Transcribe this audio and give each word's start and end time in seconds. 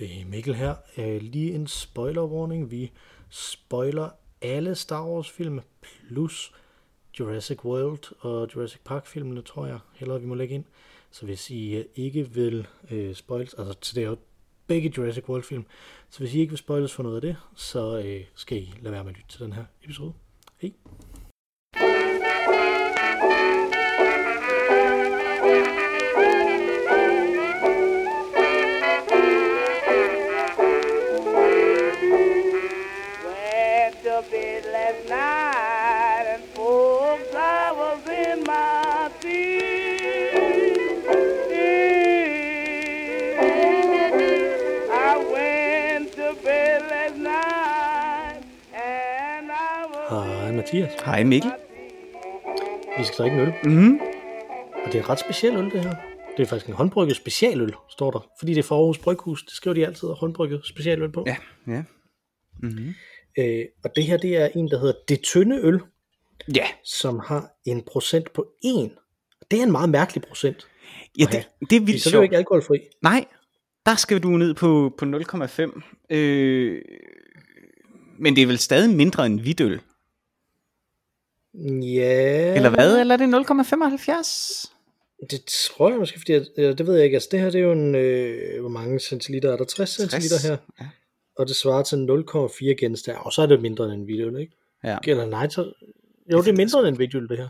Det 0.00 0.20
er 0.20 0.24
Mikkel 0.24 0.54
her. 0.54 0.74
Øh, 0.96 1.22
lige 1.22 1.54
en 1.54 1.66
spoiler-warning. 1.66 2.70
Vi 2.70 2.92
spoiler 3.28 4.10
alle 4.42 4.74
Star 4.74 5.06
Wars-film, 5.06 5.60
plus 5.80 6.52
Jurassic 7.20 7.64
World 7.64 8.12
og 8.20 8.48
Jurassic 8.54 8.80
Park-filmene, 8.84 9.42
tror 9.42 9.66
jeg, 9.66 9.78
hellere 9.94 10.20
vi 10.20 10.26
må 10.26 10.34
lægge 10.34 10.54
ind. 10.54 10.64
Så 11.10 11.26
hvis 11.26 11.50
I 11.50 11.74
øh, 11.74 11.84
ikke 11.96 12.30
vil 12.30 12.66
øh, 12.90 13.14
spoils, 13.14 13.54
altså 13.54 13.74
til 13.74 13.94
det 13.94 14.04
er 14.04 14.08
jo 14.08 14.16
begge 14.66 14.92
Jurassic 14.96 15.28
World-film, 15.28 15.64
så 16.10 16.18
hvis 16.18 16.34
I 16.34 16.40
ikke 16.40 16.50
vil 16.50 16.58
spoiles 16.58 16.92
for 16.92 17.02
noget 17.02 17.16
af 17.16 17.22
det, 17.22 17.36
så 17.54 18.02
øh, 18.04 18.24
skal 18.34 18.58
I 18.58 18.74
lade 18.80 18.92
være 18.92 19.04
med 19.04 19.12
at 19.12 19.16
lytte 19.16 19.30
til 19.30 19.40
den 19.40 19.52
her 19.52 19.64
episode. 19.84 20.12
Hej. 20.58 20.72
Mathias. 50.72 50.92
Hej 51.04 51.24
Mikkel. 51.24 51.50
Vi 52.98 53.04
skal 53.04 53.16
drikke 53.18 53.36
en 53.36 53.42
øl. 53.42 53.52
Mm. 53.64 54.00
Og 54.84 54.86
det 54.86 54.94
er 54.94 55.02
en 55.02 55.08
ret 55.08 55.18
speciel 55.18 55.56
øl, 55.56 55.64
det 55.64 55.84
her. 55.84 55.94
Det 56.36 56.42
er 56.42 56.46
faktisk 56.46 56.68
en 56.68 56.74
håndbrygget 56.74 57.16
specialøl, 57.16 57.74
står 57.90 58.10
der. 58.10 58.28
Fordi 58.38 58.54
det 58.54 58.58
er 58.58 58.62
for 58.62 58.76
Aarhus 58.76 58.98
Bryghus. 58.98 59.42
Det 59.42 59.52
skriver 59.52 59.74
de 59.74 59.86
altid, 59.86 60.08
håndbrygget 60.08 60.60
specialøl 60.64 61.12
på. 61.12 61.24
Ja, 61.26 61.36
ja. 61.66 61.82
Mm-hmm. 62.62 62.94
Øh, 63.38 63.64
og 63.84 63.90
det 63.96 64.04
her, 64.04 64.16
det 64.16 64.36
er 64.36 64.48
en, 64.54 64.70
der 64.70 64.78
hedder 64.78 64.94
Det 65.08 65.20
Tynde 65.20 65.60
Øl, 65.62 65.80
Ja, 66.54 66.66
som 66.84 67.20
har 67.26 67.50
en 67.66 67.82
procent 67.82 68.32
på 68.32 68.46
1. 68.64 68.90
Det 69.50 69.58
er 69.58 69.62
en 69.62 69.72
meget 69.72 69.88
mærkelig 69.88 70.22
procent. 70.22 70.66
ja 71.18 71.24
det, 71.24 71.48
det 71.70 71.76
er 71.76 71.80
vildt 71.80 72.02
så 72.02 72.08
er 72.08 72.10
det 72.10 72.16
jo 72.18 72.22
ikke 72.22 72.36
alkoholfri. 72.36 72.78
Nej, 73.02 73.24
der 73.86 73.94
skal 73.94 74.22
du 74.22 74.28
ned 74.28 74.54
på, 74.54 74.92
på 74.98 75.04
0,5. 75.04 76.16
Øh, 76.16 76.82
men 78.18 78.36
det 78.36 78.42
er 78.42 78.46
vel 78.46 78.58
stadig 78.58 78.96
mindre 78.96 79.26
end 79.26 79.40
hvidøl. 79.40 79.80
Ja, 81.82 82.54
Eller 82.54 82.70
hvad? 82.70 83.00
Eller 83.00 83.14
er 83.14 83.18
det 83.18 83.26
0,75? 83.26 84.70
det 85.30 85.44
tror 85.44 85.90
jeg 85.90 85.98
måske, 85.98 86.18
fordi 86.18 86.32
ja, 86.32 86.72
det 86.72 86.86
ved 86.86 86.94
jeg 86.94 87.04
ikke. 87.04 87.14
Altså 87.16 87.28
det 87.32 87.40
her, 87.40 87.50
det 87.50 87.60
er 87.60 87.64
jo 87.64 87.72
en, 87.72 87.94
øh, 87.94 88.60
hvor 88.60 88.68
mange 88.68 89.00
centiliter 89.00 89.52
er 89.52 89.56
der? 89.56 89.64
60 89.64 89.90
centiliter 89.90 90.48
her. 90.48 90.56
Ja. 90.80 90.88
Og 91.38 91.48
det 91.48 91.56
svarer 91.56 91.82
til 91.82 91.96
0,4 91.96 92.74
genstande. 92.80 93.20
Og 93.20 93.32
så 93.32 93.42
er 93.42 93.46
det 93.46 93.62
mindre 93.62 93.84
end 93.84 93.92
en 93.92 94.04
hvidøl, 94.04 94.40
ikke? 94.40 94.56
ja. 94.84 94.98
Eller 95.06 95.26
nej, 95.26 95.48
så... 95.48 95.72
Jo, 96.32 96.38
det 96.38 96.48
er 96.48 96.56
mindre 96.56 96.78
end 96.78 96.88
en 96.88 96.96
hvidøl, 96.96 97.28
det 97.28 97.38
her. 97.38 97.48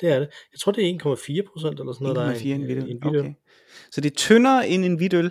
Det 0.00 0.08
er 0.08 0.18
det. 0.18 0.28
Jeg 0.52 0.60
tror, 0.60 0.72
det 0.72 0.90
er 0.90 1.14
1,4 1.16 1.52
procent 1.52 1.80
eller 1.80 1.92
sådan 1.92 2.04
noget, 2.04 2.16
der 2.16 2.22
er 2.22 2.34
1,4 2.34 2.46
en 2.46 2.62
i 2.62 2.64
hvidøl. 2.64 2.90
en 2.90 2.98
hvidøl. 3.02 3.20
Okay. 3.20 3.32
Så 3.90 4.00
det 4.00 4.10
er 4.10 4.14
tyndere 4.14 4.68
end 4.68 4.84
en 4.84 4.94
hvidøl. 4.94 5.30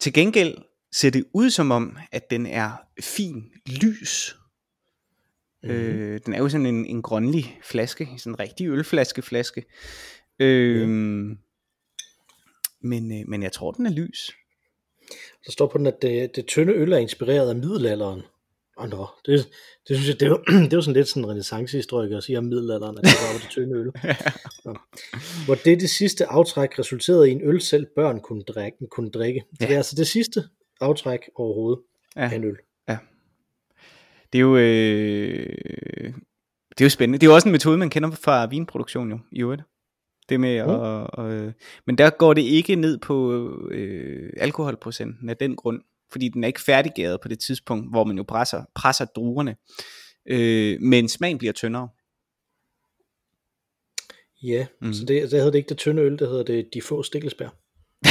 Til 0.00 0.12
gengæld 0.12 0.58
ser 0.94 1.10
det 1.10 1.24
ud 1.34 1.50
som 1.50 1.70
om, 1.70 1.96
at 2.12 2.30
den 2.30 2.46
er 2.46 2.70
fin, 3.00 3.44
lys. 3.66 4.36
Mm-hmm. 5.62 5.78
Øh, 5.78 6.20
den 6.26 6.34
er 6.34 6.38
jo 6.38 6.48
sådan 6.48 6.66
en, 6.66 6.86
en 6.86 7.02
grønlig 7.02 7.60
flaske, 7.62 8.08
sådan 8.18 8.32
en 8.32 8.40
rigtig 8.40 8.68
ølflaske 8.68 9.22
flaske. 9.22 9.64
Øh, 10.38 10.88
men, 12.80 13.12
øh, 13.20 13.28
men 13.28 13.42
jeg 13.42 13.52
tror, 13.52 13.70
den 13.72 13.86
er 13.86 13.90
lys. 13.90 14.30
Der 15.46 15.52
står 15.52 15.66
på 15.66 15.78
den, 15.78 15.86
at 15.86 16.02
det, 16.02 16.36
det 16.36 16.46
tynde 16.46 16.72
øl 16.72 16.92
er 16.92 16.98
inspireret 16.98 17.48
af 17.48 17.56
middelalderen. 17.56 18.22
Og 18.76 18.88
nå, 18.88 19.06
det, 19.26 19.48
det 19.88 19.96
synes 19.96 20.08
jeg, 20.08 20.20
det 20.20 20.26
er, 20.26 20.30
jo, 20.30 20.42
det 20.64 20.72
er 20.72 20.76
jo 20.76 20.82
sådan 20.82 20.94
lidt 20.96 21.08
sådan 21.08 21.24
en 21.24 21.30
renaissancehistoriker 21.30 22.16
at 22.16 22.24
sige 22.24 22.38
om 22.38 22.44
middelalderen, 22.44 22.98
at 22.98 23.04
det 23.04 23.12
var 23.12 23.38
det 23.40 23.50
tynde 23.50 23.78
øl. 23.78 23.92
Nå. 24.64 24.76
Hvor 25.44 25.54
det 25.54 25.80
det 25.80 25.90
sidste 25.90 26.26
aftræk 26.26 26.78
resulterede 26.78 27.28
i 27.28 27.32
en 27.32 27.40
øl, 27.48 27.60
selv 27.60 27.86
børn 27.96 28.20
kunne 28.20 28.42
drikke. 28.42 28.78
Kunne 28.90 29.10
drikke. 29.10 29.44
Ja. 29.60 29.66
det 29.66 29.72
er 29.72 29.76
altså 29.76 29.96
det 29.96 30.06
sidste 30.06 30.44
aftræk 30.80 31.20
overhovedet 31.34 31.82
Ja. 32.16 32.30
af 32.32 32.34
en 32.36 32.44
øl. 32.44 32.56
Det 34.32 34.38
er 34.38 34.42
jo, 34.42 34.56
øh, 34.56 36.14
det 36.70 36.80
er 36.80 36.84
jo 36.84 36.88
spændende. 36.88 37.18
Det 37.18 37.26
er 37.26 37.30
jo 37.30 37.34
også 37.34 37.48
en 37.48 37.52
metode, 37.52 37.78
man 37.78 37.90
kender 37.90 38.10
fra 38.10 38.46
vinproduktion 38.46 39.10
jo, 39.10 39.18
i 39.32 39.40
øvrigt. 39.40 39.62
Det 40.28 40.40
med 40.40 40.66
Mm. 40.66 41.24
at, 41.24 41.30
øh, 41.30 41.52
men 41.86 41.98
der 41.98 42.10
går 42.10 42.34
det 42.34 42.42
ikke 42.42 42.76
ned 42.76 42.98
på 42.98 43.32
øh, 43.70 44.32
alkoholprocenten 44.36 45.28
af 45.28 45.36
den 45.36 45.56
grund, 45.56 45.80
fordi 46.12 46.28
den 46.28 46.44
er 46.44 46.48
ikke 46.48 46.60
færdiggæret 46.60 47.20
på 47.20 47.28
det 47.28 47.38
tidspunkt, 47.38 47.90
hvor 47.90 48.04
man 48.04 48.16
jo 48.16 48.22
presser, 48.28 48.64
presser 48.74 49.04
druerne. 49.04 49.56
Øh, 50.26 50.80
men 50.80 51.08
smagen 51.08 51.38
bliver 51.38 51.52
tyndere. 51.52 51.88
Ja, 54.42 54.66
mm. 54.80 54.92
så 54.92 55.04
det, 55.04 55.22
det 55.22 55.30
hedder 55.30 55.50
det 55.50 55.58
ikke 55.58 55.68
det 55.68 55.78
tynde 55.78 56.02
øl, 56.02 56.18
det 56.18 56.28
hedder 56.28 56.42
det 56.44 56.68
de 56.74 56.82
få 56.82 57.02
stikkelsbær. 57.02 57.48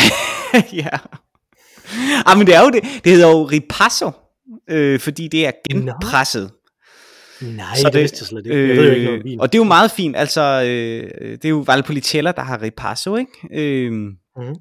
ja. 0.83 0.99
Ah, 2.25 2.37
men 2.37 2.47
det 2.47 2.55
er 2.55 2.61
jo 2.61 2.69
det. 2.69 2.83
Det 3.03 3.11
hedder 3.11 3.29
jo 3.29 3.43
ripasso, 3.43 4.11
øh, 4.69 4.99
fordi 4.99 5.27
det 5.27 5.47
er 5.47 5.51
genpresset. 5.69 6.51
Nej, 7.41 7.75
Så 7.75 7.83
det, 7.85 7.93
det 7.93 8.01
vidste 8.01 8.17
jeg 8.21 8.27
slet 8.27 8.45
ikke. 8.45 8.67
Jeg 8.67 8.77
ved 8.77 8.85
jo 8.87 8.91
ikke 8.93 9.05
noget 9.05 9.19
om 9.19 9.23
vin. 9.25 9.39
og 9.41 9.51
det 9.53 9.57
er 9.57 9.59
jo 9.59 9.67
meget 9.67 9.91
fint, 9.91 10.15
altså 10.15 10.41
øh, 10.41 11.31
det 11.31 11.45
er 11.45 11.49
jo 11.49 11.63
Valpolicella, 11.67 12.31
der 12.31 12.41
har 12.41 12.61
ripasso, 12.61 13.15
ikke? 13.15 13.31
Øh, 13.53 13.91
Mhm. 14.37 14.55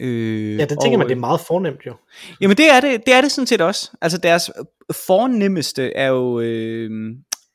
øh, 0.00 0.56
Ja, 0.58 0.64
det 0.64 0.68
tænker 0.82 0.92
og, 0.92 0.98
man, 0.98 1.08
det 1.08 1.14
er 1.14 1.20
meget 1.20 1.40
fornemt 1.40 1.86
jo. 1.86 1.94
Jamen 2.40 2.56
det 2.56 2.70
er 2.70 2.80
det, 2.80 3.06
det 3.06 3.14
er 3.14 3.20
det 3.20 3.32
sådan 3.32 3.46
set 3.46 3.60
også. 3.60 3.90
Altså 4.02 4.18
deres 4.18 4.50
fornemmeste 5.06 5.92
er 5.96 6.06
jo 6.08 6.40
øh, 6.40 6.90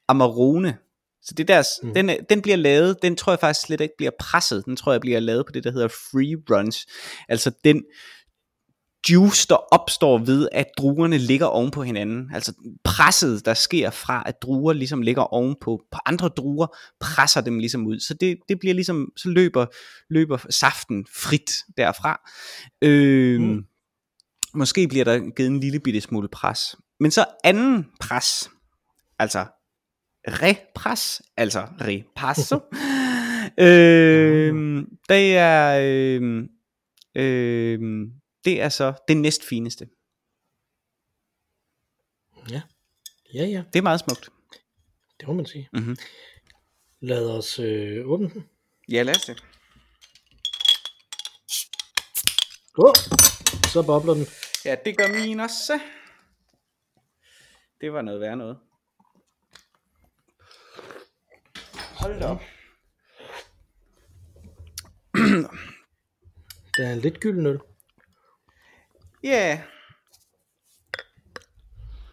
Amarone. 0.10 0.78
Så 1.24 1.34
det 1.38 1.48
deres, 1.48 1.68
mm. 1.84 1.94
den, 1.94 2.10
den 2.30 2.42
bliver 2.42 2.56
lavet, 2.58 2.98
den 3.02 3.16
tror 3.16 3.32
jeg 3.32 3.40
faktisk 3.40 3.66
slet 3.68 3.82
ikke 3.82 3.94
bliver 3.98 4.12
presset. 4.20 4.66
Den 4.66 4.76
tror 4.76 4.92
jeg 4.92 5.02
bliver 5.02 5.20
lavet 5.20 5.46
på 5.46 5.52
det, 5.52 5.64
der 5.64 5.72
hedder 5.72 5.88
free 5.88 6.58
runs. 6.58 6.86
Altså 7.30 7.52
den 7.64 7.84
juice, 9.10 9.48
der 9.48 9.56
opstår 9.56 10.18
ved, 10.18 10.50
at 10.52 10.66
druerne 10.78 11.18
ligger 11.18 11.46
oven 11.46 11.72
på 11.72 11.84
hinanden. 11.84 12.32
Altså 12.34 12.54
presset, 12.84 13.46
der 13.46 13.54
sker 13.54 13.90
fra, 13.90 14.24
at 14.26 14.42
druer 14.42 14.74
ligesom 14.74 15.02
ligger 15.02 15.22
oven 15.22 15.56
på, 15.62 15.82
på 15.92 16.00
andre 16.06 16.28
druer, 16.28 16.68
presser 17.00 17.42
dem 17.42 17.60
ligesom 17.60 17.88
ud. 17.88 18.00
Så 18.00 18.14
det, 18.14 18.38
det 18.50 18.60
bliver 18.60 18.74
ligesom, 18.74 19.12
så 19.18 19.30
løber, 19.30 19.66
løber 20.10 20.38
saften 20.50 21.06
frit 21.16 21.52
derfra. 21.78 22.22
Øh, 22.82 23.42
Mm. 23.42 23.66
Måske 24.54 24.88
bliver 24.88 25.06
der 25.06 25.20
givet 25.36 25.50
en 25.50 25.60
lille 25.60 25.80
bitte 25.80 26.02
smule 26.02 26.28
pres. 26.28 26.76
Men 27.00 27.12
så 27.12 27.26
anden 27.44 27.88
pres, 28.00 28.50
altså 29.20 29.46
repres, 30.28 31.22
altså 31.38 31.68
repasso, 31.82 32.60
øh, 33.68 34.84
det 35.10 35.38
er, 35.38 35.80
øh, 35.84 36.44
øh, 37.16 38.08
det 38.46 38.62
er 38.62 38.70
så 38.70 38.94
det 39.08 39.18
næstfineste. 39.18 39.90
Ja, 42.50 42.62
ja, 43.34 43.46
ja. 43.46 43.64
Det 43.74 43.80
er 43.80 43.84
meget 43.84 44.00
smukt. 44.00 44.30
det 45.20 45.28
må 45.28 45.34
man 45.34 45.46
sige. 45.46 45.70
Mhm. 45.74 45.98
Lad 47.00 47.30
os 47.30 47.60
øh, 47.60 48.08
åbne 48.10 48.30
den. 48.30 48.50
Ja, 48.92 49.04
lad 49.04 49.16
os 49.16 49.26
det. 49.26 49.44
Oh, 52.78 52.94
så 53.74 53.84
bobler 53.86 54.14
den. 54.14 54.26
Ja, 54.66 54.76
det 54.86 54.98
gør 54.98 55.08
min 55.08 55.40
også. 55.40 55.80
Det 57.82 57.94
var 57.94 58.02
noget 58.02 58.22
værd 58.22 58.38
noget. 58.38 58.58
Hold 62.00 62.20
da 62.20 62.26
op. 62.28 62.42
Det 66.78 66.86
er 66.86 66.94
en 66.94 67.00
lidt 67.00 67.20
gylden 67.20 67.46
øl. 67.46 67.60
Ja. 69.24 69.30
Yeah. 69.30 69.60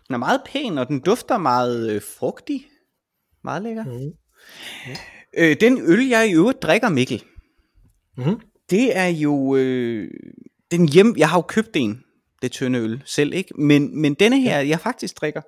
Den 0.06 0.14
er 0.14 0.18
meget 0.18 0.40
pæn, 0.46 0.78
og 0.78 0.88
den 0.88 1.00
dufter 1.00 1.38
meget 1.38 1.90
øh, 1.90 2.02
frugtig. 2.18 2.66
Meget 3.44 3.62
lækker. 3.62 3.84
Mhm. 3.84 4.12
Øh, 5.38 5.56
den 5.60 5.78
øl, 5.90 6.08
jeg 6.08 6.28
i 6.28 6.34
øvrigt 6.34 6.62
drikker, 6.62 6.88
Mikkel, 6.88 7.24
Mhm. 8.16 8.40
det 8.70 8.96
er 8.96 9.06
jo 9.06 9.56
øh, 9.56 10.10
den 10.70 10.88
hjem... 10.88 11.14
Jeg 11.18 11.28
har 11.28 11.38
jo 11.38 11.42
købt 11.42 11.70
en, 11.76 12.02
det 12.42 12.52
tynde 12.52 12.78
øl, 12.78 13.02
selv, 13.04 13.34
ikke? 13.34 13.60
Men, 13.60 14.00
men 14.02 14.14
denne 14.14 14.40
her, 14.40 14.60
jeg 14.60 14.80
faktisk 14.80 15.20
drikker, 15.20 15.42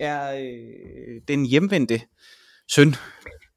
er 0.00 0.34
øh, 0.34 1.20
den 1.28 1.46
hjemvendte 1.46 2.00
søn. 2.70 2.94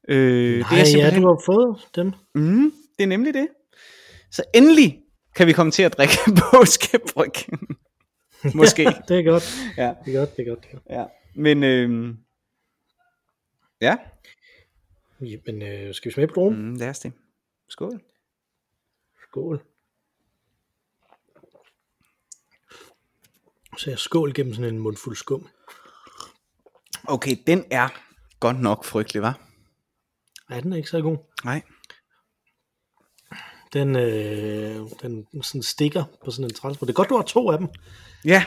Øh, 0.08 0.58
Nej, 0.60 0.78
ja, 0.94 1.16
du 1.16 1.26
har 1.26 1.42
fået 1.46 1.88
den. 1.94 2.14
Mm, 2.34 2.72
det 2.98 3.02
er 3.04 3.08
nemlig 3.08 3.34
det. 3.34 3.48
Så 4.30 4.42
endelig 4.54 4.98
kan 5.34 5.46
vi 5.46 5.52
komme 5.52 5.72
til 5.72 5.82
at 5.82 5.96
drikke 5.96 6.14
påskebryg. 6.52 7.32
Måske. 8.54 8.84
Det 9.08 9.18
er 9.18 9.22
godt. 9.30 9.58
ja. 9.76 9.94
Det 10.04 10.14
er 10.14 10.18
godt, 10.18 10.36
det 10.36 10.42
er 10.46 10.50
godt. 10.50 10.62
Det 10.62 10.68
er 10.70 10.72
godt. 10.72 10.84
ja. 10.90 11.04
Men 11.34 11.62
øhm, 11.64 12.16
ja, 13.80 13.96
Jamen, 15.20 15.62
øh, 15.62 15.94
skal 15.94 16.08
vi 16.08 16.14
smage 16.14 16.26
på 16.28 16.34
dronen? 16.34 16.68
mm, 16.68 16.74
lad 16.74 16.88
os 16.88 16.98
det. 16.98 17.12
Skål. 17.68 18.00
Skål. 19.28 19.62
Så 23.78 23.90
jeg 23.90 23.98
skål 23.98 24.34
gennem 24.34 24.54
sådan 24.54 24.74
en 24.74 24.80
mundfuld 24.80 25.16
skum. 25.16 25.48
Okay, 27.04 27.36
den 27.46 27.64
er 27.70 27.88
godt 28.40 28.60
nok 28.60 28.84
frygtelig, 28.84 29.22
var? 29.22 29.40
Ja, 30.50 30.60
den 30.60 30.72
er 30.72 30.76
ikke 30.76 30.88
så 30.88 31.00
god. 31.00 31.16
Nej. 31.44 31.62
Den, 33.72 33.96
øh, 33.96 34.76
den 35.02 35.26
sådan 35.42 35.62
stikker 35.62 36.04
på 36.24 36.30
sådan 36.30 36.44
en 36.44 36.54
transport. 36.54 36.86
Det 36.86 36.92
er 36.92 36.96
godt, 36.96 37.08
du 37.08 37.16
har 37.16 37.22
to 37.22 37.50
af 37.50 37.58
dem. 37.58 37.68
Ja, 38.24 38.44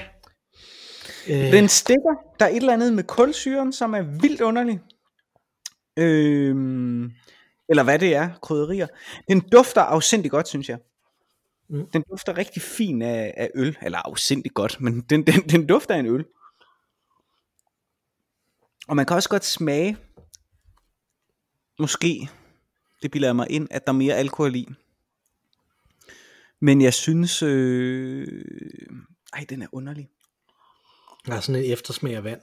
Øh, 1.29 1.51
Den 1.51 1.69
stikker. 1.69 2.15
Der 2.39 2.45
er 2.45 2.49
et 2.49 2.55
eller 2.55 2.73
andet 2.73 2.93
med 2.93 3.03
kulsyren, 3.03 3.73
som 3.73 3.93
er 3.93 4.01
vildt 4.01 4.41
underlig. 4.41 4.79
Øhm, 5.97 7.11
eller 7.69 7.83
hvad 7.83 7.99
det 7.99 8.15
er, 8.15 8.29
krydderier. 8.41 8.87
Den 9.27 9.39
dufter 9.39 9.81
afsindig 9.81 10.31
godt, 10.31 10.47
synes 10.47 10.69
jeg. 10.69 10.77
Mm. 11.69 11.89
Den 11.93 12.03
dufter 12.11 12.37
rigtig 12.37 12.61
fin 12.61 13.01
af, 13.01 13.33
af 13.37 13.49
øl. 13.55 13.77
Eller 13.81 13.97
afsindig 13.97 14.51
godt, 14.51 14.81
men 14.81 15.01
den, 15.01 15.27
den, 15.27 15.49
den 15.49 15.67
dufter 15.67 15.95
af 15.95 15.99
en 15.99 16.05
øl. 16.05 16.25
Og 18.87 18.95
man 18.95 19.05
kan 19.05 19.15
også 19.15 19.29
godt 19.29 19.45
smage, 19.45 19.97
måske, 21.79 22.29
det 23.01 23.11
bilder 23.11 23.27
jeg 23.27 23.35
mig 23.35 23.47
ind, 23.49 23.67
at 23.71 23.87
der 23.87 23.93
er 23.93 23.97
mere 23.97 24.15
alkohol 24.15 24.55
i. 24.55 24.67
Men 26.63 26.81
jeg 26.81 26.93
synes, 26.93 27.43
øh, 27.43 28.27
ej, 29.33 29.45
den 29.49 29.61
er 29.61 29.67
underlig. 29.71 30.09
Der 31.25 31.33
er 31.33 31.39
sådan 31.39 31.63
en 31.63 31.71
eftersmag 31.73 32.15
af 32.15 32.23
vand. 32.23 32.41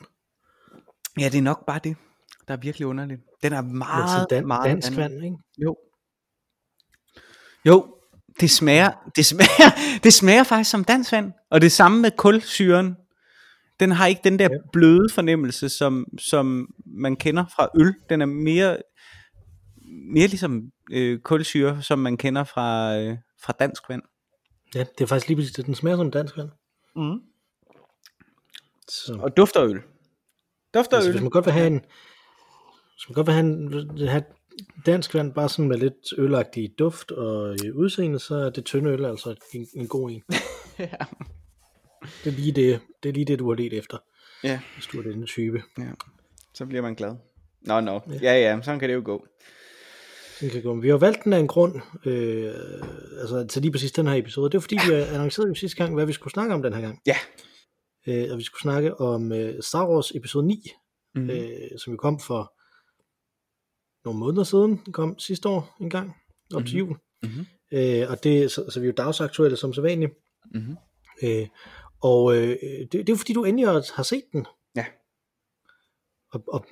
Ja, 1.18 1.28
det 1.28 1.38
er 1.38 1.42
nok 1.42 1.66
bare 1.66 1.80
det, 1.84 1.96
der 2.48 2.54
er 2.54 2.58
virkelig 2.58 2.86
underligt. 2.86 3.20
Den 3.42 3.52
er 3.52 3.60
meget, 3.60 4.10
sådan 4.10 4.26
dan- 4.42 4.46
meget 4.46 4.70
dansk 4.70 4.86
anden. 4.88 5.00
vand, 5.00 5.24
ikke? 5.24 5.36
Jo. 5.58 5.76
Jo, 7.66 7.94
det 8.40 8.50
smager, 8.50 8.90
det 9.16 9.26
smager, 9.26 9.70
det 10.04 10.12
smager 10.12 10.42
faktisk 10.44 10.70
som 10.70 10.84
dansk 10.84 11.12
vand. 11.12 11.32
Og 11.50 11.60
det 11.60 11.72
samme 11.72 12.00
med 12.00 12.10
kulsyren. 12.16 12.96
Den 13.80 13.90
har 13.90 14.06
ikke 14.06 14.20
den 14.24 14.38
der 14.38 14.48
bløde 14.72 15.08
fornemmelse, 15.14 15.68
som, 15.68 16.06
som 16.18 16.74
man 16.86 17.16
kender 17.16 17.44
fra 17.56 17.68
øl. 17.76 17.94
Den 18.10 18.20
er 18.22 18.26
mere, 18.26 18.76
mere 20.14 20.26
ligesom 20.26 20.62
øh, 20.92 21.18
kulsyre, 21.20 21.82
som 21.82 21.98
man 21.98 22.16
kender 22.16 22.44
fra, 22.44 22.96
øh, 22.98 23.16
fra 23.42 23.52
dansk 23.60 23.88
vand. 23.88 24.02
Ja, 24.74 24.80
det 24.98 25.00
er 25.00 25.06
faktisk 25.06 25.28
lige 25.28 25.36
præcis 25.36 25.52
det. 25.52 25.66
Den 25.66 25.74
smager 25.74 25.96
som 25.96 26.10
dansk 26.10 26.36
vand. 26.36 26.50
Mm. 26.96 27.20
Så, 28.88 29.18
Og 29.22 29.36
dufter 29.36 29.64
øl. 29.64 29.80
Dufter 30.74 30.96
altså, 30.96 31.08
øl. 31.10 31.14
hvis 31.14 31.22
man 31.22 31.30
godt 31.30 31.46
vil 31.46 31.52
have 31.52 31.66
en, 31.66 31.80
hvis 32.94 33.08
man 33.08 33.14
godt 33.14 33.26
vil 33.26 33.34
have, 33.34 33.46
en, 33.46 34.08
have 34.08 34.24
dansk 34.86 35.14
vand 35.14 35.34
bare 35.34 35.48
sådan 35.48 35.68
med 35.68 35.78
lidt 35.78 36.12
ølagtig 36.18 36.74
duft 36.78 37.10
og 37.10 37.56
øh, 37.64 37.76
udseende, 37.76 38.18
så 38.18 38.34
er 38.34 38.50
det 38.50 38.64
tynde 38.64 38.90
øl 38.90 39.04
altså 39.04 39.34
en, 39.54 39.66
en 39.74 39.88
god 39.88 40.10
en. 40.10 40.22
Ja. 40.78 40.96
Det 42.24 42.32
er, 42.32 42.36
lige 42.36 42.52
det, 42.52 42.80
det 43.02 43.08
er 43.08 43.12
lige 43.12 43.24
det, 43.24 43.38
du 43.38 43.48
har 43.48 43.56
let 43.56 43.72
efter, 43.72 43.98
ja. 44.44 44.60
hvis 44.74 44.86
du 44.86 44.98
er 44.98 45.02
den 45.02 45.26
type. 45.26 45.62
Ja, 45.78 45.90
så 46.54 46.66
bliver 46.66 46.82
man 46.82 46.94
glad. 46.94 47.16
Nå, 47.60 47.80
nå. 47.80 48.00
Ja, 48.22 48.32
ja, 48.32 48.60
sådan 48.62 48.80
kan 48.80 48.88
det 48.88 48.94
jo 48.94 49.02
gå. 49.04 49.26
Vi 50.82 50.88
har 50.88 50.96
valgt 50.96 51.24
den 51.24 51.32
af 51.32 51.38
en 51.38 51.46
grund, 51.48 51.74
øh, 52.06 52.54
altså 53.20 53.46
til 53.50 53.62
lige 53.62 53.72
præcis 53.72 53.92
den 53.92 54.06
her 54.06 54.14
episode. 54.14 54.50
Det 54.50 54.54
var 54.54 54.60
fordi, 54.60 54.78
vi 54.88 54.94
annoncerede 55.14 55.48
jo 55.48 55.54
sidste 55.54 55.76
gang, 55.76 55.94
hvad 55.94 56.06
vi 56.06 56.12
skulle 56.12 56.32
snakke 56.32 56.54
om 56.54 56.62
den 56.62 56.72
her 56.72 56.80
gang. 56.80 57.00
Ja. 57.06 57.16
Øh, 58.08 58.32
og 58.32 58.38
vi 58.38 58.42
skulle 58.42 58.62
snakke 58.62 59.00
om 59.00 59.32
øh, 59.32 59.62
Star 59.62 59.88
Wars 59.88 60.10
episode 60.14 60.46
9, 60.46 60.62
Mm. 61.14 61.22
mm. 61.22 61.30
øh, 61.30 61.78
som 61.78 61.92
jo 61.92 61.96
kom 61.96 62.20
for 62.20 62.54
nogle 64.04 64.18
måneder 64.20 64.44
siden. 64.44 64.80
Den 64.84 64.92
kom 64.92 65.18
sidste 65.18 65.48
år 65.48 65.76
en 65.80 65.90
gang, 65.90 66.08
op 66.08 66.14
mm-hmm. 66.50 66.66
til 66.66 66.78
jul. 66.78 66.96
Mhm. 67.22 67.46
Øh, 67.72 68.10
og 68.10 68.24
det, 68.24 68.50
så, 68.50 68.70
så 68.70 68.80
vi 68.80 68.86
er 68.86 68.90
jo 68.90 68.94
dagsaktuelle 68.96 69.56
som 69.56 69.72
sædvanligt. 69.72 70.12
Mhm. 70.54 70.76
Øh, 71.22 71.48
og 72.02 72.36
øh, 72.36 72.56
det, 72.60 72.92
det 72.92 73.08
er 73.08 73.12
jo 73.12 73.16
fordi, 73.16 73.32
du 73.32 73.44
endelig 73.44 73.66
har, 73.68 73.92
har 73.96 74.02
set 74.02 74.24
den. 74.32 74.46
Ja. 74.76 74.86
Og, 76.32 76.44
og, 76.48 76.66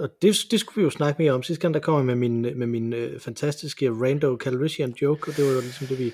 og, 0.00 0.08
det, 0.22 0.36
det 0.50 0.60
skulle 0.60 0.76
vi 0.76 0.82
jo 0.82 0.90
snakke 0.90 1.22
mere 1.22 1.32
om. 1.32 1.42
Sidste 1.42 1.62
gang, 1.62 1.74
der 1.74 1.80
kom 1.80 1.96
jeg 1.96 2.06
med 2.06 2.14
min, 2.14 2.42
med 2.42 2.66
min 2.66 2.92
øh, 2.92 3.20
fantastiske 3.20 3.90
Rando 3.90 4.36
Calrissian 4.36 4.94
joke, 5.02 5.30
og 5.30 5.36
det 5.36 5.44
var 5.44 5.50
jo 5.52 5.60
ligesom 5.60 5.86
det, 5.86 5.98
vi, 5.98 6.12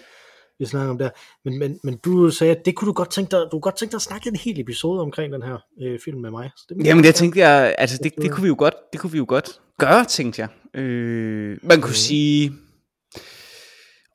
vi 0.59 0.67
snakkede 0.67 0.91
om 0.91 0.99
der. 0.99 1.11
Men, 1.45 1.59
men, 1.59 1.81
men 1.85 1.97
du 2.05 2.31
sagde, 2.31 2.57
at 2.57 2.65
det 2.67 2.75
kunne 2.75 2.87
du 2.89 2.93
godt 2.93 3.11
tænke 3.11 3.31
dig, 3.31 3.39
du 3.41 3.49
kunne 3.51 3.61
godt 3.61 3.77
tænke 3.77 3.93
dig 3.93 3.97
at 3.99 4.03
snakke 4.03 4.29
en 4.29 4.37
hel 4.37 4.61
episode 4.61 5.01
omkring 5.01 5.33
den 5.33 5.43
her 5.43 5.59
øh, 5.83 5.99
film 6.05 6.21
med 6.21 6.31
mig. 6.31 6.51
Så 6.57 6.65
det, 6.69 6.87
Jamen 6.87 7.05
det 7.05 7.15
tænkte 7.15 7.41
jeg, 7.41 7.75
altså 7.79 7.99
det, 8.03 8.13
det 8.23 8.31
kunne 8.31 8.43
vi 8.43 8.49
jo 8.49 8.57
godt, 8.59 8.75
det 8.93 9.01
kunne 9.01 9.13
vi 9.13 9.19
jo 9.19 9.25
godt 9.29 9.61
gøre, 9.79 10.05
tænkte 10.05 10.41
jeg. 10.43 10.81
Øh, 10.83 11.59
man 11.63 11.81
kunne 11.81 11.89
Mhm. 11.89 11.95
sige, 11.95 12.53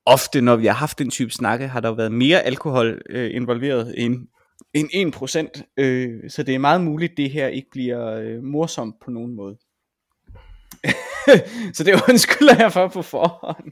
ofte 0.05 0.41
når 0.41 0.55
vi 0.55 0.65
har 0.65 0.73
haft 0.73 0.99
den 0.99 1.09
type 1.09 1.31
snakke, 1.31 1.67
har 1.67 1.79
der 1.79 1.89
jo 1.89 1.95
været 1.95 2.11
mere 2.11 2.41
alkohol 2.41 3.01
øh, 3.09 3.35
involveret 3.35 3.93
end, 3.97 4.27
end 4.73 5.15
1%, 5.15 5.73
øh, 5.77 6.29
så 6.29 6.43
det 6.43 6.55
er 6.55 6.59
meget 6.59 6.81
muligt, 6.81 7.17
det 7.17 7.31
her 7.31 7.47
ikke 7.47 7.69
bliver 7.71 8.05
øh, 8.05 8.43
morsomt 8.43 8.95
på 8.99 9.11
nogen 9.11 9.35
måde. 9.35 9.57
så 11.75 11.83
det 11.83 11.93
undskylder 12.09 12.55
jeg 12.59 12.71
for 12.71 12.87
på 12.87 13.01
forhånd. 13.01 13.71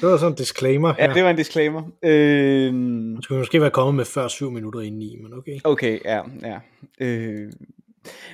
det 0.00 0.08
var 0.08 0.16
sådan 0.16 0.32
en 0.32 0.36
disclaimer 0.36 0.92
her. 0.92 1.08
Ja, 1.08 1.14
det 1.14 1.24
var 1.24 1.30
en 1.30 1.36
disclaimer. 1.36 1.82
Øh, 2.02 2.72
Du 3.16 3.22
skulle 3.22 3.38
måske 3.38 3.60
være 3.60 3.70
kommet 3.70 3.94
med 3.94 4.04
før 4.04 4.28
syv 4.28 4.50
minutter 4.50 4.80
inden 4.80 5.02
i, 5.02 5.16
men 5.22 5.32
okay. 5.34 5.58
Okay, 5.64 5.98
ja, 6.04 6.22
ja. 6.42 6.58
Øh, 7.00 7.52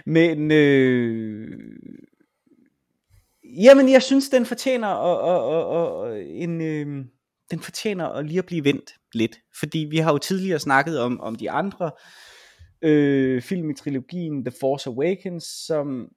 men, 0.06 0.50
øh, 0.50 1.58
jamen, 3.44 3.92
jeg 3.92 4.02
synes, 4.02 4.28
den 4.28 4.46
fortjener 4.46 4.88
at, 4.88 5.16
at, 5.30 6.12
at, 6.12 6.20
at, 6.20 6.26
en, 6.42 6.60
øh, 6.60 7.04
den 7.50 7.60
fortjener 7.60 8.08
at 8.08 8.26
lige 8.26 8.38
at 8.38 8.46
blive 8.46 8.64
vendt 8.64 8.94
lidt, 9.14 9.38
fordi 9.60 9.78
vi 9.90 9.96
har 9.96 10.12
jo 10.12 10.18
tidligere 10.18 10.58
snakket 10.58 11.00
om, 11.00 11.20
om 11.20 11.36
de 11.36 11.50
andre 11.50 11.90
øh, 12.82 13.42
film 13.42 13.70
i 13.70 13.74
trilogien 13.74 14.44
The 14.44 14.54
Force 14.60 14.90
Awakens, 14.90 15.44
som, 15.44 16.08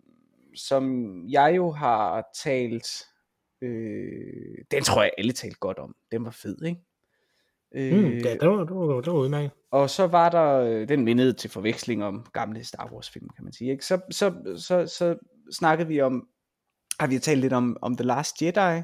som 0.56 1.06
jeg 1.29 1.53
jo 1.56 1.71
har 1.71 2.25
talt, 2.44 2.88
øh, 3.62 4.63
den 4.71 4.83
tror 4.83 5.01
jeg 5.01 5.12
alle 5.18 5.31
talte 5.31 5.57
godt 5.59 5.79
om, 5.79 5.95
den 6.12 6.25
var 6.25 6.31
fed, 6.31 6.65
ikke? 6.65 6.81
Mm, 7.71 8.18
ja, 8.18 8.33
det 8.33 8.50
var, 8.50 8.63
det 8.63 8.75
var, 8.75 9.01
det 9.01 9.13
var 9.13 9.19
udmærket. 9.19 9.51
Og 9.71 9.89
så 9.89 10.07
var 10.07 10.30
der, 10.30 10.59
øh, 10.59 10.89
den 10.89 11.03
mindede 11.03 11.33
til 11.33 11.50
forveksling 11.50 12.03
om 12.03 12.25
gamle 12.33 12.63
Star 12.63 12.89
Wars 12.94 13.09
film, 13.09 13.30
kan 13.35 13.44
man 13.44 13.53
sige. 13.53 13.71
Ikke? 13.71 13.85
Så, 13.85 14.01
så, 14.12 14.33
så, 14.57 14.88
så 14.97 15.15
snakkede 15.51 15.88
vi 15.88 16.01
om, 16.01 16.27
har 17.00 17.07
vi 17.07 17.19
talt 17.19 17.41
lidt 17.41 17.53
om, 17.53 17.77
om 17.81 17.95
The 17.95 18.06
Last 18.06 18.41
Jedi, 18.41 18.83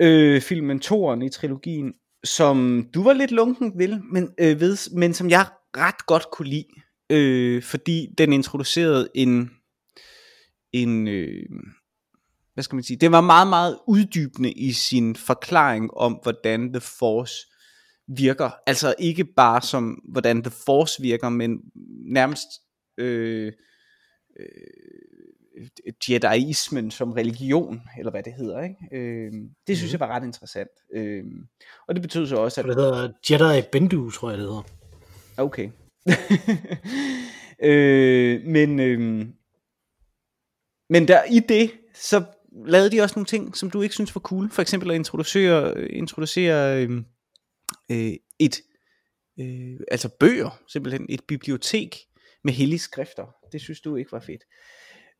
øh, 0.00 0.40
filmen 0.40 0.80
toren 0.80 1.22
i 1.22 1.28
trilogien, 1.28 1.94
som 2.24 2.88
du 2.94 3.02
var 3.02 3.12
lidt 3.12 3.30
lunken 3.30 3.72
ved, 3.78 4.00
men, 4.12 4.30
øh, 4.38 4.60
ved, 4.60 4.96
men 4.96 5.14
som 5.14 5.30
jeg 5.30 5.46
ret 5.76 6.06
godt 6.06 6.26
kunne 6.32 6.48
lide, 6.48 6.66
øh, 7.10 7.62
fordi 7.62 8.06
den 8.18 8.32
introducerede 8.32 9.08
en, 9.14 9.50
en 10.72 11.08
øh, 11.08 11.46
hvad 12.54 12.64
skal 12.64 12.76
man 12.76 12.82
sige, 12.82 12.96
det 12.96 13.12
var 13.12 13.20
meget, 13.20 13.48
meget 13.48 13.78
uddybende 13.88 14.52
i 14.52 14.72
sin 14.72 15.16
forklaring 15.16 15.90
om, 15.94 16.18
hvordan 16.22 16.72
The 16.72 16.80
Force 16.80 17.34
virker. 18.08 18.50
Altså 18.66 18.94
ikke 18.98 19.24
bare 19.24 19.62
som, 19.62 20.02
hvordan 20.08 20.42
The 20.42 20.50
Force 20.66 21.02
virker, 21.02 21.28
men 21.28 21.58
nærmest 22.12 22.46
øh, 22.98 23.52
øh, 24.40 24.46
Jediismen 26.10 26.90
som 26.90 27.12
religion, 27.12 27.82
eller 27.98 28.10
hvad 28.10 28.22
det 28.22 28.32
hedder. 28.32 28.62
Ikke? 28.62 28.76
Øh, 28.92 29.32
det 29.66 29.76
synes 29.76 29.92
jeg 29.92 30.00
var 30.00 30.08
ret 30.08 30.24
interessant. 30.24 30.70
Øh, 30.92 31.24
og 31.88 31.94
det 31.94 32.02
betød 32.02 32.26
så 32.26 32.36
også, 32.36 32.62
For 32.62 32.70
at... 32.70 32.76
det 32.76 32.84
hedder 32.84 33.08
Jedi 33.30 33.66
Bendu, 33.72 34.10
tror 34.10 34.30
jeg 34.30 34.38
det 34.38 34.46
hedder. 34.46 34.62
Okay. 35.36 35.70
øh, 37.70 38.44
men, 38.44 38.80
øh, 38.80 39.26
men 40.90 41.08
der 41.08 41.24
i 41.30 41.38
det, 41.38 41.70
så 41.94 42.24
lavede 42.66 42.90
de 42.90 43.00
også 43.00 43.14
nogle 43.16 43.26
ting, 43.26 43.56
som 43.56 43.70
du 43.70 43.82
ikke 43.82 43.94
synes 43.94 44.14
var 44.14 44.20
cool. 44.20 44.50
For 44.50 44.62
eksempel 44.62 44.90
at 44.90 44.94
introducere, 44.94 45.88
introducere 45.88 46.82
øh, 46.82 47.02
øh, 47.90 48.12
et, 48.38 48.60
øh, 49.40 49.80
altså 49.90 50.08
bøger, 50.08 50.62
simpelthen 50.68 51.06
et 51.08 51.20
bibliotek 51.28 51.96
med 52.44 52.52
hellige 52.52 52.78
skrifter. 52.78 53.26
Det 53.52 53.60
synes 53.60 53.80
du 53.80 53.96
ikke 53.96 54.12
var 54.12 54.20
fedt. 54.20 54.42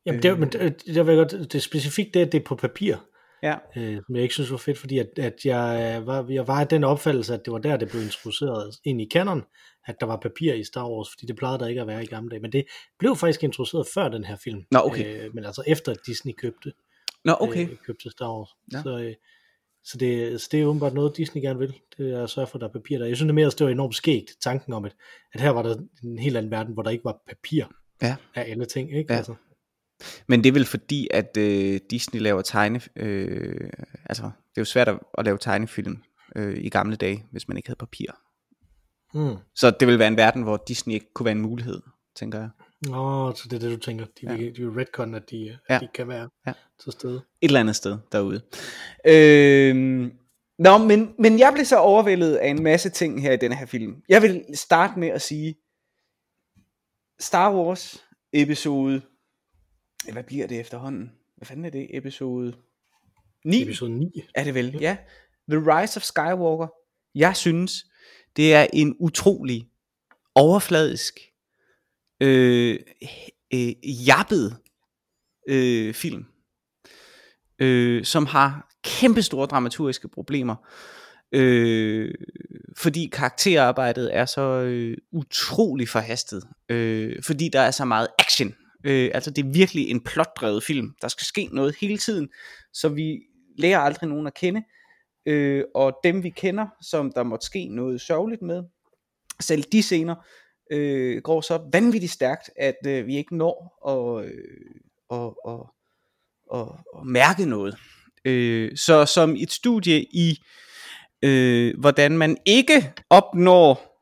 Jamen, 0.07 0.23
det, 0.23 0.39
men 0.39 0.49
det, 0.49 0.83
jeg 0.87 1.07
ved 1.07 1.15
godt, 1.17 1.31
det 1.31 1.55
er 1.55 1.59
specifikt 1.59 2.13
det, 2.13 2.19
at 2.19 2.31
det 2.31 2.39
er 2.39 2.45
på 2.45 2.55
papir, 2.55 2.95
Ja, 3.43 3.55
øh, 3.77 4.01
som 4.05 4.15
jeg 4.15 4.23
ikke 4.23 4.33
synes 4.33 4.51
var 4.51 4.57
fedt, 4.57 4.77
fordi 4.77 4.97
at, 4.97 5.19
at 5.19 5.45
jeg, 5.45 6.01
var, 6.05 6.25
jeg 6.29 6.47
var 6.47 6.59
af 6.59 6.67
den 6.67 6.83
opfattelse, 6.83 7.33
at 7.33 7.45
det 7.45 7.53
var 7.53 7.59
der, 7.59 7.77
det 7.77 7.89
blev 7.89 8.01
introduceret 8.01 8.75
ind 8.83 9.01
i 9.01 9.05
kanon, 9.05 9.43
at 9.85 9.95
der 9.99 10.05
var 10.05 10.17
papir 10.17 10.53
i 10.53 10.63
Star 10.63 10.89
Wars, 10.89 11.09
fordi 11.11 11.25
det 11.25 11.35
plejede 11.35 11.59
der 11.59 11.67
ikke 11.67 11.81
at 11.81 11.87
være 11.87 12.03
i 12.03 12.05
gamle 12.05 12.29
dage. 12.29 12.39
Men 12.39 12.51
det 12.51 12.65
blev 12.99 13.15
faktisk 13.15 13.43
introduceret 13.43 13.87
før 13.93 14.09
den 14.09 14.23
her 14.23 14.35
film. 14.43 14.63
Nå, 14.71 14.79
okay. 14.83 15.25
Øh, 15.25 15.35
men 15.35 15.45
altså 15.45 15.63
efter 15.67 15.91
at 15.91 15.97
Disney 16.05 16.33
købte, 16.33 16.73
Nå 17.25 17.35
okay. 17.39 17.69
øh, 17.69 17.77
købte 17.85 18.11
Star 18.11 18.37
Wars. 18.37 18.49
Ja. 18.73 18.81
Så, 18.83 18.97
øh, 18.99 19.13
så, 19.83 19.97
det, 19.97 20.41
så 20.41 20.47
det 20.51 20.61
er 20.61 20.65
åbenbart 20.65 20.93
noget, 20.93 21.17
Disney 21.17 21.41
gerne 21.41 21.59
vil. 21.59 21.73
Det 21.97 22.13
er 22.13 22.23
at 22.23 22.29
sørge 22.29 22.47
for, 22.47 22.55
at 22.57 22.61
der 22.61 22.67
er 22.67 22.71
papir 22.71 22.97
der. 22.97 23.05
Jeg 23.05 23.15
synes 23.15 23.27
det 23.27 23.35
mere, 23.35 23.47
at 23.47 23.59
det 23.59 23.65
var 23.65 23.71
enormt 23.71 23.95
skægt, 23.95 24.31
tanken 24.43 24.73
om, 24.73 24.85
at, 24.85 24.95
at 25.33 25.41
her 25.41 25.49
var 25.49 25.61
der 25.61 25.75
en 26.03 26.19
helt 26.19 26.37
anden 26.37 26.51
verden, 26.51 26.73
hvor 26.73 26.83
der 26.83 26.89
ikke 26.89 27.05
var 27.05 27.21
papir 27.27 27.65
Ja. 28.01 28.15
af 28.35 28.51
alle 28.51 28.65
ting. 28.65 28.97
Ikke? 28.97 29.13
Ja. 29.13 29.17
Altså, 29.17 29.35
Men 30.27 30.43
det 30.43 30.49
er 30.49 30.53
vel 30.53 30.65
fordi, 30.65 31.07
at 31.11 31.37
øh, 31.37 31.79
Disney 31.89 32.21
laver 32.21 32.41
tegne... 32.41 32.81
Øh, 32.95 33.69
altså, 34.05 34.23
det 34.23 34.57
er 34.57 34.61
jo 34.61 34.65
svært 34.65 34.87
at, 34.87 34.99
at 35.17 35.25
lave 35.25 35.37
tegnefilm 35.37 35.97
øh, 36.35 36.57
i 36.57 36.69
gamle 36.69 36.95
dage, 36.95 37.25
hvis 37.31 37.47
man 37.47 37.57
ikke 37.57 37.69
havde 37.69 37.77
papir. 37.77 38.07
Mm. 39.13 39.35
Så 39.55 39.71
det 39.79 39.87
vil 39.87 39.99
være 39.99 40.07
en 40.07 40.17
verden, 40.17 40.43
hvor 40.43 40.63
Disney 40.67 40.93
ikke 40.93 41.13
kunne 41.13 41.25
være 41.25 41.31
en 41.35 41.41
mulighed, 41.41 41.81
tænker 42.15 42.39
jeg. 42.39 42.49
Nå, 42.81 43.33
så 43.35 43.43
det 43.49 43.55
er 43.55 43.59
det, 43.59 43.71
du 43.71 43.77
tænker. 43.85 44.05
De 44.21 44.27
vil, 44.27 44.55
de 44.55 44.61
vil 44.61 44.69
retcon, 44.69 45.15
at 45.15 45.23
de, 45.31 45.49
at 45.67 45.73
Ja. 45.73 45.79
de 45.79 45.87
kan 45.93 46.07
være 46.07 46.29
Ja. 46.47 46.53
til 46.83 46.91
stede. 46.91 47.15
Et 47.41 47.47
eller 47.47 47.59
andet 47.59 47.75
sted 47.75 47.97
derude. 48.11 48.41
Øhm, 49.05 50.11
nå, 50.59 50.77
men, 50.77 51.13
men 51.19 51.39
jeg 51.39 51.51
blev 51.53 51.65
så 51.65 51.77
overvældet 51.77 52.35
af 52.35 52.47
en 52.47 52.63
masse 52.63 52.89
ting 52.89 53.21
her 53.21 53.31
i 53.31 53.37
denne 53.37 53.55
her 53.55 53.65
film. 53.65 53.95
Jeg 54.09 54.21
vil 54.21 54.45
starte 54.53 54.99
med 54.99 55.07
at 55.07 55.21
sige, 55.21 55.55
Star 57.19 57.53
Wars 57.55 58.05
episode, 58.33 59.01
hvad 60.11 60.23
bliver 60.23 60.47
det 60.47 60.59
efterhånden? 60.59 61.11
Hvad 61.37 61.45
fanden 61.45 61.65
er 61.65 61.69
det? 61.69 61.87
Episode 61.89 62.53
9? 63.45 63.61
Episode 63.61 63.91
9. 63.91 64.11
er 64.35 64.43
det 64.43 64.53
vel, 64.53 64.77
ja. 64.79 64.97
The 65.49 65.59
Rise 65.59 65.97
of 65.97 66.03
Skywalker. 66.03 66.67
Jeg 67.15 67.35
synes, 67.35 67.85
det 68.35 68.53
er 68.53 68.67
en 68.73 68.95
utrolig 68.99 69.67
overfladisk, 70.35 71.19
øh, 72.21 72.79
øh, 73.53 73.73
jappet 74.07 74.57
øh, 75.49 75.93
film, 75.93 76.25
øh, 77.59 78.05
som 78.05 78.25
har 78.25 78.69
kæmpestore 78.83 79.47
dramaturgiske 79.47 80.07
problemer, 80.07 80.55
øh, 81.31 82.13
fordi 82.77 83.09
karakterarbejdet 83.13 84.15
er 84.15 84.25
så 84.25 84.41
øh, 84.41 84.97
utrolig 85.11 85.89
forhastet, 85.89 86.43
øh, 86.69 87.23
fordi 87.23 87.49
der 87.53 87.59
er 87.59 87.71
så 87.71 87.85
meget 87.85 88.07
action. 88.19 88.55
Øh, 88.87 89.11
altså 89.13 89.31
det 89.31 89.45
er 89.45 89.49
virkelig 89.49 89.89
en 89.89 90.03
plotdrevet 90.03 90.63
film. 90.63 90.95
Der 91.01 91.07
skal 91.07 91.25
ske 91.25 91.49
noget 91.51 91.75
hele 91.81 91.97
tiden, 91.97 92.29
så 92.73 92.89
vi 92.89 93.19
lærer 93.57 93.79
aldrig 93.79 94.09
nogen 94.09 94.27
at 94.27 94.33
kende. 94.33 94.63
Øh, 95.25 95.63
og 95.75 95.99
dem 96.03 96.23
vi 96.23 96.29
kender, 96.29 96.67
som 96.81 97.11
der 97.15 97.23
måtte 97.23 97.45
ske 97.45 97.67
noget 97.67 98.01
sørgeligt 98.01 98.41
med, 98.41 98.63
selv 99.39 99.63
de 99.63 99.83
scener 99.83 100.15
øh, 100.71 101.21
går 101.21 101.41
så 101.41 101.69
vanvittigt 101.73 102.11
stærkt, 102.11 102.49
at 102.55 102.75
øh, 102.87 103.07
vi 103.07 103.17
ikke 103.17 103.37
når 103.37 103.87
at, 103.87 104.25
øh, 104.25 104.31
og, 105.09 105.37
og, 105.45 105.69
og, 106.49 106.79
og 106.93 107.07
mærke 107.07 107.45
noget. 107.45 107.77
Øh, 108.25 108.77
så 108.77 109.05
som 109.05 109.35
et 109.35 109.51
studie 109.51 110.03
i, 110.03 110.37
øh, 111.21 111.79
hvordan 111.79 112.17
man 112.17 112.37
ikke 112.45 112.93
opnår 113.09 113.97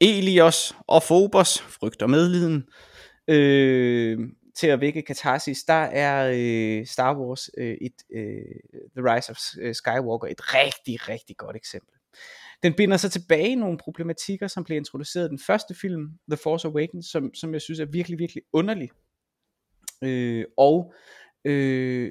Elios 0.00 0.74
og 0.86 1.02
Phobos, 1.02 1.60
frygt 1.60 2.02
og 2.02 2.10
medliden, 2.10 2.56
øh, 2.56 2.91
øh, 3.28 4.18
til 4.54 4.66
at 4.66 4.80
vække 4.80 5.02
katarsis, 5.02 5.64
der 5.64 5.74
er 5.74 6.32
øh, 6.34 6.86
Star 6.86 7.18
Wars 7.18 7.50
øh, 7.58 7.76
et, 7.80 7.92
øh, 8.14 8.44
The 8.96 9.14
Rise 9.14 9.30
of 9.30 9.36
øh, 9.60 9.74
Skywalker 9.74 10.28
et 10.28 10.54
rigtig, 10.54 11.08
rigtig 11.08 11.36
godt 11.36 11.56
eksempel. 11.56 11.94
Den 12.62 12.74
binder 12.74 12.96
sig 12.96 13.10
tilbage 13.10 13.48
i 13.48 13.54
nogle 13.54 13.78
problematikker, 13.78 14.48
som 14.48 14.64
blev 14.64 14.76
introduceret 14.76 15.26
i 15.26 15.28
den 15.28 15.38
første 15.38 15.74
film, 15.74 16.10
The 16.30 16.36
Force 16.36 16.68
Awakens, 16.68 17.06
som, 17.06 17.34
som 17.34 17.52
jeg 17.52 17.60
synes 17.60 17.80
er 17.80 17.84
virkelig, 17.84 18.18
virkelig 18.18 18.42
underlig. 18.52 18.90
Øh, 20.02 20.44
og 20.56 20.92
øh, 20.94 21.21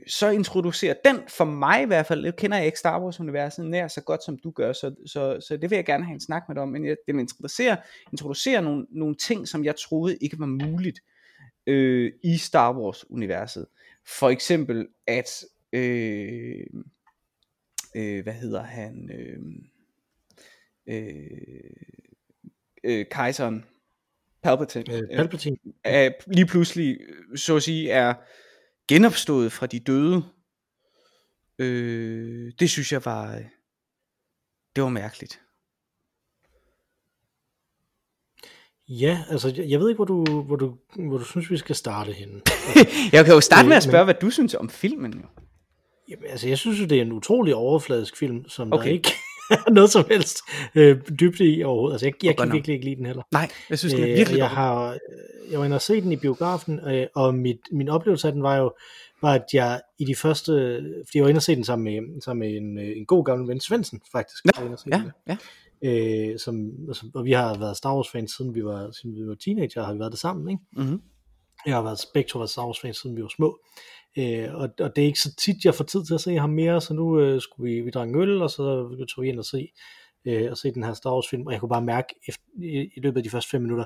så 0.08 0.30
introducerer 0.34 0.94
den, 1.06 1.20
for 1.28 1.46
mig 1.46 1.82
i 1.82 1.86
hvert 1.86 2.06
fald, 2.06 2.26
jeg 2.26 2.36
kender 2.36 2.58
jeg 2.58 2.66
ikke 2.66 2.80
Star 2.80 3.02
Wars-universet 3.02 3.66
nær 3.66 3.88
så 3.88 4.02
godt 4.02 4.24
som 4.24 4.38
du 4.44 4.52
gør, 4.52 4.74
så, 4.74 4.96
så, 5.06 5.40
så 5.48 5.58
det 5.58 5.70
vil 5.70 5.76
jeg 5.76 5.86
gerne 5.86 6.06
have 6.06 6.14
en 6.14 6.20
snak 6.20 6.44
med 6.48 6.56
dig 6.56 6.64
om, 6.64 6.70
men 6.70 6.86
jeg, 6.86 6.96
den 7.08 7.20
introducerer, 7.20 7.76
introducerer 8.12 8.62
nogle, 8.62 8.86
nogle 8.90 9.16
ting, 9.16 9.48
som 9.48 9.66
jeg 9.66 9.76
troede 9.76 10.18
ikke 10.22 10.40
var 10.40 10.46
muligt 10.46 11.00
øh, 11.68 12.12
i 12.24 12.38
Star 12.38 12.78
Wars-universet. 12.78 13.66
For 14.20 14.30
eksempel, 14.30 14.88
at, 15.08 15.44
øh, 15.74 16.66
øh, 17.96 18.24
hvad 18.24 18.34
hedder 18.34 18.64
han, 18.64 19.12
øh, 19.14 19.40
øh, 20.88 21.28
øh, 22.84 23.06
kejseren, 23.12 23.66
Palpatine, 24.44 24.94
Øh, 24.94 25.18
Palpatine. 25.18 25.58
er 25.84 26.10
lige 26.28 26.46
pludselig, 26.46 26.98
øh, 27.02 27.38
så 27.38 27.56
at 27.56 27.64
sige, 27.64 27.92
er 27.92 28.14
genopstået 28.92 29.52
fra 29.52 29.66
de 29.66 29.80
døde. 29.80 30.24
Øh, 31.60 32.52
det 32.60 32.70
synes 32.70 32.92
jeg 32.92 33.06
var, 33.06 33.36
øh, 33.36 33.42
det 34.76 34.84
var 34.84 34.90
mærkeligt. 34.90 35.42
Ja, 38.90 39.24
altså, 39.30 39.54
jeg, 39.58 39.70
jeg 39.70 39.80
ved 39.80 39.90
ikke, 39.90 39.98
hvor 39.98 40.06
du, 40.06 40.42
hvor, 40.42 40.56
du, 40.56 40.78
hvor 40.96 41.18
du 41.18 41.24
synes, 41.24 41.52
vi 41.52 41.58
skal 41.58 41.76
starte 41.76 42.12
henne. 42.12 42.42
Jeg 43.14 43.26
kan 43.26 43.34
jo 43.34 43.42
starte 43.42 43.68
med 43.68 43.78
at 43.78 43.84
spørge, 43.84 44.04
hvad 44.04 44.14
du 44.14 44.30
synes 44.30 44.56
om 44.56 44.70
filmen. 44.70 45.14
Jo. 45.14 45.28
Jamen, 46.10 46.26
altså, 46.30 46.48
jeg 46.48 46.58
synes 46.58 46.80
jo, 46.80 46.86
det 46.86 46.98
er 46.98 47.02
en 47.02 47.12
utrolig 47.12 47.56
overfladisk 47.56 48.18
film, 48.18 48.50
som 48.50 48.74
okay. 48.74 48.86
Der 48.86 48.92
ikke 48.92 49.12
noget 49.78 49.90
som 49.90 50.06
helst 50.10 50.40
øh, 50.76 50.98
dybde 51.20 51.46
i 51.46 51.64
overhovedet. 51.64 51.94
Altså, 51.94 52.06
jeg, 52.06 52.26
jeg 52.26 52.38
kan 52.38 52.54
virkelig 52.54 52.74
ikke 52.74 52.86
lide 52.86 52.96
den 52.96 53.06
heller. 53.06 53.24
Nej, 53.32 53.50
jeg 53.70 53.80
synes, 53.80 53.94
den 53.94 54.04
er 54.04 54.10
Øh, 54.10 54.18
virkelig 54.18 54.44
og 54.44 54.50
jeg 54.50 54.50
har, 54.50 54.98
jeg 55.52 55.60
var 55.60 55.66
inde 55.66 55.76
og 55.76 55.82
se 55.82 56.02
den 56.02 56.12
i 56.12 56.16
biografen, 56.16 56.80
øh, 56.80 57.08
og 57.16 57.36
mit, 57.36 57.60
min 57.72 57.90
oplevelse 57.90 58.28
af 58.28 58.34
den 58.34 58.44
var 58.44 58.58
jo, 58.58 58.74
var, 59.22 59.34
at 59.34 59.46
jeg 59.54 59.82
i 60.00 60.06
de 60.06 60.16
første, 60.16 60.52
fordi 61.06 61.18
jeg 61.18 61.24
var 61.24 61.30
inde 61.30 61.40
og 61.40 61.44
se 61.44 61.56
den 61.56 61.64
sammen 61.64 61.84
med, 61.84 62.22
sammen 62.22 62.40
med 62.40 62.58
en, 62.58 62.78
øh, 62.78 62.98
en 62.98 63.06
god 63.06 63.26
gammel 63.26 63.48
ven, 63.48 63.60
Svendsen, 63.60 64.02
faktisk. 64.12 64.46
Inde 64.46 64.74
og 64.74 64.80
Ja, 64.92 64.98
den 64.98 65.12
ja. 65.28 65.38
Øh, 65.84 66.40
som, 66.40 66.72
altså, 66.88 67.06
og 67.14 67.26
vi 67.26 67.32
har 67.32 67.58
været 67.58 67.78
Star 67.78 67.96
Wars 67.96 68.10
fans 68.12 68.32
siden 68.32 68.56
vi 68.56 68.66
var, 68.66 68.92
siden 68.92 69.16
vi 69.16 69.28
var 69.28 69.36
teenager, 69.36 69.84
har 69.84 69.94
vi 69.94 70.00
været 70.00 70.12
det 70.12 70.20
sammen, 70.20 70.50
ikke? 70.50 70.64
Mm-hmm. 70.72 71.02
Jeg 71.66 71.76
har 71.76 71.82
været 71.82 72.28
to 72.28 72.40
været 72.40 72.50
Star 72.50 72.66
Wars 72.66 72.80
fans 72.80 72.98
siden 72.98 73.18
vi 73.18 73.22
var 73.22 73.32
små. 73.36 73.60
Øh, 74.18 74.56
og, 74.56 74.70
og 74.80 74.96
det 74.96 75.02
er 75.02 75.06
ikke 75.06 75.20
så 75.20 75.36
tit, 75.36 75.66
jeg 75.66 75.76
får 75.76 75.84
tid 75.84 76.06
til 76.06 76.14
at 76.14 76.22
se 76.22 76.36
ham 76.36 76.50
mere, 76.50 76.82
så 76.82 76.94
nu 76.94 77.20
øh, 77.20 77.42
skulle 77.42 77.72
vi, 77.72 77.82
vi 77.82 77.90
drikke 77.90 78.20
øl, 78.20 78.42
og 78.42 78.50
så 78.50 79.06
tog 79.10 79.24
vi 79.24 79.30
ind 79.30 79.40
og 79.40 79.46
se, 79.46 79.68
øh, 80.26 80.52
og 80.52 80.58
se 80.58 80.72
den 80.72 80.84
her 80.84 80.94
Star 80.94 81.14
Wars 81.14 81.30
film, 81.30 81.48
og 81.48 81.54
jeg 81.54 81.60
kunne 81.60 81.70
bare 81.70 81.82
mærke 81.82 82.16
efter, 82.28 82.44
i, 82.58 82.90
i 82.96 83.00
løbet 83.00 83.18
af 83.18 83.24
de 83.24 83.30
første 83.30 83.50
fem 83.50 83.62
minutter, 83.62 83.86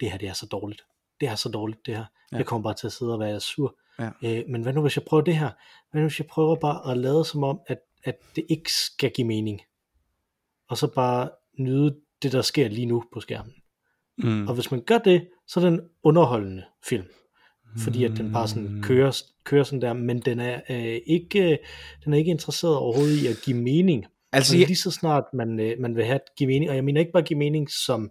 det 0.00 0.10
her 0.10 0.18
det 0.18 0.28
er 0.28 0.32
så 0.32 0.46
dårligt. 0.46 0.82
Det 1.20 1.28
er 1.28 1.34
så 1.34 1.48
dårligt, 1.48 1.86
det 1.86 1.96
her. 1.96 2.04
Ja. 2.32 2.36
Jeg 2.36 2.46
kommer 2.46 2.62
bare 2.62 2.74
til 2.74 2.86
at 2.86 2.92
sidde 2.92 3.12
og 3.12 3.20
være 3.20 3.40
sur. 3.40 3.76
Ja. 3.98 4.10
Øh, 4.24 4.44
men 4.48 4.62
hvad 4.62 4.72
nu 4.72 4.80
hvis 4.80 4.96
jeg 4.96 5.04
prøver 5.04 5.22
det 5.22 5.36
her? 5.36 5.50
Hvad 5.90 6.02
nu 6.02 6.08
hvis 6.08 6.18
jeg 6.18 6.26
prøver 6.26 6.56
bare 6.56 6.90
at 6.90 6.98
lade 6.98 7.24
som 7.24 7.44
om, 7.44 7.60
at, 7.66 7.78
at 8.04 8.14
det 8.36 8.44
ikke 8.48 8.72
skal 8.72 9.10
give 9.10 9.26
mening? 9.26 9.60
Og 10.68 10.78
så 10.78 10.86
bare 10.94 11.30
nyde 11.58 11.96
det, 12.22 12.32
der 12.32 12.42
sker 12.42 12.68
lige 12.68 12.86
nu 12.86 13.04
på 13.12 13.20
skærmen. 13.20 13.54
Mm. 14.18 14.48
Og 14.48 14.54
hvis 14.54 14.70
man 14.70 14.80
gør 14.80 14.98
det, 14.98 15.28
så 15.46 15.60
er 15.60 15.64
det 15.64 15.72
en 15.72 15.80
underholdende 16.02 16.64
film. 16.88 17.06
Fordi 17.78 18.04
at 18.04 18.12
den 18.16 18.32
bare 18.32 18.48
sådan 18.48 18.80
kører, 18.82 19.22
kører 19.44 19.64
sådan 19.64 19.80
der, 19.80 19.92
men 19.92 20.20
den 20.20 20.40
er, 20.40 20.60
øh, 20.70 20.98
ikke, 21.06 21.52
øh, 21.52 21.58
den 22.04 22.12
er 22.14 22.18
ikke 22.18 22.30
interesseret 22.30 22.76
overhovedet 22.76 23.22
i 23.22 23.26
at 23.26 23.36
give 23.44 23.56
mening. 23.56 24.04
Altså, 24.32 24.56
Men 24.56 24.66
lige 24.66 24.76
så 24.76 24.90
snart 24.90 25.24
man, 25.34 25.60
øh, 25.60 25.80
man 25.80 25.96
vil 25.96 26.04
have 26.04 26.14
at 26.14 26.20
give 26.38 26.46
mening, 26.46 26.70
og 26.70 26.76
jeg 26.76 26.84
mener 26.84 27.00
ikke 27.00 27.12
bare 27.12 27.22
give 27.22 27.38
mening 27.38 27.70
som 27.70 28.10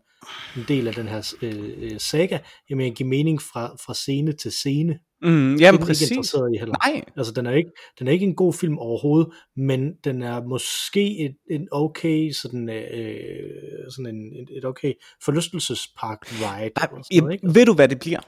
en 0.58 0.66
del 0.68 0.88
af 0.88 0.94
den 0.94 1.08
her 1.08 1.34
øh, 1.42 1.74
øh, 1.78 2.00
saga, 2.00 2.38
jeg 2.70 2.78
mener 2.78 2.96
give 2.96 3.10
mening 3.10 3.42
fra, 3.42 3.76
fra 3.86 3.94
scene 3.94 4.34
til 4.34 4.52
scene. 4.52 5.00
mm, 5.22 5.54
er 5.54 5.60
jamen 5.60 5.80
den 5.80 5.88
præcis. 5.88 6.02
ikke 6.02 6.14
interesseret 6.14 6.52
i 6.56 6.58
heller. 6.58 6.76
Nej, 6.88 7.02
Altså 7.18 7.34
den 7.34 7.46
er, 7.46 7.52
ikke, 7.52 7.70
den 8.00 8.08
er 8.08 8.12
ikke 8.12 8.26
en 8.26 8.36
god 8.36 8.54
film 8.54 8.78
overhovedet, 8.78 9.28
men 9.58 9.94
den 10.04 10.22
er 10.22 10.44
måske 10.44 11.26
et, 11.26 11.36
en 11.52 11.68
okay 11.72 12.32
sådan, 12.32 12.70
øh, 12.70 13.92
sådan 13.96 14.16
en, 14.16 14.34
et, 14.58 14.66
okay 14.66 14.94
forlystelsespark 15.26 16.20
ride. 16.32 16.72
Jeg, 17.12 17.56
ved 17.56 17.66
du 17.66 17.74
hvad 17.74 17.88
det 17.88 18.00
bliver? 18.00 18.20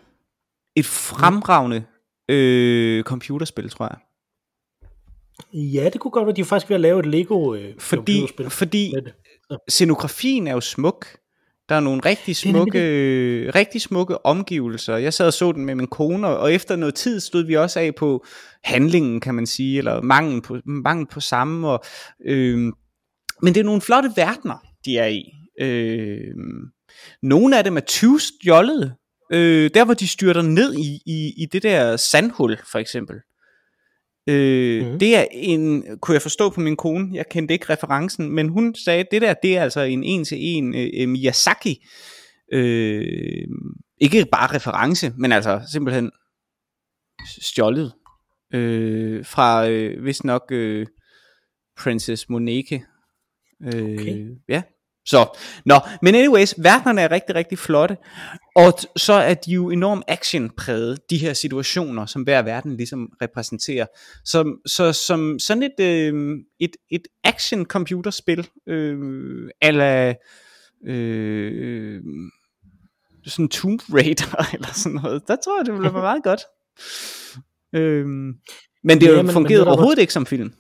Et 0.75 0.85
fremragende 0.85 1.83
øh, 2.29 3.03
computerspil, 3.03 3.69
tror 3.69 3.85
jeg. 3.85 3.97
Ja, 5.53 5.89
det 5.89 6.01
kunne 6.01 6.11
godt 6.11 6.25
være, 6.25 6.35
de 6.35 6.41
er 6.41 6.45
faktisk 6.45 6.69
ved 6.69 6.75
at 6.75 6.81
lave 6.81 6.99
et 6.99 7.05
Lego 7.05 7.53
øh, 7.53 7.73
Fordi, 7.79 8.19
computerspil 8.19 8.49
fordi 8.49 8.93
scenografien 9.67 10.47
er 10.47 10.53
jo 10.53 10.61
smuk. 10.61 11.07
Der 11.69 11.75
er 11.75 11.79
nogle 11.79 12.01
rigtig 12.05 12.35
smukke, 12.35 13.51
rigtig 13.55 13.81
smukke 13.81 14.25
omgivelser. 14.25 14.97
Jeg 14.97 15.13
sad 15.13 15.27
og 15.27 15.33
så 15.33 15.51
den 15.51 15.65
med 15.65 15.75
min 15.75 15.87
kone, 15.87 16.27
og 16.27 16.53
efter 16.53 16.75
noget 16.75 16.95
tid 16.95 17.19
stod 17.19 17.45
vi 17.45 17.57
også 17.57 17.79
af 17.79 17.95
på 17.95 18.25
handlingen, 18.63 19.19
kan 19.19 19.35
man 19.35 19.45
sige, 19.45 19.77
eller 19.77 20.01
mangel 20.01 20.41
på, 20.41 20.57
mangel 20.65 21.07
på 21.07 21.19
samme. 21.19 21.67
Og, 21.67 21.83
øh, 22.25 22.57
men 23.41 23.53
det 23.53 23.57
er 23.57 23.63
nogle 23.63 23.81
flotte 23.81 24.11
verdener, 24.15 24.57
de 24.85 24.97
er 24.97 25.07
i. 25.07 25.23
Øh, 25.61 26.35
nogle 27.21 27.57
af 27.57 27.63
dem 27.63 27.77
er 27.77 27.81
20 27.81 28.19
stjålet. 28.19 28.95
Øh, 29.31 29.69
der 29.73 29.85
hvor 29.85 29.93
de 29.93 30.07
styrter 30.07 30.41
ned 30.41 30.73
i, 30.73 31.01
i, 31.05 31.33
i 31.37 31.45
det 31.51 31.63
der 31.63 31.97
sandhul, 31.97 32.57
for 32.71 32.79
eksempel. 32.79 33.15
Øh, 34.29 34.91
mm. 34.91 34.99
Det 34.99 35.15
er 35.15 35.25
en, 35.31 35.83
kunne 36.01 36.13
jeg 36.13 36.21
forstå 36.21 36.49
på 36.49 36.59
min 36.59 36.75
kone, 36.75 37.09
jeg 37.13 37.25
kendte 37.31 37.53
ikke 37.53 37.69
referencen, 37.69 38.29
men 38.29 38.49
hun 38.49 38.75
sagde, 38.75 39.05
det 39.11 39.21
der, 39.21 39.33
det 39.33 39.57
er 39.57 39.63
altså 39.63 39.81
en 39.81 40.03
en-til-en 40.03 40.75
øh, 40.75 41.09
Miyazaki, 41.09 41.85
øh, 42.53 43.47
ikke 43.97 44.25
bare 44.31 44.55
reference, 44.55 45.13
men 45.17 45.31
altså 45.31 45.61
simpelthen 45.71 46.11
stjålet 47.41 47.93
øh, 48.53 49.25
fra, 49.25 49.69
øh, 49.69 50.01
hvis 50.01 50.23
nok, 50.23 50.43
øh, 50.51 50.87
Princess 51.77 52.29
Moneke. 52.29 52.85
Øh, 53.63 53.83
Okay. 53.83 54.27
Ja, 54.49 54.61
så, 55.05 55.37
nå, 55.65 55.75
men 56.01 56.15
anyways, 56.15 56.53
verdenerne 56.57 57.01
er 57.01 57.11
rigtig, 57.11 57.35
rigtig 57.35 57.59
flotte, 57.59 57.97
og 58.55 58.79
t- 58.79 58.93
så 58.97 59.13
er 59.13 59.33
de 59.33 59.51
jo 59.51 59.69
enormt 59.69 60.03
actionpræget, 60.07 60.99
de 61.09 61.17
her 61.17 61.33
situationer, 61.33 62.05
som 62.05 62.21
hver 62.21 62.41
verden 62.41 62.77
ligesom 62.77 63.09
repræsenterer. 63.21 63.85
Så, 64.25 64.55
så 64.65 64.93
som 64.93 65.39
sådan 65.39 65.63
et, 65.63 65.79
øh, 65.79 66.35
et, 66.59 66.75
et 66.91 67.07
action 67.23 67.65
computerspil, 67.65 68.47
øh, 68.67 69.49
ala 69.61 70.13
øh, 70.87 72.01
sådan 73.25 73.47
Tomb 73.49 73.81
Raider 73.93 74.45
eller 74.55 74.73
sådan 74.73 74.99
noget. 75.03 75.27
Der 75.27 75.35
tror 75.45 75.59
jeg, 75.59 75.65
det 75.65 75.73
ville 75.73 75.93
være 75.93 76.01
meget 76.01 76.23
godt. 76.23 76.41
Øh, 77.75 78.05
men 78.83 79.01
det 79.01 79.07
Ja, 79.07 79.15
men- 79.15 79.25
men 79.25 79.33
fungerede 79.33 79.53
det 79.53 79.59
der 79.59 79.65
var- 79.65 79.71
overhovedet 79.71 80.01
ikke 80.01 80.13
som 80.13 80.25
film. 80.25 80.53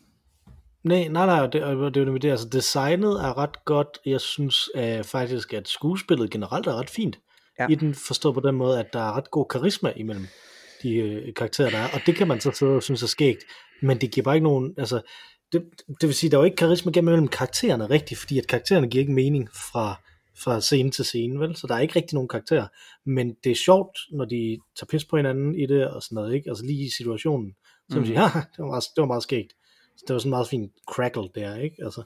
Nej, 0.85 1.07
nej, 1.07 1.25
nej, 1.25 1.47
det, 1.47 1.63
og 1.63 1.93
det 1.93 2.01
er 2.01 2.05
jo 2.05 2.17
det. 2.17 2.31
Altså, 2.31 2.49
designet 2.49 3.11
er 3.11 3.37
ret 3.37 3.65
godt. 3.65 3.87
Jeg 4.05 4.21
synes 4.21 4.69
uh, 4.75 5.03
faktisk, 5.03 5.53
at 5.53 5.67
skuespillet 5.67 6.31
generelt 6.31 6.67
er 6.67 6.79
ret 6.79 6.89
fint. 6.89 7.19
Ja. 7.59 7.67
I 7.69 7.75
den 7.75 7.95
forstået 7.95 8.35
på 8.35 8.41
den 8.41 8.55
måde, 8.55 8.79
at 8.79 8.93
der 8.93 8.99
er 8.99 9.17
ret 9.17 9.31
god 9.31 9.45
karisma 9.49 9.93
imellem 9.95 10.27
de 10.83 11.21
uh, 11.27 11.33
karakterer, 11.33 11.69
der 11.69 11.77
er. 11.77 11.87
Og 11.93 11.99
det 12.05 12.15
kan 12.15 12.27
man 12.27 12.41
så 12.41 12.51
sidde 12.51 12.71
og 12.71 12.83
synes 12.83 13.03
er 13.03 13.07
skægt. 13.07 13.43
Men 13.81 14.01
det 14.01 14.11
giver 14.11 14.23
bare 14.23 14.35
ikke 14.35 14.43
nogen... 14.43 14.73
Altså, 14.77 15.01
det, 15.51 15.63
det 16.01 16.07
vil 16.07 16.13
sige, 16.13 16.31
der 16.31 16.37
er 16.37 16.41
jo 16.41 16.45
ikke 16.45 16.55
karisma 16.55 16.91
gennem 16.91 17.11
mellem 17.11 17.27
karaktererne 17.27 17.89
rigtigt, 17.89 18.19
fordi 18.19 18.39
at 18.39 18.47
karaktererne 18.47 18.89
giver 18.89 19.01
ikke 19.01 19.13
mening 19.13 19.49
fra, 19.49 20.01
fra 20.43 20.61
scene 20.61 20.91
til 20.91 21.05
scene, 21.05 21.39
vel? 21.39 21.55
Så 21.55 21.67
der 21.67 21.75
er 21.75 21.79
ikke 21.79 21.95
rigtig 21.95 22.15
nogen 22.15 22.27
karakterer. 22.27 22.67
Men 23.05 23.35
det 23.43 23.51
er 23.51 23.55
sjovt, 23.65 23.97
når 24.11 24.25
de 24.25 24.57
tager 24.79 24.87
pis 24.89 25.05
på 25.05 25.17
hinanden 25.17 25.55
i 25.55 25.65
det 25.65 25.87
og 25.87 26.03
sådan 26.03 26.15
noget, 26.15 26.35
ikke? 26.35 26.49
Altså 26.49 26.65
lige 26.65 26.85
i 26.85 26.89
situationen. 26.97 27.55
Så 27.89 27.95
mm. 27.95 27.97
man 27.97 28.05
siger, 28.07 28.21
ja, 28.21 28.27
det 28.27 28.59
var 28.59 28.65
meget, 28.65 28.83
det 28.95 29.01
var 29.01 29.07
meget 29.07 29.23
skægt. 29.23 29.53
Så 29.97 30.03
det 30.07 30.13
var 30.13 30.19
sådan 30.19 30.29
meget 30.29 30.47
fin 30.47 30.71
crackle 30.91 31.29
der, 31.35 31.55
ikke? 31.55 31.75
Altså, 31.83 32.03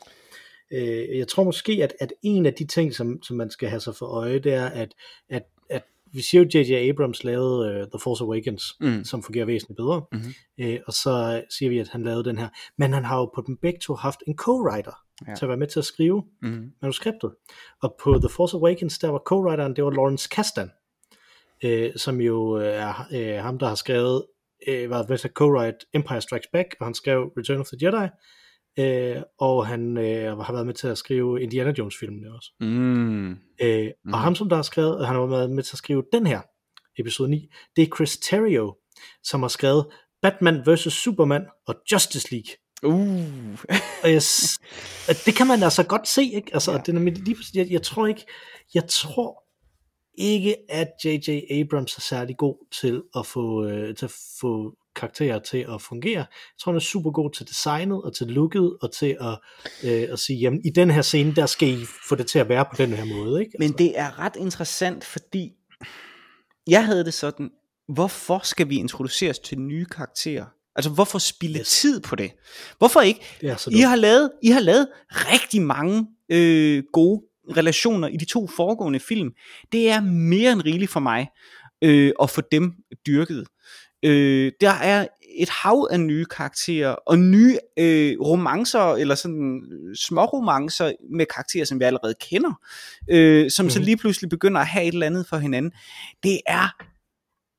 øh, 0.71 1.17
jeg 1.17 1.27
tror 1.27 1.43
måske, 1.43 1.71
at, 1.83 1.93
at 1.99 2.13
en 2.21 2.45
af 2.45 2.53
de 2.53 2.65
ting, 2.65 2.95
som, 2.95 3.23
som 3.23 3.37
man 3.37 3.49
skal 3.51 3.69
have 3.69 3.79
sig 3.79 3.95
for 3.95 4.05
øje, 4.05 4.39
det 4.39 4.53
er, 4.53 4.65
at, 4.65 4.93
at, 5.29 5.43
at 5.69 5.83
vi 6.11 6.21
siger 6.21 6.43
jo, 6.43 6.49
J.J. 6.53 6.89
Abrams 6.89 7.23
lavede 7.23 7.81
uh, 7.81 7.87
The 7.89 7.99
Force 8.03 8.23
Awakens, 8.23 8.63
Mm. 8.79 9.03
som 9.03 9.23
fungerer 9.23 9.45
væsentligt 9.45 9.77
bedre, 9.77 10.01
Mhm. 10.11 10.33
øh, 10.57 10.79
og 10.87 10.93
så 10.93 11.43
siger 11.49 11.69
vi, 11.69 11.79
at 11.79 11.87
han 11.89 12.03
lavede 12.03 12.23
den 12.23 12.37
her, 12.37 12.49
men 12.77 12.93
han 12.93 13.05
har 13.05 13.17
jo 13.17 13.25
på 13.35 13.43
dem 13.47 13.57
begge 13.57 13.79
to 13.79 13.93
haft 13.93 14.19
en 14.27 14.35
co-writer 14.41 15.05
Ja. 15.27 15.35
til 15.35 15.45
at 15.45 15.49
være 15.49 15.57
med 15.57 15.67
til 15.67 15.79
at 15.79 15.85
skrive 15.85 16.23
Mm. 16.41 16.71
manuskriptet, 16.81 17.31
og 17.81 17.95
på 18.03 18.13
The 18.19 18.29
Force 18.29 18.57
Awakens, 18.57 18.99
der 18.99 19.09
var 19.09 19.19
co-writeren, 19.31 19.73
det 19.73 19.83
var 19.83 19.89
Lawrence 19.91 20.29
Kasdan, 20.31 20.71
øh, 21.63 21.91
som 21.95 22.21
jo 22.21 22.51
er 22.51 23.07
øh, 23.13 23.43
ham, 23.43 23.59
der 23.59 23.67
har 23.67 23.75
skrevet, 23.75 24.25
øh, 24.67 24.89
var 24.89 25.05
med 25.09 25.17
til 25.17 25.27
at 25.27 25.33
co-write 25.41 25.89
Empire 25.93 26.21
Strikes 26.21 26.47
Back, 26.53 26.75
og 26.79 26.85
han 26.85 26.93
skrev 26.93 27.19
Return 27.37 27.59
of 27.59 27.67
the 27.67 27.77
Jedi, 27.87 28.07
øh, 28.79 29.21
og 29.39 29.67
han 29.67 29.97
øh, 29.97 30.37
har 30.37 30.53
været 30.53 30.65
med 30.65 30.73
til 30.73 30.87
at 30.87 30.97
skrive 30.97 31.41
Indiana 31.41 31.73
Jones-filmene 31.77 32.35
også. 32.35 32.49
Mm. 32.59 33.29
Øh, 33.31 33.35
Mhm. 33.61 33.91
mm. 34.05 34.13
Og 34.13 34.19
ham, 34.19 34.35
som 34.35 34.49
der 34.49 34.55
har 34.55 34.63
skrevet, 34.63 35.07
han 35.07 35.15
har 35.15 35.25
været 35.25 35.49
med 35.51 35.63
til 35.63 35.73
at 35.75 35.77
skrive 35.77 36.03
den 36.13 36.27
her, 36.27 36.41
episode 36.99 37.29
9, 37.29 37.47
det 37.75 37.81
er 37.81 37.95
Chris 37.95 38.17
Terrio, 38.17 38.75
som 39.23 39.41
har 39.41 39.47
skrevet 39.49 39.85
Batman 40.21 40.61
vs. 40.67 40.79
Superman 40.93 41.45
og 41.67 41.75
Justice 41.91 42.27
League. 42.31 42.49
Uh. 42.83 43.59
Og 44.03 44.09
jeg, 44.11 44.21
og 45.09 45.15
det 45.25 45.35
kan 45.37 45.47
man 45.47 45.63
altså 45.63 45.83
godt 45.87 46.07
se, 46.07 46.23
ikke? 46.23 46.49
Altså, 46.53 46.71
Ja. 46.71 46.77
det 46.77 46.95
er 46.95 46.99
lige, 46.99 47.35
jeg, 47.55 47.67
jeg 47.71 47.81
tror 47.81 48.07
ikke, 48.07 48.25
jeg 48.73 48.83
tror 48.89 49.43
ikke, 50.19 50.55
at 50.69 50.87
J.J. 51.05 51.29
Abrams 51.51 51.97
er 51.97 52.01
særlig 52.01 52.37
god 52.37 52.67
til 52.81 53.01
at 53.15 53.25
få, 53.25 53.65
øh, 53.65 53.95
til 53.95 54.05
at 54.05 54.13
få 54.41 54.73
karakterer 54.95 55.39
til 55.39 55.65
at 55.73 55.81
fungere. 55.81 56.17
Jeg 56.19 56.25
tror, 56.59 56.71
han 56.71 56.75
er 56.75 56.79
super 56.79 57.11
god 57.11 57.31
til 57.31 57.47
designet 57.47 58.01
og 58.03 58.15
til 58.15 58.27
looket 58.27 58.77
og 58.81 58.91
til 58.91 59.17
at, 59.21 59.39
øh, 59.83 60.07
at 60.11 60.19
sige, 60.19 60.39
jamen 60.39 60.61
i 60.65 60.69
den 60.69 60.91
her 60.91 61.01
scene, 61.01 61.35
der 61.35 61.45
skal 61.45 61.67
I 61.69 61.85
få 62.09 62.15
det 62.15 62.27
til 62.27 62.39
at 62.39 62.49
være 62.49 62.65
på 62.65 62.75
den 62.77 62.89
her 62.93 63.05
måde, 63.05 63.39
ikke? 63.41 63.51
Men 63.59 63.71
det 63.71 63.99
er 63.99 64.19
ret 64.19 64.35
interessant, 64.35 65.03
fordi 65.03 65.51
jeg 66.67 66.85
havde 66.85 67.05
det 67.05 67.13
sådan, 67.13 67.49
hvorfor 67.93 68.39
skal 68.43 68.69
vi 68.69 68.75
introduceres 68.75 69.39
til 69.39 69.59
nye 69.59 69.85
karakterer? 69.85 70.45
Altså 70.75 70.89
hvorfor 70.89 71.17
spille 71.17 71.59
Yes. 71.59 71.67
tid 71.81 72.01
på 72.01 72.15
det? 72.15 72.31
Hvorfor 72.77 73.01
ikke? 73.01 73.19
det 73.41 73.67
I 73.71 73.79
har 73.79 73.95
lavet, 73.95 74.31
I 74.43 74.49
har 74.49 74.59
lavet 74.59 74.87
rigtig 75.09 75.61
mange 75.61 76.07
øh, 76.29 76.83
gode 76.93 77.21
relationer 77.57 78.07
i 78.07 78.17
de 78.17 78.25
to 78.25 78.47
foregående 78.47 78.99
film. 78.99 79.31
Det 79.71 79.89
er 79.89 80.01
mere 80.01 80.51
end 80.51 80.61
rigeligt 80.65 80.91
for 80.91 80.99
mig 80.99 81.27
øh, 81.83 82.11
at 82.21 82.29
få 82.29 82.41
dem 82.51 82.73
dyrket. 83.07 83.45
Øh, 84.05 84.51
der 84.61 84.71
er 84.71 85.07
et 85.37 85.49
hav 85.49 85.87
af 85.91 85.99
nye 85.99 86.25
karakterer 86.25 86.89
og 86.91 87.19
nye 87.19 87.57
øh, 87.79 88.19
romancer 88.21 88.79
eller 88.95 89.15
sådan 89.15 89.61
øh, 89.71 89.95
små 89.95 90.25
romancer 90.25 90.91
med 91.11 91.25
karakterer 91.25 91.65
som 91.65 91.79
vi 91.79 91.83
allerede 91.85 92.13
kender, 92.21 92.53
øh, 93.09 93.51
som 93.51 93.63
mm-hmm. 93.63 93.69
så 93.69 93.79
Mhm. 93.79 93.85
lige 93.85 93.97
pludselig 93.97 94.29
begynder 94.29 94.61
at 94.61 94.67
have 94.67 94.85
et 94.85 94.93
eller 94.93 95.05
andet 95.05 95.27
for 95.27 95.37
hinanden. 95.37 95.71
Det 96.23 96.39
er 96.47 96.83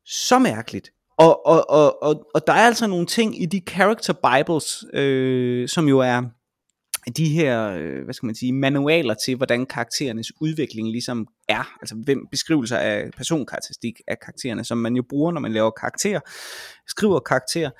så 0.06 0.38
mærkeligt. 0.38 0.90
Og, 1.18 1.46
og, 1.46 1.70
og, 1.70 2.02
og, 2.02 2.26
og 2.34 2.46
der 2.46 2.52
er 2.52 2.66
altså 2.66 2.86
nogle 2.86 3.06
ting 3.06 3.42
i 3.42 3.46
de 3.46 3.60
character 3.68 4.12
bibles, 4.12 4.84
øh, 4.94 5.68
som 5.68 5.88
jo 5.88 5.98
er 5.98 6.22
de 7.12 7.28
her, 7.28 7.70
øh, 7.70 8.04
hvad 8.04 8.14
skal 8.14 8.26
man 8.26 8.34
sige, 8.34 8.52
manualer 8.52 9.14
til, 9.14 9.36
hvordan 9.36 9.66
karakterernes 9.66 10.32
udvikling 10.40 10.88
ligesom 10.90 11.26
er, 11.48 11.76
altså 11.80 11.94
hvem 12.04 12.26
beskrivelser 12.30 12.76
af 12.76 13.10
personkarakteristik 13.16 13.94
af 14.08 14.18
karaktererne, 14.20 14.64
som 14.64 14.78
man 14.78 14.96
jo 14.96 15.02
bruger, 15.08 15.32
når 15.32 15.40
man 15.40 15.52
laver 15.52 15.70
karakterer, 15.70 16.20
skriver 16.88 17.20
karakterer. 17.20 17.70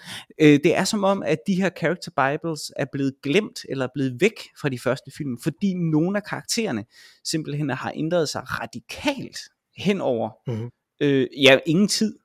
Øh, 0.41 0.61
det 0.65 0.77
er 0.77 0.85
som 0.85 1.05
om, 1.05 1.23
at 1.23 1.39
de 1.47 1.55
her 1.55 1.71
character 1.79 2.11
bibles 2.11 2.73
er 2.77 2.87
blevet 2.93 3.15
glemt, 3.23 3.59
eller 3.69 3.85
er 3.85 3.91
blevet 3.95 4.21
væk 4.21 4.41
fra 4.61 4.69
de 4.69 4.79
første 4.79 5.11
film, 5.17 5.39
fordi 5.43 5.75
nogle 5.75 6.17
af 6.17 6.25
karaktererne 6.25 6.85
simpelthen 7.25 7.71
har 7.71 7.93
ændret 7.95 8.29
sig 8.29 8.43
radikalt 8.47 9.39
hen 9.77 10.01
over 10.01 10.31
Mhm. 10.47 10.71
øh, 11.01 11.27
ja, 11.43 11.59
ingen 11.67 11.89
tid. 11.89 12.19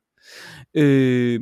Øh, 0.74 1.39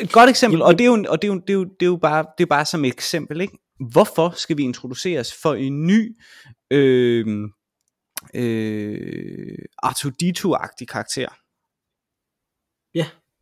et 0.00 0.12
godt 0.12 0.30
eksempel, 0.30 0.62
og 0.62 0.78
det 0.78 0.84
er 0.84 0.88
jo, 0.88 1.04
og 1.08 1.22
det 1.22 1.28
er 1.28 1.32
jo, 1.32 1.40
det 1.40 1.50
er 1.50 1.54
jo, 1.54 1.64
det 1.64 1.82
er 1.82 1.86
jo 1.86 1.96
bare, 1.96 2.24
det 2.38 2.44
er 2.44 2.48
bare 2.48 2.64
som 2.64 2.84
et 2.84 2.92
eksempel, 2.92 3.40
ikke? 3.40 3.58
Hvorfor 3.80 4.30
skal 4.30 4.56
vi 4.56 4.62
introduceres 4.62 5.34
for 5.42 5.54
en 5.54 5.86
ny 5.86 6.16
øh, 6.70 7.26
øh, 8.34 9.58
Artudito-agtig 9.82 10.86
karakter? 10.86 11.28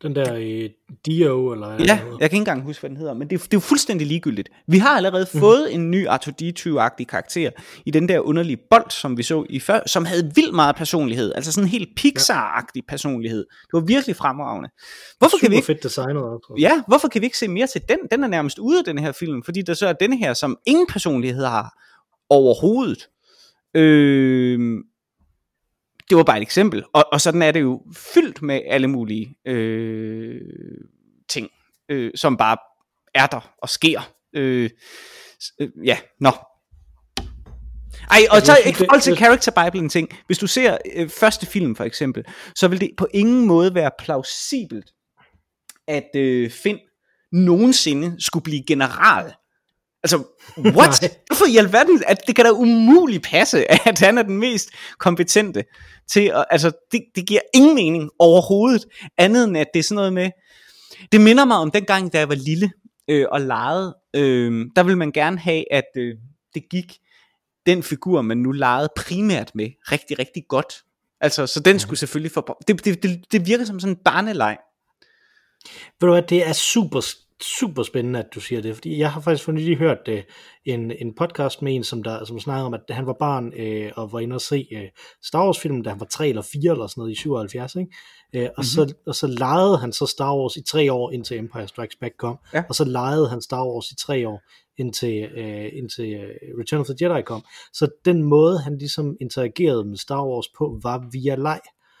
Den 0.03 0.15
der 0.15 0.35
øh, 0.35 0.69
Dio, 1.05 1.51
eller 1.51 1.67
Ja, 1.71 1.77
jeg 1.79 1.99
kan 2.19 2.23
ikke 2.23 2.35
engang 2.37 2.61
huske, 2.63 2.81
hvad 2.81 2.89
den 2.89 2.97
hedder, 2.97 3.13
men 3.13 3.29
det 3.29 3.35
er, 3.35 3.39
det 3.39 3.45
er 3.53 3.57
jo 3.57 3.59
fuldstændig 3.59 4.07
ligegyldigt. 4.07 4.49
Vi 4.67 4.77
har 4.77 4.97
allerede 4.97 5.27
Mhm. 5.33 5.39
fået 5.39 5.73
en 5.73 5.91
ny 5.91 6.07
R2-D2-agtig 6.07 7.05
karakter 7.05 7.49
i 7.85 7.91
den 7.91 8.09
der 8.09 8.19
underlige 8.19 8.57
bold, 8.69 8.91
som 8.91 9.17
vi 9.17 9.23
så 9.23 9.45
i 9.49 9.59
før, 9.59 9.79
som 9.85 10.05
havde 10.05 10.31
vildt 10.35 10.55
meget 10.55 10.75
personlighed, 10.75 11.33
altså 11.35 11.51
sådan 11.51 11.65
en 11.65 11.69
helt 11.71 11.89
Pixar-agtig 11.99 12.81
personlighed. 12.87 13.39
Det 13.39 13.73
var 13.73 13.79
virkelig 13.79 14.15
fremragende. 14.15 14.69
Hvorfor 15.17 15.37
kan 15.37 15.51
vi 15.51 15.55
Super 15.55 15.57
ikke 15.57 15.65
fedt 15.65 15.83
designet 15.83 16.23
også. 16.23 16.55
Ja, 16.59 16.81
hvorfor 16.87 17.07
kan 17.07 17.21
vi 17.21 17.25
ikke 17.25 17.37
se 17.37 17.47
mere 17.47 17.67
til 17.67 17.81
den? 17.89 17.97
Den 18.11 18.23
er 18.23 18.27
nærmest 18.27 18.59
ude 18.59 18.77
af 18.79 18.85
den 18.85 18.97
her 18.99 19.11
film, 19.11 19.43
fordi 19.43 19.61
der 19.61 19.73
så 19.73 19.87
er 19.87 19.93
denne 19.93 20.17
her, 20.17 20.33
som 20.33 20.57
ingen 20.67 20.87
personlighed 20.87 21.45
har 21.45 21.73
overhovedet. 22.29 23.07
Øh, 23.75 24.77
det 26.09 26.17
var 26.17 26.23
bare 26.23 26.37
et 26.37 26.41
eksempel. 26.41 26.83
Og, 26.93 27.05
og 27.11 27.21
sådan 27.21 27.41
er 27.41 27.51
det 27.51 27.61
jo 27.61 27.81
fyldt 28.13 28.41
med 28.41 28.61
alle 28.67 28.87
mulige 28.87 29.35
øh, 29.47 30.41
ting, 31.29 31.49
øh, 31.89 32.11
som 32.15 32.37
bare 32.37 32.57
er 33.13 33.27
der 33.27 33.53
og 33.61 33.69
sker. 33.69 34.11
Øh, 34.35 34.69
øh, 35.61 35.69
ja, 35.85 35.97
nå. 36.19 36.31
Ej, 38.11 38.19
og 38.29 38.35
Altså, 38.35 38.53
så 38.63 38.69
i 38.69 38.73
forhold 38.73 39.01
til 39.01 39.17
Character 39.17 39.63
Bible 39.63 39.79
en 39.81 39.89
ting. 39.89 40.09
Hvis 40.25 40.37
du 40.37 40.47
ser 40.47 40.77
øh, 40.95 41.09
første 41.09 41.45
film 41.45 41.75
for 41.75 41.83
eksempel, 41.83 42.23
så 42.55 42.67
vil 42.67 42.81
det 42.81 42.91
på 42.97 43.07
ingen 43.13 43.47
måde 43.47 43.75
være 43.75 43.91
plausibelt, 43.99 44.91
at 45.87 46.15
øh, 46.15 46.49
Finn 46.49 46.79
nogensinde 47.31 48.15
skulle 48.19 48.43
blive 48.43 48.63
general. 48.67 49.33
Altså, 50.03 50.23
what? 50.57 51.11
Hvorfor 51.27 51.45
i 51.45 51.57
alverden? 51.57 52.03
At 52.07 52.27
det 52.27 52.35
kan 52.35 52.45
da 52.45 52.51
umuligt 52.51 53.23
passe, 53.23 53.71
at 53.87 53.99
han 53.99 54.17
er 54.17 54.23
den 54.23 54.37
mest 54.37 54.69
kompetente 54.97 55.63
til 56.07 56.31
at, 56.35 56.45
altså, 56.49 56.71
det, 56.91 57.01
det 57.15 57.27
giver 57.27 57.41
ingen 57.53 57.75
mening 57.75 58.09
overhovedet, 58.19 58.85
andet 59.17 59.43
end 59.43 59.57
at 59.57 59.67
det 59.73 59.79
er 59.79 59.83
sådan 59.83 59.95
noget 59.95 60.13
med, 60.13 60.29
det 61.11 61.21
minder 61.21 61.45
mig 61.45 61.57
om 61.57 61.71
dengang, 61.71 62.13
da 62.13 62.19
jeg 62.19 62.29
var 62.29 62.35
lille 62.35 62.71
øh, 63.09 63.25
og 63.31 63.41
legede, 63.41 63.95
øh, 64.15 64.65
der 64.75 64.83
ville 64.83 64.97
man 64.97 65.11
gerne 65.11 65.39
have, 65.39 65.73
at 65.73 65.85
øh, 65.97 66.15
det 66.53 66.63
gik 66.69 66.97
den 67.65 67.83
figur, 67.83 68.21
man 68.21 68.37
nu 68.37 68.51
legede 68.51 68.89
primært 68.95 69.55
med, 69.55 69.69
rigtig, 69.91 70.19
rigtig 70.19 70.43
godt. 70.49 70.73
Altså, 71.21 71.47
så 71.47 71.59
den 71.59 71.79
skulle 71.79 71.99
selvfølgelig 71.99 72.31
for... 72.31 72.61
Det, 72.67 72.85
det, 72.85 73.03
det, 73.03 73.25
det 73.31 73.47
virker 73.47 73.65
som 73.65 73.79
sådan 73.79 73.95
en 73.95 74.03
barneleg. 74.05 74.57
Ved 75.99 76.07
du 76.07 76.13
hvad, 76.13 76.21
det 76.21 76.47
er 76.47 76.53
super, 76.53 77.01
super 77.41 77.83
spændende, 77.83 78.19
at 78.19 78.27
du 78.35 78.39
siger 78.39 78.61
det, 78.61 78.75
fordi 78.75 78.99
jeg 78.99 79.11
har 79.11 79.21
faktisk 79.21 79.45
for 79.45 79.51
nylig 79.51 79.77
hørt 79.77 80.07
uh, 80.07 80.17
en, 80.65 80.91
en 80.91 81.15
podcast 81.15 81.61
med 81.61 81.75
en, 81.75 81.83
som, 81.83 82.03
der, 82.03 82.25
som 82.25 82.39
snakker 82.39 82.65
om, 82.65 82.73
at 82.73 82.81
han 82.89 83.05
var 83.05 83.15
barn 83.19 83.45
uh, 83.45 83.91
og 83.95 84.11
var 84.11 84.19
inde 84.19 84.35
og 84.35 84.41
se 84.41 84.67
uh, 84.75 84.81
Star 85.23 85.45
Wars-filmen, 85.45 85.83
da 85.83 85.89
han 85.89 85.99
var 85.99 86.05
3 86.05 86.29
eller 86.29 86.41
4 86.41 86.71
eller 86.71 86.87
sådan 86.87 87.01
noget 87.01 87.11
i 87.11 87.15
77, 87.15 87.75
ikke? 87.75 87.91
Uh, 88.37 88.41
og, 88.41 88.41
mm-hmm. 88.47 88.63
så, 88.63 88.93
og 89.07 89.15
så 89.15 89.27
legede 89.27 89.77
han 89.77 89.93
så 89.93 90.05
Star 90.05 90.35
Wars 90.35 90.55
i 90.55 90.63
tre 90.63 90.93
år, 90.93 91.11
indtil 91.11 91.37
Empire 91.37 91.67
Strikes 91.67 91.95
Back 91.95 92.13
kom, 92.17 92.37
Ja. 92.53 92.63
og 92.69 92.75
så 92.75 92.85
legede 92.85 93.29
han 93.29 93.41
Star 93.41 93.65
Wars 93.65 93.91
i 93.91 93.95
tre 93.95 94.27
år, 94.27 94.41
indtil, 94.77 95.29
uh, 95.37 95.77
indtil 95.77 96.15
uh, 96.15 96.59
Return 96.59 96.79
of 96.79 96.85
the 96.85 96.95
Jedi 97.01 97.21
kom. 97.21 97.43
Så 97.73 97.87
den 98.05 98.23
måde, 98.23 98.59
han 98.59 98.77
ligesom 98.77 99.17
interagerede 99.21 99.85
med 99.85 99.97
Star 99.97 100.25
Wars 100.25 100.47
på, 100.57 100.79
var 100.83 101.09
via 101.11 101.35
leg. 101.35 101.59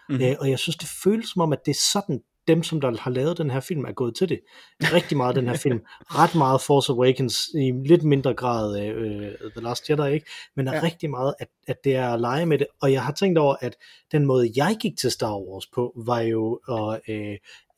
Mhm. 0.09 0.17
Mm-hmm. 0.17 0.31
Uh, 0.31 0.35
og 0.39 0.49
jeg 0.49 0.59
synes, 0.59 0.75
det 0.75 0.89
føles 1.03 1.29
som 1.29 1.41
om, 1.41 1.53
at 1.53 1.59
det 1.65 1.71
er 1.71 1.79
sådan, 1.93 2.19
dem, 2.53 2.63
som 2.63 2.81
der 2.81 2.97
har 2.99 3.11
lavet 3.11 3.37
den 3.37 3.49
her 3.49 3.59
film, 3.59 3.85
er 3.85 3.91
gået 3.91 4.15
til 4.15 4.29
det. 4.29 4.39
Rigtig 4.81 5.17
meget 5.17 5.35
den 5.35 5.47
her 5.47 5.57
film. 5.57 5.81
Ret 6.05 6.35
meget 6.35 6.61
Force 6.61 6.91
Awakens, 6.91 7.39
i 7.55 7.71
lidt 7.85 8.03
mindre 8.03 8.33
grad 8.33 8.81
øh, 8.81 9.21
The 9.55 9.61
Last 9.61 9.89
Jedi, 9.89 10.13
ikke? 10.13 10.25
Men 10.55 10.67
er 10.67 10.73
ja. 10.75 10.83
Rigtig 10.83 11.09
meget, 11.09 11.33
at, 11.39 11.47
at 11.67 11.83
det 11.83 11.95
er 11.95 12.09
at 12.09 12.19
lege 12.21 12.45
med 12.45 12.57
det. 12.57 12.67
Og 12.81 12.91
jeg 12.91 13.03
har 13.03 13.13
tænkt 13.13 13.37
over, 13.37 13.55
at 13.61 13.75
den 14.11 14.25
måde, 14.25 14.49
jeg 14.55 14.77
gik 14.81 14.97
til 14.97 15.11
Star 15.11 15.37
Wars 15.37 15.67
på, 15.75 15.93
var 16.05 16.19
jo 16.19 16.59
at... 16.69 17.01
Øh, 17.15 17.37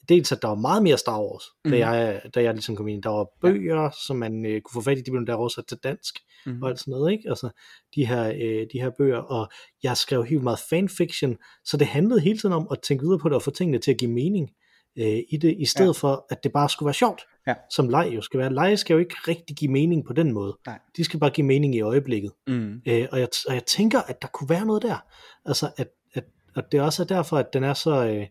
dels 0.10 0.32
at 0.32 0.42
der 0.42 0.48
var 0.48 0.56
meget 0.56 0.84
mere 0.84 0.98
Star 0.98 1.20
Wars, 1.22 1.44
mm. 1.66 1.72
da, 1.72 1.78
Mhm. 1.78 1.80
jeg, 1.80 2.22
da 2.36 2.44
jeg 2.44 2.54
ligesom 2.54 2.76
kom 2.76 2.88
ind. 2.88 3.04
Der 3.04 3.10
var 3.10 3.28
bøger, 3.42 3.82
ja. 3.82 3.90
som 4.06 4.18
man 4.18 4.46
øh, 4.46 4.62
kunne 4.62 4.82
få 4.82 4.90
fat 4.90 4.98
i, 4.98 5.02
de 5.02 5.12
blev 5.12 5.26
der 5.28 5.34
oversat 5.34 5.66
til 5.68 5.78
dansk 5.84 6.16
Mhm. 6.46 6.64
og 6.64 6.70
alt 6.70 6.80
sådan 6.80 6.92
noget, 6.92 7.12
ikke? 7.12 7.30
Altså, 7.30 7.50
de 7.96 8.06
her, 8.06 8.28
øh, 8.28 8.68
de 8.74 8.82
her 8.82 8.90
bøger, 8.98 9.18
og 9.18 9.50
jeg 9.84 9.98
skrev 9.98 10.24
helt 10.24 10.44
meget 10.44 10.60
fanfiction, 10.70 11.38
så 11.66 11.78
det 11.78 11.88
handlede 11.88 12.20
hele 12.22 12.40
tiden 12.40 12.54
om 12.54 12.68
at 12.72 12.80
tænke 12.82 13.04
videre 13.04 13.20
på 13.20 13.30
det, 13.30 13.36
og 13.36 13.42
få 13.42 13.52
tingene 13.52 13.78
til 13.78 13.92
at 13.92 13.98
give 13.98 14.12
mening 14.12 14.50
øh, 14.98 15.20
i 15.30 15.38
det, 15.42 15.56
i 15.60 15.66
stedet 15.66 15.88
ja. 16.04 16.08
For, 16.08 16.26
at 16.30 16.44
det 16.44 16.52
bare 16.52 16.70
skulle 16.70 16.88
være 16.88 16.94
sjovt, 16.94 17.22
Ja. 17.48 17.54
som 17.72 17.90
leg 17.90 18.12
jo 18.16 18.22
skal 18.22 18.40
være. 18.40 18.54
Leg 18.54 18.80
skal 18.80 18.94
jo 18.94 19.00
ikke 19.00 19.16
rigtig 19.28 19.56
give 19.56 19.72
mening 19.72 20.06
på 20.06 20.14
den 20.14 20.34
måde. 20.34 20.58
Nej. 20.68 20.80
De 20.98 21.04
skal 21.04 21.20
bare 21.20 21.30
give 21.30 21.48
mening 21.48 21.76
i 21.76 21.82
øjeblikket. 21.82 22.32
Mm. 22.48 22.82
Øh, 22.88 23.08
og, 23.12 23.20
jeg, 23.20 23.28
og 23.48 23.54
jeg 23.54 23.66
tænker, 23.66 24.02
at 24.02 24.22
der 24.22 24.28
kunne 24.28 24.50
være 24.50 24.66
noget 24.66 24.82
der. 24.82 25.06
Altså, 25.46 25.70
at, 25.78 25.88
at, 26.14 26.24
at 26.56 26.66
det 26.72 26.82
også 26.82 27.04
er 27.04 27.08
derfor, 27.08 27.38
at 27.38 27.48
den 27.54 27.64
er 27.64 27.74
så... 27.74 28.06
Øh, 28.06 28.28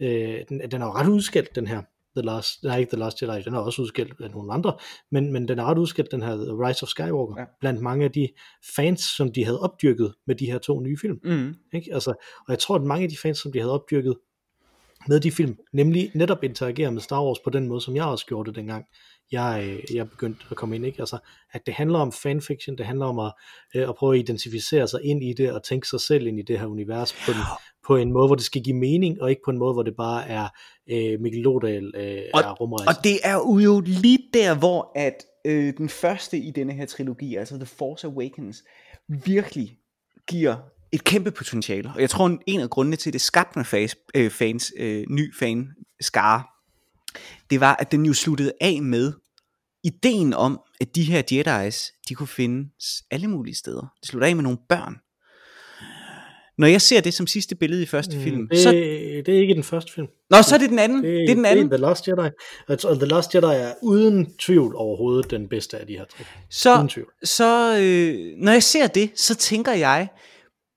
øh, 0.00 0.40
den, 0.48 0.70
den 0.70 0.82
er 0.82 0.86
jo 0.86 0.92
ret 0.92 1.08
udskilt, 1.08 1.54
den 1.54 1.66
her. 1.66 1.82
The 2.16 2.26
Last, 2.26 2.62
nej, 2.62 2.78
ikke 2.78 2.90
The 2.90 2.98
Last 2.98 3.22
Jedi, 3.22 3.42
den 3.42 3.54
er 3.54 3.58
også 3.58 3.82
udskilt 3.82 4.20
af 4.20 4.30
nogle 4.30 4.52
andre, 4.52 4.76
men, 5.10 5.32
men 5.32 5.48
den 5.48 5.58
er 5.58 5.64
ret 5.64 5.78
udskilt, 5.78 6.10
den 6.10 6.22
her 6.22 6.36
The 6.36 6.68
Rise 6.68 6.82
of 6.82 6.88
Skywalker. 6.88 7.34
Ja. 7.38 7.44
blandt 7.60 7.80
mange 7.80 8.04
af 8.04 8.12
de 8.12 8.28
fans, 8.76 9.00
som 9.00 9.32
de 9.32 9.44
havde 9.44 9.60
opdyrket 9.60 10.14
med 10.26 10.34
de 10.34 10.46
her 10.46 10.58
to 10.58 10.80
nye 10.80 10.96
film. 11.00 11.18
Mm. 11.24 11.54
Ikke? 11.72 11.94
Altså, 11.94 12.10
og 12.38 12.48
jeg 12.48 12.58
tror, 12.58 12.74
at 12.74 12.82
mange 12.82 13.04
af 13.04 13.10
de 13.10 13.16
fans, 13.22 13.38
som 13.38 13.52
de 13.52 13.58
havde 13.58 13.72
opdyrket 13.72 14.16
med 15.08 15.20
de 15.20 15.30
film, 15.30 15.56
nemlig 15.72 16.10
netop 16.14 16.44
interagerer 16.44 16.90
med 16.90 17.00
Star 17.00 17.24
Wars 17.24 17.38
på 17.44 17.50
den 17.50 17.68
måde, 17.68 17.80
som 17.80 17.96
jeg 17.96 18.04
også 18.04 18.26
gjorde 18.26 18.48
det 18.50 18.56
dengang, 18.56 18.84
jeg, 19.32 19.64
øh, 19.68 19.96
jeg 19.96 20.10
begyndte 20.10 20.44
at 20.50 20.56
komme 20.56 20.76
ind. 20.76 20.86
Ikke? 20.86 21.00
Altså, 21.00 21.18
at 21.52 21.66
det 21.66 21.74
handler 21.74 21.98
om 21.98 22.12
fanfiction, 22.12 22.78
det 22.78 22.86
handler 22.86 23.06
om 23.06 23.18
at, 23.18 23.32
øh, 23.74 23.88
at 23.88 23.94
prøve 23.94 24.14
at 24.14 24.20
identificere 24.20 24.88
sig 24.88 25.00
ind 25.04 25.24
i 25.24 25.32
det, 25.32 25.52
og 25.52 25.62
tænke 25.62 25.88
sig 25.88 26.00
selv 26.00 26.26
ind 26.26 26.38
i 26.38 26.42
det 26.42 26.58
her 26.58 26.66
univers 26.66 27.12
på 27.12 27.30
en, 27.30 27.36
på 27.86 27.96
en 27.96 28.12
måde, 28.12 28.26
hvor 28.28 28.34
det 28.34 28.44
skal 28.44 28.62
give 28.62 28.76
mening, 28.76 29.22
og 29.22 29.30
ikke 29.30 29.42
på 29.44 29.50
en 29.50 29.58
måde, 29.58 29.72
hvor 29.72 29.82
det 29.82 29.96
bare 29.96 30.28
er 30.28 30.48
øh, 30.90 31.20
Mikkel 31.20 31.42
Lodal 31.42 31.92
øh, 31.96 32.22
Og- 32.34 32.40
er 32.40 32.54
rumrejse. 32.54 32.88
Og 32.88 33.04
det 33.04 33.18
er 33.24 33.34
jo 33.62 33.80
lige 33.80 34.18
der, 34.34 34.58
hvor 34.58 34.92
at 34.94 35.24
øh, 35.44 35.72
den 35.78 35.88
første 35.88 36.38
i 36.38 36.50
denne 36.50 36.72
her 36.72 36.86
trilogi, 36.86 37.34
altså 37.34 37.56
The 37.56 37.66
Force 37.66 38.06
Awakens, 38.06 38.64
virkelig 39.08 39.76
giver 40.28 40.56
et 40.94 41.04
kæmpe 41.04 41.30
potentiale. 41.30 41.92
Og 41.94 42.00
jeg 42.00 42.10
tror, 42.10 42.38
en 42.46 42.60
af 42.60 42.70
grundene 42.70 42.96
til, 42.96 43.10
at 43.10 43.12
det 43.12 43.20
skabte 43.20 43.58
med 43.58 43.64
fans, 43.64 43.96
øh, 44.14 44.30
fans 44.30 44.72
øh, 44.78 45.04
ny 45.10 45.34
fan 45.38 45.66
skare, 46.00 46.42
det 47.50 47.60
var, 47.60 47.76
at 47.78 47.92
den 47.92 48.06
jo 48.06 48.12
sluttede 48.12 48.52
af 48.60 48.82
med 48.82 49.12
ideen 49.84 50.34
om, 50.34 50.60
at 50.80 50.94
de 50.94 51.02
her 51.02 51.22
Jedi's, 51.32 52.02
de 52.08 52.14
kunne 52.14 52.26
findes 52.26 53.02
alle 53.10 53.28
mulige 53.28 53.54
steder. 53.56 53.92
Det 54.00 54.08
sluttede 54.08 54.28
af 54.30 54.36
med 54.36 54.42
nogle 54.42 54.58
børn. 54.68 54.94
Når 56.58 56.66
jeg 56.66 56.80
ser 56.80 57.00
det 57.00 57.14
som 57.14 57.26
sidste 57.26 57.54
billede 57.54 57.82
i 57.82 57.86
første 57.86 58.20
film, 58.20 58.40
Mm, 58.40 58.48
det, 58.48 58.58
så, 58.58 58.70
det 58.72 59.28
er 59.28 59.40
ikke 59.40 59.54
den 59.54 59.62
første 59.62 59.92
film. 59.92 60.06
nå, 60.30 60.42
så 60.42 60.54
er 60.54 60.58
det 60.58 60.70
den 60.70 60.78
anden. 60.78 61.04
Det, 61.04 61.12
Det, 61.12 61.30
er 61.30 61.34
den 61.34 61.44
anden. 61.44 61.64
Det 61.70 61.72
er 61.72 61.76
The 61.76 61.86
Last 61.86 62.08
Jedi. 62.08 62.30
Og 62.68 62.96
The 62.98 63.06
Last 63.06 63.34
Jedi 63.34 63.46
er 63.46 63.72
uden 63.82 64.34
tvivl 64.38 64.74
overhovedet 64.76 65.30
den 65.30 65.48
bedste 65.48 65.78
af 65.78 65.86
de 65.86 65.92
her 65.92 66.04
tre. 66.04 66.24
Så, 66.50 66.74
Uden 66.76 66.88
tvivl. 66.88 67.08
så 67.24 67.78
øh, 67.82 68.36
når 68.38 68.52
jeg 68.52 68.62
ser 68.62 68.86
det, 68.86 69.10
så 69.14 69.34
tænker 69.34 69.72
jeg, 69.72 70.08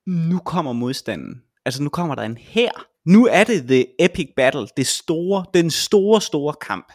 nu 0.08 0.38
kommer 0.38 0.72
modstanden. 0.72 1.42
Altså 1.64 1.82
nu 1.82 1.88
kommer 1.88 2.14
der 2.14 2.22
en 2.22 2.36
her. 2.36 2.70
Nu 3.06 3.26
er 3.26 3.44
det 3.44 3.66
the 3.68 4.04
epic 4.04 4.28
battle, 4.36 4.66
det 4.76 4.86
store, 4.86 5.44
den 5.54 5.70
store, 5.70 6.20
store 6.20 6.54
kamp. 6.60 6.92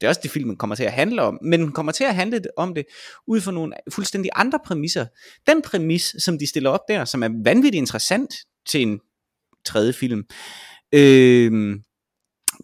Det 0.00 0.06
er 0.06 0.08
også 0.08 0.20
det 0.22 0.30
filmen 0.30 0.56
kommer 0.56 0.76
til 0.76 0.84
at 0.84 0.92
handle 0.92 1.22
om, 1.22 1.38
men 1.42 1.60
den 1.60 1.72
kommer 1.72 1.92
til 1.92 2.04
at 2.04 2.14
handle 2.14 2.40
om 2.56 2.74
det 2.74 2.84
ud 3.26 3.40
fra 3.40 3.52
nogle 3.52 3.74
fuldstændig 3.92 4.30
andre 4.34 4.58
præmisser. 4.64 5.06
Den 5.46 5.62
præmis, 5.62 6.16
som 6.18 6.38
de 6.38 6.46
stiller 6.46 6.70
op 6.70 6.80
der, 6.88 7.04
som 7.04 7.22
er 7.22 7.28
vanvittigt 7.44 7.80
interessant 7.80 8.34
til 8.68 8.82
en 8.82 9.00
tredje 9.64 9.92
film, 9.92 10.24
øh, 10.92 11.76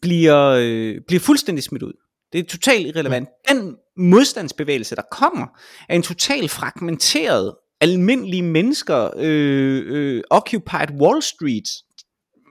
bliver, 0.02 0.48
øh, 0.48 1.00
bliver 1.06 1.20
fuldstændig 1.20 1.64
smidt 1.64 1.82
ud. 1.82 1.92
Det 2.32 2.38
er 2.38 2.44
totalt 2.44 2.86
irrelevant. 2.86 3.28
Den 3.48 3.76
modstandsbevægelse, 3.96 4.96
der 4.96 5.02
kommer, 5.10 5.46
er 5.88 5.94
en 5.94 6.02
totalt 6.02 6.50
fragmenteret, 6.50 7.54
almindelige 7.82 8.42
mennesker, 8.42 9.10
øh, 9.16 9.82
øh, 9.86 10.22
Occupied 10.30 10.90
Wall 11.00 11.22
Street 11.22 11.68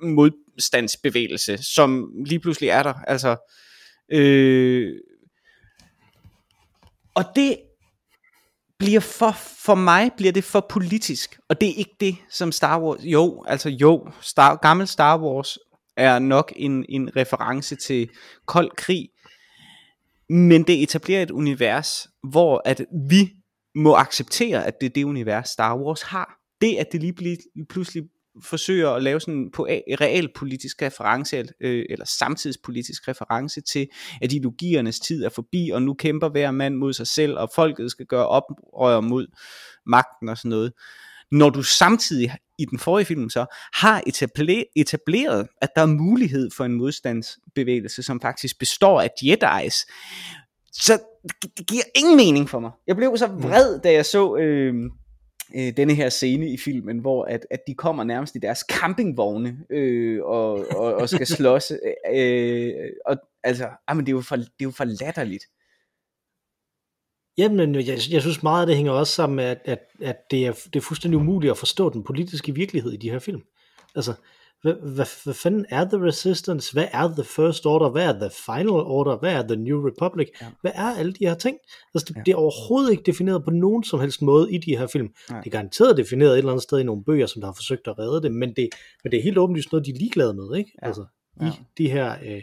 modstandsbevægelse, 0.03 1.57
som 1.57 2.11
lige 2.25 2.39
pludselig 2.39 2.69
er 2.69 2.83
der. 2.83 2.93
Altså, 2.93 3.51
øh, 4.11 4.93
og 7.15 7.23
det 7.35 7.57
bliver 8.79 8.99
for, 8.99 9.31
for 9.65 9.75
mig 9.75 10.11
bliver 10.17 10.31
det 10.31 10.43
for 10.43 10.65
politisk, 10.69 11.39
og 11.49 11.61
det 11.61 11.69
er 11.69 11.73
ikke 11.73 11.95
det, 11.99 12.15
som 12.29 12.51
Star 12.51 12.81
Wars, 12.81 12.99
jo, 13.03 13.43
altså 13.47 13.69
jo, 13.69 14.07
Star, 14.21 14.55
gammel 14.55 14.87
Star 14.87 15.19
Wars 15.19 15.57
er 15.97 16.19
nok 16.19 16.53
en, 16.55 16.85
en 16.89 17.15
reference 17.15 17.75
til 17.75 18.09
kold 18.45 18.71
krig, 18.77 19.09
men 20.29 20.63
det 20.63 20.83
etablerer 20.83 21.23
et 21.23 21.31
univers, 21.31 22.07
hvor 22.23 22.61
at 22.65 22.85
vi 23.09 23.29
må 23.75 23.95
acceptere, 23.95 24.65
at 24.67 24.73
det 24.81 24.85
er 24.85 24.93
det 24.93 25.03
univers, 25.03 25.49
Star 25.49 25.77
Wars 25.77 26.01
har. 26.01 26.37
Det, 26.61 26.75
at 26.75 26.87
det 26.91 27.01
lige 27.01 27.37
pludselig 27.69 28.03
forsøger 28.43 28.89
at 28.89 29.03
lave 29.03 29.19
sådan 29.19 29.33
en 29.33 29.51
real 30.01 30.29
politisk 30.35 30.81
reference, 30.81 31.37
øh, 31.61 31.85
eller 31.89 32.05
samtidspolitisk 32.05 33.07
reference 33.07 33.61
til, 33.61 33.87
at 34.21 34.33
ideologiernes 34.33 34.99
tid 34.99 35.23
er 35.23 35.29
forbi, 35.29 35.69
og 35.73 35.81
nu 35.81 35.93
kæmper 35.93 36.29
hver 36.29 36.51
mand 36.51 36.75
mod 36.75 36.93
sig 36.93 37.07
selv, 37.07 37.37
og 37.37 37.49
folket 37.55 37.91
skal 37.91 38.05
gøre 38.05 38.27
oprør 38.27 38.99
mod 38.99 39.27
magten 39.85 40.29
og 40.29 40.37
sådan 40.37 40.49
noget. 40.49 40.73
Når 41.31 41.49
du 41.49 41.63
samtidig 41.63 42.35
i 42.59 42.65
den 42.65 42.79
forrige 42.79 43.05
film 43.05 43.29
så 43.29 43.45
har 43.73 44.03
etableret, 44.75 45.47
at 45.61 45.69
der 45.75 45.81
er 45.81 45.85
mulighed 45.85 46.49
for 46.57 46.65
en 46.65 46.73
modstandsbevægelse, 46.73 48.03
som 48.03 48.21
faktisk 48.21 48.59
består 48.59 49.01
af 49.01 49.09
Jedi's, 49.23 49.85
så 50.71 50.99
det, 51.23 51.57
det 51.57 51.67
giver 51.67 51.83
ingen 51.95 52.17
mening 52.17 52.49
for 52.49 52.59
mig. 52.59 52.71
Jeg 52.87 52.95
blev 52.95 53.17
så 53.17 53.27
vred, 53.27 53.79
da 53.79 53.91
jeg 53.91 54.05
så 54.05 54.35
øh, 54.35 54.75
øh, 55.55 55.77
denne 55.77 55.93
her 55.93 56.09
scene 56.09 56.49
i 56.49 56.57
filmen, 56.57 56.99
hvor 56.99 57.25
at, 57.25 57.47
at 57.51 57.59
de 57.67 57.73
kommer 57.73 58.03
nærmest 58.03 58.35
i 58.35 58.39
deres 58.39 58.59
campingvogne 58.59 59.57
øh, 59.69 60.23
og, 60.23 60.65
og, 60.75 60.93
og 60.93 61.09
skal 61.09 61.27
slås. 61.37 61.71
Øh, 62.13 62.73
og 63.05 63.17
altså, 63.43 63.69
jamen, 63.89 64.05
det, 64.05 64.11
er 64.11 64.15
jo 64.15 64.21
for, 64.21 64.35
det 64.35 64.45
er 64.45 64.63
jo 64.63 64.71
for 64.71 64.83
latterligt. 64.83 65.45
Jamen, 67.37 67.75
jeg, 67.75 67.99
jeg 68.11 68.21
synes 68.21 68.43
meget 68.43 68.61
af 68.61 68.67
det 68.67 68.75
hænger 68.75 68.91
også 68.91 69.13
sammen 69.13 69.35
med, 69.35 69.43
at, 69.43 69.61
at, 69.65 69.79
at 70.01 70.31
det, 70.31 70.47
er, 70.47 70.51
det 70.51 70.75
er 70.75 70.81
fuldstændig 70.81 71.19
umuligt 71.19 71.51
at 71.51 71.57
forstå 71.57 71.89
den 71.89 72.03
politiske 72.03 72.55
virkelighed 72.55 72.91
i 72.91 72.97
de 72.97 73.09
her 73.09 73.19
film. 73.19 73.41
Altså, 73.95 74.13
hvad, 74.61 74.73
hvad, 74.73 75.23
hvad 75.23 75.33
fanden 75.33 75.65
er 75.69 75.85
The 75.85 76.05
Resistance? 76.05 76.73
Hvad 76.73 76.87
er 76.93 77.07
The 77.07 77.23
First 77.23 77.65
Order? 77.65 77.89
Hvad 77.89 78.05
er 78.05 78.13
The 78.19 78.29
Final 78.45 78.69
Order? 78.69 79.17
Hvad 79.17 79.33
er 79.33 79.47
The 79.47 79.55
New 79.55 79.87
Republic? 79.87 80.27
Ja. 80.41 80.45
Hvad 80.61 80.71
er 80.75 80.95
alle 80.95 81.13
de 81.13 81.25
her 81.27 81.35
ting? 81.35 81.57
Altså, 81.93 82.05
det, 82.07 82.15
Ja. 82.15 82.21
det 82.25 82.31
er 82.31 82.35
overhovedet 82.35 82.91
ikke 82.91 83.03
defineret 83.03 83.43
på 83.43 83.51
nogen 83.51 83.83
som 83.83 83.99
helst 83.99 84.21
måde 84.21 84.53
i 84.53 84.57
de 84.57 84.77
her 84.77 84.87
film. 84.87 85.07
Nej. 85.29 85.39
Det 85.39 85.47
er 85.47 85.51
garanteret 85.51 85.97
defineret 85.97 86.31
et 86.31 86.37
eller 86.37 86.51
andet 86.51 86.63
sted 86.63 86.79
i 86.79 86.83
nogle 86.83 87.03
bøger, 87.03 87.25
som 87.25 87.41
der 87.41 87.47
har 87.47 87.53
forsøgt 87.53 87.87
at 87.87 87.99
redde 87.99 88.21
det, 88.21 88.31
men 88.31 88.53
det, 88.55 88.69
men 89.03 89.11
det 89.11 89.19
er 89.19 89.23
helt 89.23 89.37
åbenlyst 89.37 89.71
noget, 89.71 89.85
de 89.85 89.91
er 89.91 89.95
ligeglade 89.97 90.33
med, 90.33 90.57
ikke? 90.57 90.71
Ja. 90.81 90.87
Altså, 90.87 91.05
Ja. 91.41 91.47
i 91.47 91.51
de 91.77 91.89
her... 91.89 92.15
Øh, 92.25 92.41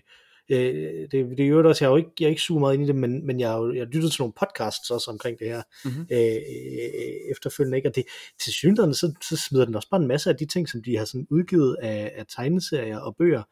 Øh, 0.50 1.08
det, 1.12 1.12
det 1.12 1.40
er 1.40 1.46
jo 1.48 1.68
også, 1.68 1.84
jeg 1.84 1.88
er 1.88 1.92
jo 1.92 1.96
ikke, 1.96 2.10
jeg 2.20 2.26
er 2.26 2.30
ikke 2.30 2.42
super 2.42 2.60
meget 2.60 2.74
ind 2.74 2.82
i 2.84 2.86
det, 2.86 2.96
men, 2.96 3.26
men 3.26 3.40
jeg 3.40 3.48
har 3.48 3.58
jo 3.58 3.72
jeg 3.72 3.80
har 3.80 3.86
lyttet 3.92 4.12
til 4.12 4.20
nogle 4.22 4.32
podcasts 4.40 4.90
også 4.90 5.10
omkring 5.10 5.38
det 5.38 5.46
her 5.48 5.62
Mhm. 5.84 6.06
øh, 6.12 6.18
øh, 6.18 7.30
efterfølgende, 7.30 7.76
ikke? 7.78 7.88
og 7.88 7.94
det, 7.96 8.04
til 8.44 8.52
synligheden, 8.52 8.94
så, 8.94 9.12
så 9.28 9.36
smider 9.36 9.64
den 9.64 9.74
også 9.74 9.88
bare 9.90 10.00
en 10.00 10.08
masse 10.08 10.30
af 10.30 10.36
de 10.36 10.46
ting, 10.46 10.68
som 10.68 10.82
de 10.82 10.96
har 10.96 11.04
sådan 11.04 11.26
udgivet 11.30 11.76
af, 11.82 12.12
af 12.16 12.24
tegneserier 12.36 12.98
og 12.98 13.16
bøger 13.18 13.42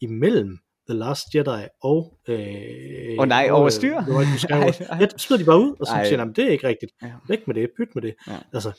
imellem 0.00 0.58
The 0.88 0.98
Last 0.98 1.34
Jedi 1.34 1.66
og... 1.82 2.18
Øh, 2.28 2.38
Åh 3.18 3.28
nej, 3.28 3.48
over 3.50 3.64
øh, 3.64 3.70
styr? 3.70 4.00
The 4.00 4.18
Rise 4.20 4.32
of 4.34 4.38
Skywalker. 4.44 4.80
Nej, 4.80 4.88
nej. 4.90 4.98
Ja, 5.00 5.06
det 5.06 5.20
smider 5.20 5.42
de 5.42 5.46
bare 5.46 5.60
ud, 5.60 5.74
og 5.80 5.86
så 5.86 5.92
Ej. 5.92 6.04
siger 6.04 6.16
de, 6.16 6.20
"Jamen, 6.20 6.34
det 6.34 6.44
er 6.44 6.48
ikke 6.50 6.68
rigtigt. 6.68 6.92
Ja. 7.02 7.12
Væk 7.28 7.46
med 7.46 7.54
det, 7.54 7.70
pyt 7.76 7.94
med 7.94 8.02
det. 8.02 8.14
Ja. 8.28 8.36
Altså, 8.52 8.72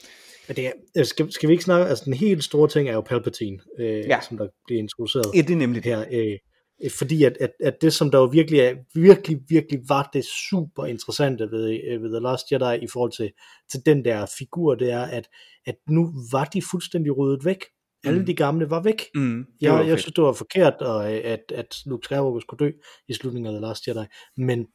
men 0.48 0.56
det 0.56 0.66
er, 0.68 0.72
altså, 0.96 1.10
skal, 1.10 1.32
skal 1.32 1.48
vi 1.50 1.54
ikke 1.54 1.64
snakke, 1.64 1.86
altså 1.88 2.06
den 2.06 2.14
helt 2.14 2.44
store 2.44 2.68
ting 2.70 2.90
er 2.90 2.94
jo 2.94 3.02
Palpatine, 3.02 3.58
øh, 3.80 3.88
Ja. 4.00 4.20
som 4.28 4.38
der 4.38 4.48
bliver 4.66 4.80
introduceret 4.82 5.26
Ja, 5.36 5.42
det 5.42 5.52
er 5.52 5.56
nemlig 5.56 5.84
det. 5.84 5.92
her, 5.96 6.06
øh, 6.12 6.26
øh, 6.32 6.38
fordi 7.00 7.24
at, 7.24 7.38
at, 7.40 7.52
at 7.64 7.82
det 7.82 7.94
som 7.94 8.12
der 8.12 8.18
jo 8.18 8.26
virkelig, 8.26 8.60
er, 8.60 8.76
virkelig, 8.94 9.40
virkelig 9.50 9.82
var 9.90 10.10
det 10.14 10.26
super 10.26 10.86
interessante 10.86 11.52
ved, 11.52 11.80
øh, 11.88 12.04
ved 12.04 12.10
The 12.10 12.20
Last 12.20 12.52
Jedi 12.52 12.84
i 12.84 12.88
forhold 12.88 13.12
til, 13.12 13.32
til 13.72 13.80
den 13.86 14.06
der 14.06 14.26
figur, 14.38 14.76
det 14.76 14.92
er, 14.92 15.02
at, 15.02 15.30
at 15.66 15.76
nu 15.90 16.14
var 16.32 16.44
de 16.46 16.62
fuldstændig 16.72 17.18
ryddet 17.18 17.46
væk. 17.46 17.66
Alle 18.06 18.20
Mm. 18.20 18.26
de 18.26 18.34
gamle 18.34 18.70
var 18.70 18.84
væk. 18.84 19.06
Mm, 19.16 19.46
det 19.62 19.72
var 19.72 19.80
Jeg, 19.80 19.88
jeg 19.88 20.00
synes, 20.00 20.14
det 20.14 20.24
var 20.24 20.32
forkert, 20.34 20.74
og, 20.74 21.14
øh, 21.14 21.22
at, 21.24 21.52
at 21.56 21.76
Luke 21.86 22.06
Skywalker 22.06 22.40
skulle 22.40 22.66
dø 22.66 22.72
i 23.08 23.14
slutningen 23.14 23.54
af 23.54 23.60
The 23.60 23.68
Last 23.68 23.88
Jedi, 23.88 24.06
men, 24.38 24.68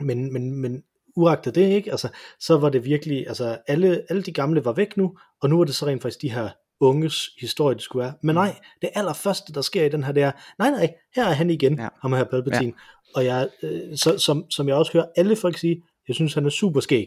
men, 0.00 0.32
men, 0.32 0.56
men 0.56 0.82
uagtet 1.16 1.54
det, 1.54 1.68
ikke? 1.70 1.90
Altså, 1.90 2.08
så 2.40 2.56
var 2.58 2.68
det 2.68 2.84
virkelig, 2.84 3.28
altså 3.28 3.58
alle, 3.66 4.02
alle 4.08 4.22
de 4.22 4.32
gamle 4.32 4.64
var 4.64 4.72
væk 4.72 4.96
nu, 4.96 5.18
og 5.40 5.50
nu 5.50 5.60
er 5.60 5.64
det 5.64 5.74
så 5.74 5.86
rent 5.86 6.02
faktisk 6.02 6.22
de 6.22 6.30
her 6.32 6.48
unges 6.82 7.28
historie, 7.40 7.74
det 7.74 7.82
skulle 7.82 8.02
være. 8.04 8.12
Men 8.22 8.34
nej, 8.34 8.56
det 8.82 8.90
allerførste, 8.94 9.52
der 9.52 9.60
sker 9.60 9.84
i 9.84 9.88
den 9.88 10.04
her, 10.04 10.12
det 10.12 10.22
er, 10.22 10.32
nej, 10.58 10.70
nej, 10.70 10.92
her 11.16 11.24
er 11.24 11.32
han 11.32 11.50
igen, 11.50 11.76
Ja. 11.76 11.82
ja. 11.82 11.88
ham 12.02 12.12
her 12.12 12.24
Palpatine. 12.24 12.72
Ja. 12.72 13.14
Og 13.14 13.24
jeg, 13.24 13.48
øh, 13.62 13.96
så, 13.96 14.18
som, 14.18 14.50
som 14.50 14.68
jeg 14.68 14.76
også 14.76 14.92
hører 14.92 15.06
alle 15.16 15.36
folk 15.36 15.58
sige, 15.58 15.82
jeg 16.08 16.14
synes, 16.14 16.34
han 16.34 16.46
er 16.46 16.50
super 16.50 16.80
skæg. 16.80 17.06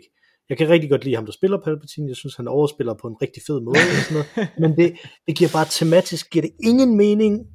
Jeg 0.50 0.58
kan 0.58 0.70
rigtig 0.70 0.90
godt 0.90 1.04
lide 1.04 1.16
ham, 1.16 1.26
der 1.26 1.32
spiller 1.32 1.58
Palpatine. 1.64 2.08
Jeg 2.08 2.16
synes, 2.16 2.36
han 2.36 2.48
overspiller 2.48 2.94
på 3.02 3.08
en 3.08 3.16
rigtig 3.22 3.44
fed 3.48 3.62
måde. 3.62 3.78
Og 3.78 4.04
sådan 4.04 4.26
noget. 4.36 4.50
Men 4.62 4.78
det, 4.78 4.98
det 5.28 5.38
giver 5.38 5.50
bare 5.54 5.66
tematisk, 5.70 6.32
giver 6.32 6.42
det 6.44 6.52
ingen 6.64 6.98
mening 6.98 7.48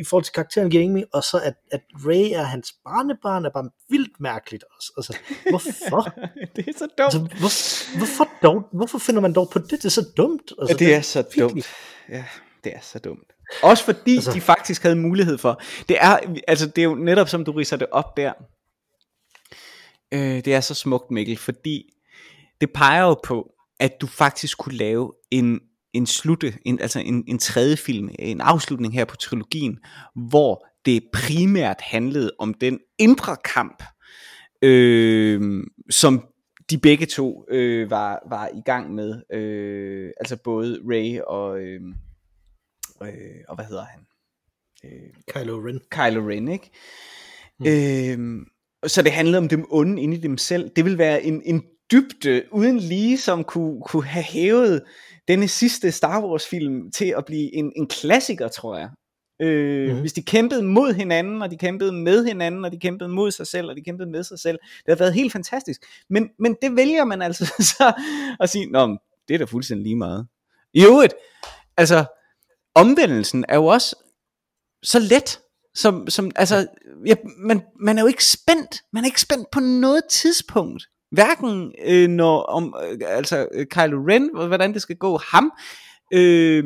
i 0.00 0.04
forhold 0.04 0.24
til 0.24 0.32
karakteren, 0.32 0.70
giver 0.70 0.82
ingen 0.82 0.94
mening. 0.94 1.14
Og 1.14 1.24
så 1.24 1.40
at, 1.44 1.54
at 1.72 1.80
Ray 2.06 2.30
er 2.40 2.42
hans 2.42 2.72
barnebarn, 2.84 3.44
er 3.44 3.50
bare 3.50 3.70
vildt 3.88 4.20
mærkeligt 4.20 4.64
også. 4.76 4.92
Altså, 4.96 5.16
hvorfor? 5.50 6.08
det 6.56 6.68
er 6.68 6.72
så 6.78 6.88
Altså, 6.98 7.18
dumt. 7.18 7.32
hvor, 7.38 7.96
hvorfor, 7.98 8.28
dog, 8.42 8.62
hvorfor 8.72 8.98
finder 8.98 9.20
man 9.20 9.32
dog 9.32 9.50
på 9.50 9.58
det? 9.58 9.70
Det 9.70 9.84
er 9.84 9.88
så 9.88 10.06
dumt. 10.16 10.52
Altså, 10.60 10.76
Ja, 10.80 10.84
det 10.86 10.94
er 10.94 11.00
så 11.00 11.22
dumt. 11.38 11.66
Ja, 12.08 12.24
det 12.64 12.72
er 12.74 12.80
så 12.82 12.98
dumt. 12.98 13.32
Også 13.62 13.84
fordi 13.84 14.14
altså, 14.14 14.30
Altså- 14.30 14.32
de 14.32 14.40
faktisk 14.40 14.82
havde 14.82 14.96
mulighed 14.96 15.38
for. 15.38 15.60
Det 15.88 15.96
er, 16.00 16.18
altså, 16.48 16.66
det 16.66 16.78
er 16.78 16.84
jo 16.84 16.94
netop 16.94 17.28
som 17.28 17.44
du 17.44 17.52
riser 17.52 17.76
det 17.76 17.86
op 17.90 18.16
der. 18.16 18.32
Øh, 20.14 20.44
det 20.44 20.54
er 20.54 20.60
så 20.60 20.74
smukt, 20.74 21.10
Mikkel, 21.10 21.36
fordi 21.38 21.82
det 22.60 22.72
peger 22.72 23.02
jo 23.02 23.14
på, 23.24 23.50
at 23.80 24.00
du 24.00 24.06
faktisk 24.06 24.58
kunne 24.58 24.74
lave 24.76 25.12
en, 25.30 25.60
en 25.92 26.06
slutte, 26.06 26.54
en, 26.64 26.80
altså 26.80 27.00
en, 27.00 27.24
en 27.28 27.38
tredje 27.38 27.76
film, 27.76 28.10
en 28.18 28.40
afslutning 28.40 28.94
her 28.94 29.04
på 29.04 29.16
trilogien, 29.16 29.78
hvor 30.14 30.66
det 30.84 31.02
primært 31.12 31.80
handlede 31.80 32.32
om 32.38 32.54
den 32.54 32.78
indre 32.98 33.36
kamp, 33.44 33.82
øh, 34.62 35.64
som 35.90 36.24
de 36.70 36.78
begge 36.78 37.06
to 37.06 37.44
øh, 37.50 37.90
var, 37.90 38.22
var 38.28 38.48
i 38.54 38.60
gang 38.64 38.94
med. 38.94 39.22
Øh, 39.32 40.10
altså 40.20 40.36
både 40.36 40.80
Ray 40.84 41.20
og, 41.26 41.60
øh, 41.60 41.80
øh, 43.02 43.08
og 43.48 43.54
hvad 43.54 43.64
hedder 43.64 43.84
han? 43.84 44.00
Øh, 44.84 45.08
Kylo 45.28 45.66
Ren. 45.66 45.80
Kylo 45.90 46.28
Ren, 46.28 46.48
ikke? 46.48 46.70
Mm. 47.60 47.66
Øhm, 47.66 48.46
så 48.86 49.02
det 49.02 49.12
handlede 49.12 49.38
om 49.38 49.48
dem 49.48 49.66
onde 49.70 50.02
inde 50.02 50.16
i 50.16 50.20
dem 50.20 50.38
selv. 50.38 50.70
Det 50.76 50.84
vil 50.84 50.98
være 50.98 51.22
en, 51.22 51.42
en 51.44 51.64
dybde 51.92 52.42
uden 52.50 52.78
lige, 52.78 53.18
som 53.18 53.44
kunne, 53.44 53.82
kunne 53.82 54.04
have 54.04 54.22
hævet 54.22 54.82
denne 55.28 55.48
sidste 55.48 55.92
Star 55.92 56.24
Wars 56.24 56.46
film 56.46 56.90
til 56.90 57.14
at 57.16 57.24
blive 57.24 57.54
en, 57.54 57.72
en 57.76 57.86
klassiker, 57.86 58.48
tror 58.48 58.78
jeg. 58.78 58.90
Øh, 59.42 59.94
mm. 59.94 60.00
Hvis 60.00 60.12
de 60.12 60.22
kæmpede 60.22 60.62
mod 60.62 60.92
hinanden, 60.92 61.42
og 61.42 61.50
de 61.50 61.56
kæmpede 61.58 61.92
med 61.92 62.24
hinanden, 62.24 62.64
og 62.64 62.72
de 62.72 62.78
kæmpede 62.78 63.08
mod 63.08 63.30
sig 63.30 63.46
selv, 63.46 63.68
og 63.68 63.76
de 63.76 63.82
kæmpede 63.82 64.10
med 64.10 64.22
sig 64.24 64.38
selv. 64.38 64.58
Det 64.62 64.88
har 64.88 64.96
været 64.96 65.14
helt 65.14 65.32
fantastisk. 65.32 65.82
Men, 66.10 66.30
men 66.38 66.56
det 66.62 66.76
vælger 66.76 67.04
man 67.04 67.22
altså 67.22 67.46
så 67.78 67.92
at 68.40 68.50
sige, 68.50 68.66
Nå, 68.70 68.98
det 69.28 69.34
er 69.34 69.38
da 69.38 69.44
fuldstændig 69.44 69.84
lige 69.84 69.96
meget. 69.96 70.26
I 70.74 70.84
øvrigt, 70.84 71.14
altså, 71.76 72.04
omvendelsen 72.74 73.44
er 73.48 73.56
jo 73.56 73.66
også 73.66 73.96
så 74.82 74.98
let, 74.98 75.40
som, 75.74 76.10
som 76.10 76.30
altså, 76.36 76.66
ja, 77.06 77.14
man, 77.38 77.62
man 77.80 77.98
er 77.98 78.02
jo 78.02 78.08
ikke 78.08 78.24
spændt, 78.24 78.82
man 78.92 79.04
er 79.04 79.06
ikke 79.06 79.20
spændt 79.20 79.50
på 79.52 79.60
noget 79.60 80.02
tidspunkt, 80.10 80.88
hverken 81.12 81.74
øh, 81.84 82.08
når, 82.08 82.42
om, 82.42 82.74
øh, 82.82 82.98
altså 83.06 83.48
øh, 83.52 83.66
Kylo 83.66 84.04
Ren, 84.08 84.30
hvordan 84.34 84.72
det 84.74 84.82
skal 84.82 84.96
gå 84.96 85.18
ham, 85.18 85.52
øh, 86.12 86.64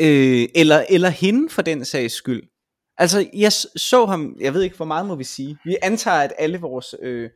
øh, 0.00 0.48
eller, 0.54 0.84
eller 0.88 1.08
hende 1.08 1.50
for 1.50 1.62
den 1.62 1.84
sags 1.84 2.14
skyld. 2.14 2.42
Altså, 2.98 3.26
jeg 3.34 3.52
så 3.76 4.06
ham, 4.06 4.36
jeg 4.40 4.54
ved 4.54 4.62
ikke, 4.62 4.76
hvor 4.76 4.84
meget 4.84 5.06
må 5.06 5.14
vi 5.14 5.24
sige. 5.24 5.58
Vi 5.64 5.76
antager, 5.82 6.16
at 6.16 6.32
alle 6.38 6.60
vores... 6.60 6.94
Øh, 7.02 7.30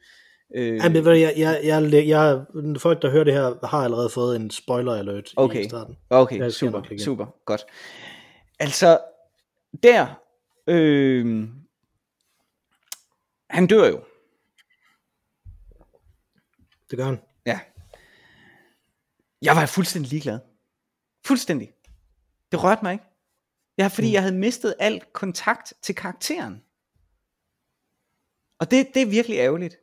øh, 0.54 0.78
Ej, 0.78 0.88
men 0.88 0.94
ved 0.94 1.02
du, 1.02 1.10
jeg, 1.10 1.34
jeg, 1.36 1.60
jeg, 1.64 2.08
jeg, 2.08 2.44
folk, 2.78 3.02
der 3.02 3.10
hører 3.10 3.24
det 3.24 3.34
her, 3.34 3.66
har 3.66 3.78
allerede 3.84 4.10
fået 4.10 4.36
en 4.36 4.50
spoiler 4.50 4.94
alert 4.94 5.32
Okay. 5.36 5.64
i 5.64 5.68
starten. 5.68 5.96
Okay, 6.10 6.38
Jeg 6.38 6.52
super, 6.52 6.82
super, 6.98 7.26
godt. 7.44 7.66
Altså, 8.58 8.98
der, 9.82 10.06
øh, 10.66 11.48
han 13.50 13.66
dør 13.66 13.88
jo, 13.88 14.00
Det 16.90 16.98
gør 16.98 17.04
han. 17.04 17.20
ja. 17.46 17.60
Jeg 19.42 19.56
var 19.56 19.66
fuldstændig 19.66 20.10
ligeglad. 20.10 20.38
Fuldstændig. 21.26 21.72
Det 22.52 22.62
rørte 22.62 22.82
mig 22.82 22.92
ikke. 22.92 23.04
Ja, 23.78 23.86
fordi 23.86 24.06
mm. 24.08 24.12
jeg 24.12 24.22
havde 24.22 24.38
mistet 24.38 24.74
al 24.78 25.02
kontakt 25.12 25.72
til 25.82 25.94
karakteren. 25.94 26.62
Og 28.60 28.70
det, 28.70 28.88
det 28.94 29.02
er 29.02 29.10
virkelig 29.10 29.36
ærgerligt. 29.36 29.76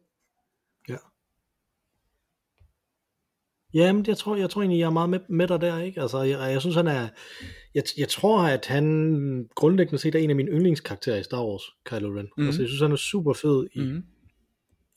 Ja. 0.90 0.98
Jamen, 3.74 4.06
jeg 4.08 4.18
tror, 4.18 4.36
jeg 4.36 4.50
tror 4.50 4.62
egentlig, 4.62 4.80
jeg 4.80 4.86
er 4.86 4.90
meget 4.90 5.10
med, 5.10 5.20
med 5.30 5.48
dig 5.48 5.62
der, 5.62 5.80
ikke? 5.80 6.02
Altså, 6.02 6.22
jeg, 6.22 6.40
jeg 6.40 6.62
synes, 6.62 6.76
han 6.76 6.88
er... 6.88 7.10
Jeg, 7.76 7.84
jeg 7.98 8.10
tror, 8.10 8.42
at 8.42 8.66
han 8.66 9.50
grundlæggende 9.56 10.00
set 10.00 10.16
er 10.16 10.20
en 10.20 10.30
af 10.30 10.36
mine 10.36 10.52
yndlingskarakterer 10.52 11.18
i 11.18 11.24
Star 11.24 11.46
Wars, 11.46 11.64
Kylo 11.86 12.20
Ren. 12.20 12.30
Mm. 12.38 12.46
Altså, 12.46 12.62
jeg 12.62 12.70
synes, 12.70 12.82
han 12.82 12.92
er 12.92 12.96
super 12.96 13.34
fed 13.34 13.68
i, 13.74 13.80
mm. 13.80 14.04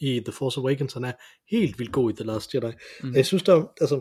I 0.01 0.21
The 0.21 0.33
Force 0.33 0.61
Awakens. 0.61 0.93
Han 0.93 1.05
er 1.05 1.13
helt 1.51 1.79
vildt 1.79 1.93
god 1.93 2.11
i 2.11 2.15
The 2.15 2.25
Last 2.25 2.55
Jedi. 2.55 2.73
Mm. 3.03 3.15
Jeg 3.15 3.27
synes, 3.27 3.43
der, 3.43 3.65
altså, 3.81 4.01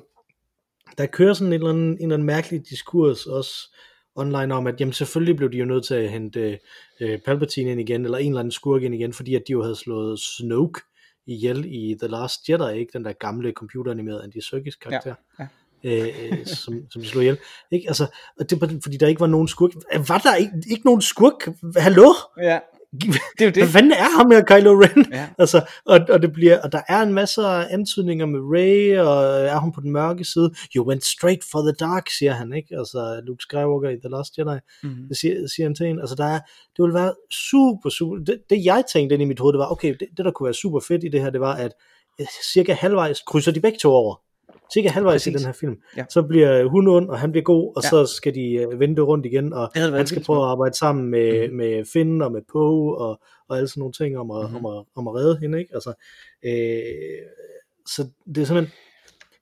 der 0.97 1.05
kører 1.05 1.33
sådan 1.33 1.47
en 1.47 1.53
eller, 1.53 1.69
anden, 1.69 1.89
en 1.89 2.01
eller 2.01 2.13
anden 2.13 2.25
mærkelig 2.25 2.69
diskurs 2.69 3.25
også 3.25 3.75
online 4.15 4.53
om, 4.53 4.67
at 4.67 4.79
jamen, 4.79 4.93
selvfølgelig 4.93 5.35
blev 5.35 5.51
de 5.51 5.57
jo 5.57 5.65
nødt 5.65 5.85
til 5.85 5.95
at 5.95 6.09
hente 6.09 6.59
øh, 6.99 7.19
Palpatine 7.25 7.71
ind 7.71 7.81
igen, 7.81 8.05
eller 8.05 8.17
en 8.17 8.27
eller 8.27 8.39
anden 8.39 8.51
skurk 8.51 8.83
ind 8.83 8.95
igen, 8.95 9.13
fordi 9.13 9.35
at 9.35 9.43
de 9.47 9.51
jo 9.51 9.61
havde 9.61 9.75
slået 9.75 10.19
Snoke 10.19 10.81
ihjel 11.27 11.65
i 11.65 11.95
The 11.99 12.07
Last 12.07 12.49
Jedi, 12.49 12.79
ikke? 12.79 12.91
Den 12.93 13.05
der 13.05 13.13
gamle 13.13 13.51
computeranimerede 13.51 14.23
Andy 14.23 14.39
Serkis 14.39 14.75
karakter. 14.75 15.15
ja. 15.39 15.47
Øh, 15.83 16.07
øh, 16.31 16.45
som, 16.45 16.91
som 16.91 17.01
de 17.01 17.07
slog 17.07 17.23
ihjel. 17.23 17.37
Ikke? 17.71 17.87
Altså, 17.87 18.07
det, 18.49 18.61
var, 18.61 18.71
fordi 18.83 18.97
der 18.97 19.07
ikke 19.07 19.21
var 19.21 19.27
nogen 19.27 19.47
skurk. 19.47 19.71
Var 20.07 20.17
der 20.17 20.35
ikke, 20.35 20.51
ikke 20.69 20.85
nogen 20.85 21.01
skurk? 21.01 21.49
Hallo? 21.75 22.13
Ja, 22.37 22.59
det 22.91 23.15
er 23.41 23.45
jo 23.45 23.51
Hvad 23.51 23.51
det. 23.51 23.69
fanden 23.69 23.91
er 23.91 24.17
ham 24.17 24.31
her, 24.31 24.43
Kylo 24.43 24.71
Ren? 24.81 25.05
Ja. 25.11 25.27
Altså, 25.39 25.61
og, 25.85 25.99
og, 26.09 26.21
det 26.21 26.33
bliver, 26.33 26.61
og 26.61 26.71
der 26.71 26.81
er 26.87 27.01
en 27.01 27.13
masse 27.13 27.41
antydninger 27.47 28.25
med 28.25 28.39
Rey, 28.43 28.97
og 28.99 29.23
er 29.45 29.57
hun 29.59 29.71
på 29.71 29.81
den 29.81 29.91
mørke 29.91 30.25
side? 30.25 30.51
You 30.75 30.87
went 30.89 31.05
straight 31.05 31.43
for 31.51 31.59
the 31.61 31.73
dark, 31.79 32.09
siger 32.19 32.33
han, 32.33 32.53
ikke? 32.53 32.75
Altså, 32.77 33.21
Luke 33.27 33.41
Skywalker 33.43 33.89
i 33.89 33.93
The 34.03 34.09
Last 34.09 34.37
Jedi, 34.37 34.59
Mhm. 34.83 35.07
det 35.09 35.17
siger, 35.17 35.47
siger 35.55 35.65
han 35.67 35.75
til 35.75 35.87
hende. 35.87 36.01
Altså, 36.01 36.15
der 36.15 36.25
er, 36.25 36.39
det 36.77 36.79
ville 36.83 36.93
være 36.93 37.13
super, 37.31 37.89
super, 37.89 38.17
det, 38.23 38.37
det 38.49 38.65
jeg 38.65 38.83
tænkte 38.93 39.13
ind 39.13 39.21
i 39.21 39.25
mit 39.25 39.39
hoved, 39.39 39.53
det 39.53 39.59
var, 39.59 39.71
okay, 39.71 39.89
det, 39.99 40.07
det 40.17 40.25
der 40.25 40.31
kunne 40.31 40.47
være 40.47 40.53
super 40.53 40.79
fedt 40.87 41.03
i 41.03 41.07
det 41.09 41.21
her, 41.21 41.29
det 41.29 41.41
var, 41.41 41.53
at 41.55 41.71
øh, 42.21 42.27
cirka 42.53 42.73
halvvejs 42.73 43.21
krydser 43.27 43.51
de 43.51 43.59
begge 43.61 43.77
to 43.81 43.89
over. 43.91 44.15
Cirka 44.73 44.89
halvvejs 44.89 45.13
Præcis. 45.13 45.33
i 45.33 45.37
den 45.37 45.45
her 45.45 45.53
film. 45.53 45.75
Ja. 45.97 46.05
Så 46.09 46.21
bliver 46.21 46.69
hun 46.69 46.87
ond, 46.87 47.09
og 47.09 47.19
han 47.19 47.31
bliver 47.31 47.43
god, 47.43 47.73
og 47.75 47.83
Ja. 47.83 47.89
så 47.89 48.05
skal 48.05 48.35
de 48.35 48.53
øh, 48.53 48.79
vente 48.79 49.01
rundt 49.01 49.25
igen, 49.25 49.53
og 49.53 49.71
han 49.75 50.07
skal 50.07 50.15
vildt 50.15 50.25
prøve 50.25 50.43
at 50.43 50.49
arbejde 50.49 50.77
sammen 50.77 51.11
med, 51.11 51.49
mm. 51.49 51.55
med 51.55 51.85
Finn 51.93 52.21
og 52.21 52.31
med 52.31 52.41
Poe 52.51 52.97
og, 52.97 53.21
og 53.49 53.57
alle 53.57 53.67
sådan 53.67 53.81
nogle 53.81 53.93
ting 53.93 54.17
om 54.17 54.31
at, 54.31 54.49
mm. 54.49 54.55
om 54.55 54.65
at, 54.65 54.85
om 54.95 55.07
at 55.07 55.15
redde 55.15 55.39
hende, 55.41 55.59
ikke? 55.59 55.73
Altså, 55.73 55.93
øh, 56.45 57.27
så 57.87 58.07
det 58.35 58.41
er 58.41 58.45
simpelthen, 58.45 58.73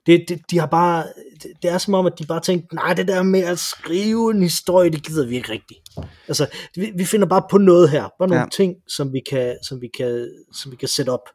det, 0.06 0.24
det, 0.28 0.40
de 0.50 0.58
har 0.58 0.66
bare, 0.66 1.04
det, 1.42 1.50
det 1.62 1.70
er 1.70 1.78
som 1.78 1.94
om, 1.94 2.06
at 2.06 2.18
de 2.18 2.26
bare 2.26 2.40
tænkte, 2.40 2.74
nej, 2.74 2.94
det 2.94 3.08
der 3.08 3.22
med 3.22 3.40
at 3.40 3.58
skrive 3.58 4.30
en 4.30 4.42
historie, 4.42 4.90
det 4.90 5.06
gider 5.06 5.26
vi 5.26 5.36
ikke 5.36 5.52
rigtigt. 5.52 5.80
Altså, 6.28 6.46
vi, 6.74 6.92
vi 6.94 7.04
finder 7.04 7.26
bare 7.26 7.42
på 7.50 7.58
noget 7.58 7.90
her, 7.90 8.08
bare 8.18 8.28
nogle 8.28 8.40
ja. 8.40 8.48
ting, 8.52 8.74
som 8.88 9.12
vi 9.12 9.20
kan, 9.30 9.56
som 9.62 9.80
vi 9.80 9.88
kan, 9.98 10.30
som 10.52 10.72
vi 10.72 10.76
kan 10.76 10.88
sætte 10.88 11.10
op 11.10 11.28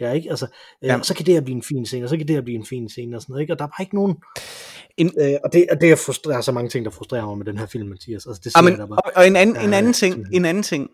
her, 0.00 0.12
ikke? 0.12 0.30
Altså, 0.30 0.46
øh, 0.84 0.88
Ja. 0.88 0.98
så 1.02 1.14
kan 1.14 1.26
det 1.26 1.34
her 1.34 1.40
blive 1.40 1.56
en 1.56 1.62
fin 1.62 1.86
scene, 1.86 2.04
og 2.04 2.08
så 2.08 2.16
kan 2.16 2.28
det 2.28 2.34
her 2.36 2.42
blive 2.42 2.58
en 2.58 2.66
fin 2.66 2.88
scene, 2.88 3.16
og 3.16 3.22
sådan 3.22 3.32
noget, 3.32 3.42
ikke? 3.42 3.52
Og 3.52 3.58
der 3.58 3.64
er 3.64 3.68
bare 3.68 3.82
ikke 3.82 3.94
nogen, 3.94 4.16
En- 4.96 5.12
øh, 5.20 5.34
og 5.44 5.52
det, 5.52 5.66
og 5.70 5.80
det 5.80 5.90
er, 5.92 5.96
frustre, 5.96 6.30
der 6.30 6.36
er 6.36 6.40
så 6.40 6.52
mange 6.52 6.68
ting, 6.70 6.84
der 6.84 6.90
frustrerer 6.90 7.26
mig 7.26 7.38
med 7.38 7.46
den 7.46 7.58
her 7.58 7.66
film, 7.66 7.88
Mathias. 7.88 8.26
Altså, 8.26 8.40
det 8.44 8.52
siger 8.52 8.58
Amen, 8.58 8.70
jeg 8.72 8.78
der 8.78 8.86
bare. 8.86 9.00
og, 9.16 9.26
en 9.26 9.36
anden, 9.36 9.56
Ja, 9.56 9.62
en 9.64 9.70
ja, 9.70 9.76
anden 9.76 9.92
ting, 9.92 10.12
simpelthen. 10.12 10.40
en 10.42 10.44
anden 10.44 10.62
ting, 10.62 10.90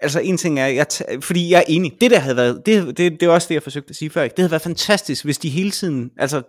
altså 0.00 0.20
en 0.20 0.36
ting 0.36 0.58
er, 0.60 0.66
jeg 0.66 0.86
t- 0.92 1.20
fordi 1.20 1.50
jeg 1.50 1.58
er 1.58 1.64
enig, 1.68 1.92
det 2.00 2.10
der 2.10 2.18
havde 2.18 2.36
været, 2.36 2.62
det, 2.66 2.86
det, 2.98 3.12
det 3.20 3.22
er 3.22 3.28
også 3.30 3.48
det, 3.48 3.54
jeg 3.54 3.62
forsøgte 3.62 3.90
at 3.90 3.96
sige 3.96 4.10
før, 4.10 4.22
ikke? 4.22 4.34
det 4.34 4.42
havde 4.42 4.50
været 4.50 4.62
fantastisk, 4.62 5.24
hvis 5.24 5.38
de 5.38 5.48
hele 5.48 5.70
tiden, 5.70 6.10
altså 6.18 6.42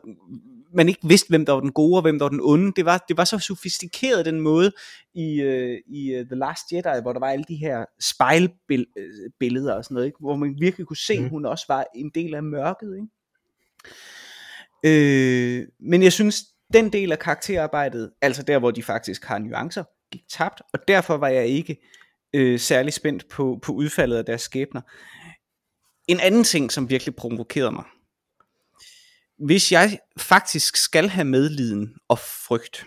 man 0.73 0.89
ikke 0.89 1.07
vidste, 1.07 1.29
hvem 1.29 1.45
der 1.45 1.53
var 1.53 1.59
den 1.59 1.71
gode 1.71 1.97
og 1.97 2.01
hvem 2.01 2.19
der 2.19 2.25
var 2.25 2.29
den 2.29 2.39
onde. 2.43 2.71
Det 2.75 2.85
var, 2.85 3.05
det 3.07 3.17
var 3.17 3.23
så 3.23 3.39
sofistikeret 3.39 4.25
den 4.25 4.39
måde 4.39 4.71
i, 5.15 5.43
uh, 5.43 5.95
i 5.95 6.19
uh, 6.19 6.25
The 6.25 6.35
Last 6.35 6.71
Jedi, 6.71 7.01
hvor 7.01 7.13
der 7.13 7.19
var 7.19 7.27
alle 7.29 7.45
de 7.47 7.55
her 7.55 7.85
spejlbilleder 8.01 9.73
og 9.73 9.83
sådan 9.83 9.95
noget, 9.95 10.07
ikke? 10.07 10.17
hvor 10.19 10.35
man 10.35 10.55
virkelig 10.59 10.87
kunne 10.87 10.97
se, 10.97 11.13
at 11.13 11.19
Mhm. 11.21 11.29
hun 11.29 11.45
også 11.45 11.65
var 11.67 11.85
en 11.95 12.11
del 12.15 12.35
af 12.35 12.43
mørket. 12.43 12.95
Ikke? 12.95 13.07
Øh, 14.85 15.67
men 15.79 16.03
jeg 16.03 16.13
synes, 16.13 16.43
den 16.73 16.93
del 16.93 17.11
af 17.11 17.19
karakterarbejdet, 17.19 18.11
altså 18.21 18.43
der, 18.43 18.59
hvor 18.59 18.71
de 18.71 18.83
faktisk 18.83 19.25
har 19.25 19.39
nuancer, 19.39 19.83
gik 20.11 20.21
tabt, 20.29 20.61
og 20.73 20.79
derfor 20.87 21.17
var 21.17 21.27
jeg 21.27 21.47
ikke 21.47 21.77
øh, 22.35 22.59
særlig 22.59 22.93
spændt 22.93 23.29
på, 23.29 23.59
på 23.61 23.71
udfaldet 23.71 24.17
af 24.17 24.25
deres 24.25 24.41
skæbner. 24.41 24.81
En 26.07 26.19
anden 26.19 26.43
ting, 26.43 26.71
som 26.71 26.89
virkelig 26.89 27.15
provokerede 27.15 27.71
mig, 27.71 27.83
hvis 29.45 29.71
jeg 29.71 29.99
faktisk 30.17 30.75
skal 30.75 31.09
have 31.09 31.25
medliden 31.25 31.95
og 32.07 32.19
frygt, 32.19 32.85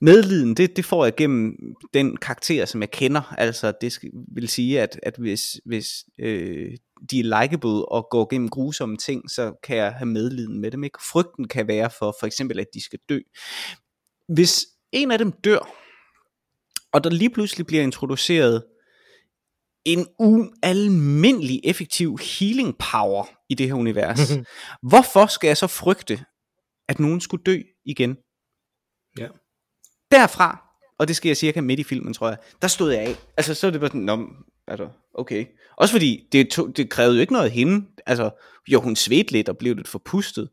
medliden, 0.00 0.54
det, 0.54 0.76
det 0.76 0.84
får 0.84 1.04
jeg 1.04 1.14
gennem 1.16 1.56
den 1.94 2.16
karakter, 2.16 2.64
som 2.64 2.80
jeg 2.80 2.90
kender. 2.90 3.34
Altså, 3.38 3.72
det 3.80 3.92
skal, 3.92 4.10
vil 4.34 4.48
sige, 4.48 4.80
at, 4.80 5.00
at 5.02 5.16
hvis, 5.18 5.60
hvis 5.64 6.04
øh, 6.18 6.70
de 7.10 7.20
er 7.20 7.40
likeable 7.40 7.92
og 7.92 8.08
går 8.10 8.28
gennem 8.30 8.48
grusomme 8.48 8.96
ting, 8.96 9.30
så 9.30 9.52
kan 9.62 9.76
jeg 9.76 9.92
have 9.92 10.06
medliden 10.06 10.60
med 10.60 10.70
dem. 10.70 10.84
Ikke? 10.84 10.98
Frygten 11.10 11.48
kan 11.48 11.68
være 11.68 11.90
for 11.98 12.16
for 12.20 12.26
eksempel, 12.26 12.60
at 12.60 12.66
de 12.74 12.84
skal 12.84 12.98
dø. 13.08 13.18
Hvis 14.28 14.66
en 14.92 15.10
af 15.10 15.18
dem 15.18 15.32
dør, 15.32 15.74
og 16.92 17.04
der 17.04 17.10
lige 17.10 17.30
pludselig 17.30 17.66
bliver 17.66 17.82
introduceret 17.82 18.64
en 19.84 20.06
ualmindelig 20.18 21.60
effektiv 21.64 22.18
healing 22.18 22.78
power 22.78 23.37
i 23.48 23.54
det 23.54 23.66
her 23.66 23.74
univers. 23.74 24.32
Hvorfor 24.90 25.26
skal 25.26 25.48
jeg 25.48 25.56
så 25.56 25.66
frygte, 25.66 26.24
at 26.88 26.98
nogen 26.98 27.20
skulle 27.20 27.44
dø 27.44 27.62
igen? 27.84 28.16
Ja. 29.18 29.28
Derfra, 30.12 30.68
og 30.98 31.08
det 31.08 31.16
skal 31.16 31.28
jeg 31.28 31.36
cirka 31.36 31.60
midt 31.60 31.80
i 31.80 31.84
filmen, 31.84 32.14
tror 32.14 32.28
jeg, 32.28 32.38
der 32.62 32.68
stod 32.68 32.92
jeg 32.92 33.00
af. 33.00 33.16
Altså, 33.36 33.54
så 33.54 33.66
er 33.66 33.70
det 33.70 33.80
bare 33.80 33.88
sådan, 33.88 34.00
Nå, 34.00 34.28
altså, 34.66 34.88
okay. 35.14 35.46
Også 35.76 35.92
fordi, 35.92 36.28
det, 36.32 36.50
tog, 36.50 36.76
det 36.76 36.90
krævede 36.90 37.14
jo 37.14 37.20
ikke 37.20 37.32
noget 37.32 37.46
af 37.46 37.50
hende. 37.50 37.86
Altså, 38.06 38.30
jo, 38.68 38.80
hun 38.80 38.96
svedte 38.96 39.32
lidt 39.32 39.48
og 39.48 39.58
blev 39.58 39.76
lidt 39.76 39.88
forpustet. 39.88 40.50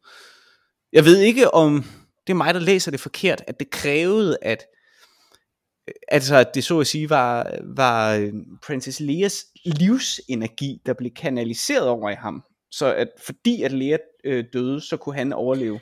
Jeg 0.93 1.05
ved 1.05 1.19
ikke, 1.19 1.53
om 1.53 1.83
det 2.27 2.33
er 2.33 2.37
mig, 2.37 2.53
der 2.53 2.59
læser 2.59 2.91
det 2.91 2.99
forkert, 2.99 3.43
at 3.47 3.59
det 3.59 3.69
krævede, 3.69 4.37
at 4.41 4.65
altså 6.07 6.35
at 6.35 6.55
det 6.55 6.63
så 6.63 6.79
at 6.79 6.87
sige 6.87 7.09
var, 7.09 7.51
var 7.75 8.13
øh, 8.13 8.33
Princess 8.63 8.99
Leias 8.99 9.45
livsenergi, 9.65 10.81
der 10.85 10.93
blev 10.93 11.11
kanaliseret 11.11 11.87
over 11.87 12.09
i 12.09 12.15
ham. 12.15 12.43
Så 12.77 12.93
at 12.95 13.07
fordi 13.25 13.61
at 13.63 13.71
Lea 13.71 13.97
øh, 14.23 14.43
døde, 14.53 14.81
så 14.81 14.97
kunne 14.97 15.15
han 15.15 15.33
overleve. 15.33 15.79